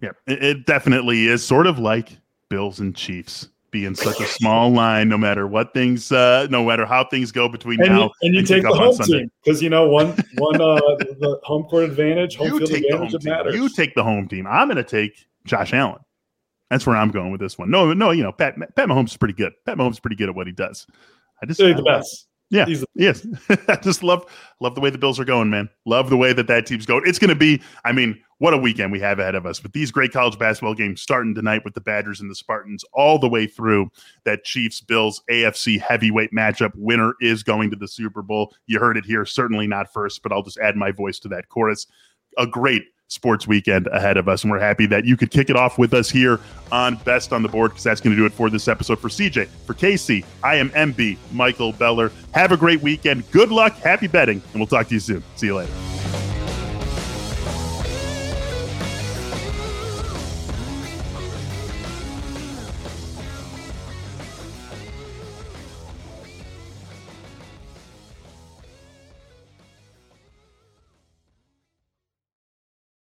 Yeah, 0.00 0.12
it, 0.26 0.42
it 0.42 0.66
definitely 0.66 1.26
is 1.26 1.44
sort 1.44 1.66
of 1.66 1.78
like 1.78 2.16
Bills 2.48 2.80
and 2.80 2.96
Chiefs 2.96 3.48
being 3.70 3.94
such 3.94 4.18
a 4.18 4.26
small 4.26 4.70
line, 4.70 5.10
no 5.10 5.18
matter 5.18 5.46
what 5.46 5.74
things, 5.74 6.10
uh, 6.10 6.46
no 6.50 6.64
matter 6.64 6.86
how 6.86 7.04
things 7.04 7.30
go 7.30 7.50
between 7.50 7.80
and 7.82 7.90
now 7.90 8.04
you, 8.04 8.10
and 8.22 8.32
you 8.32 8.38
and 8.38 8.48
take 8.48 8.62
the 8.62 8.68
home 8.70 8.96
team 8.96 9.30
because 9.44 9.62
you 9.62 9.68
know 9.68 9.88
one 9.88 10.08
one 10.38 10.56
uh, 10.56 10.76
the 10.96 11.38
home 11.42 11.64
court 11.64 11.84
advantage, 11.84 12.36
home 12.36 12.46
you 12.48 12.66
field 12.66 12.72
advantage 12.72 13.24
matters. 13.24 13.54
You 13.54 13.68
take 13.68 13.94
the 13.94 14.02
home 14.02 14.26
team. 14.26 14.46
I'm 14.46 14.68
going 14.68 14.76
to 14.76 14.84
take 14.84 15.26
Josh 15.44 15.74
Allen. 15.74 16.00
That's 16.70 16.86
where 16.86 16.96
I'm 16.96 17.10
going 17.10 17.32
with 17.32 17.40
this 17.40 17.58
one. 17.58 17.70
No, 17.70 17.92
no, 17.92 18.12
you 18.12 18.22
know, 18.22 18.32
Pat 18.32 18.56
Pat 18.76 18.88
Mahomes 18.88 19.08
is 19.08 19.16
pretty 19.16 19.34
good. 19.34 19.52
Pat 19.66 19.76
Mahomes 19.76 19.92
is 19.92 20.00
pretty 20.00 20.16
good 20.16 20.28
at 20.28 20.34
what 20.34 20.46
he 20.46 20.52
does. 20.52 20.86
I 21.42 21.46
just 21.46 21.58
the 21.58 21.82
best. 21.84 22.28
Yeah. 22.50 22.66
Yes. 22.94 23.26
I 23.68 23.76
just 23.76 24.02
love 24.02 24.26
love 24.60 24.74
the 24.74 24.80
way 24.80 24.90
the 24.90 24.98
Bills 24.98 25.20
are 25.20 25.24
going, 25.24 25.50
man. 25.50 25.68
Love 25.86 26.10
the 26.10 26.16
way 26.16 26.32
that 26.32 26.48
that 26.48 26.66
team's 26.66 26.84
going. 26.84 27.04
It's 27.06 27.18
going 27.18 27.28
to 27.28 27.36
be, 27.36 27.62
I 27.84 27.92
mean, 27.92 28.20
what 28.38 28.54
a 28.54 28.58
weekend 28.58 28.90
we 28.90 28.98
have 29.00 29.20
ahead 29.20 29.36
of 29.36 29.46
us. 29.46 29.62
with 29.62 29.72
these 29.72 29.92
great 29.92 30.12
college 30.12 30.36
basketball 30.38 30.74
games 30.74 31.00
starting 31.00 31.34
tonight 31.34 31.62
with 31.64 31.74
the 31.74 31.80
Badgers 31.80 32.20
and 32.20 32.28
the 32.28 32.34
Spartans 32.34 32.84
all 32.92 33.18
the 33.20 33.28
way 33.28 33.46
through 33.46 33.88
that 34.24 34.44
Chiefs 34.44 34.80
Bills 34.80 35.22
AFC 35.30 35.80
heavyweight 35.80 36.32
matchup. 36.32 36.72
Winner 36.74 37.14
is 37.20 37.44
going 37.44 37.70
to 37.70 37.76
the 37.76 37.88
Super 37.88 38.20
Bowl. 38.20 38.52
You 38.66 38.80
heard 38.80 38.96
it 38.96 39.04
here. 39.04 39.24
Certainly 39.24 39.68
not 39.68 39.92
first, 39.92 40.22
but 40.22 40.32
I'll 40.32 40.42
just 40.42 40.58
add 40.58 40.76
my 40.76 40.90
voice 40.90 41.20
to 41.20 41.28
that 41.28 41.48
chorus. 41.50 41.86
A 42.36 42.46
great 42.46 42.82
sports 43.10 43.46
weekend 43.46 43.88
ahead 43.88 44.16
of 44.16 44.28
us. 44.28 44.42
And 44.42 44.50
we're 44.50 44.60
happy 44.60 44.86
that 44.86 45.04
you 45.04 45.16
could 45.16 45.30
kick 45.30 45.50
it 45.50 45.56
off 45.56 45.78
with 45.78 45.92
us 45.92 46.08
here 46.08 46.40
on 46.72 46.94
Best 46.96 47.32
on 47.32 47.42
the 47.42 47.48
Board 47.48 47.72
because 47.72 47.84
that's 47.84 48.00
going 48.00 48.14
to 48.14 48.16
do 48.16 48.24
it 48.24 48.32
for 48.32 48.48
this 48.48 48.68
episode. 48.68 48.98
For 48.98 49.08
CJ, 49.08 49.48
for 49.66 49.74
Casey, 49.74 50.24
I 50.42 50.54
am 50.56 50.70
MB, 50.70 51.18
Michael 51.32 51.72
Beller. 51.72 52.12
Have 52.32 52.52
a 52.52 52.56
great 52.56 52.80
weekend. 52.80 53.30
Good 53.30 53.50
luck. 53.50 53.74
Happy 53.74 54.06
betting. 54.06 54.40
And 54.52 54.54
we'll 54.54 54.66
talk 54.66 54.88
to 54.88 54.94
you 54.94 55.00
soon. 55.00 55.22
See 55.36 55.46
you 55.46 55.56
later. 55.56 55.99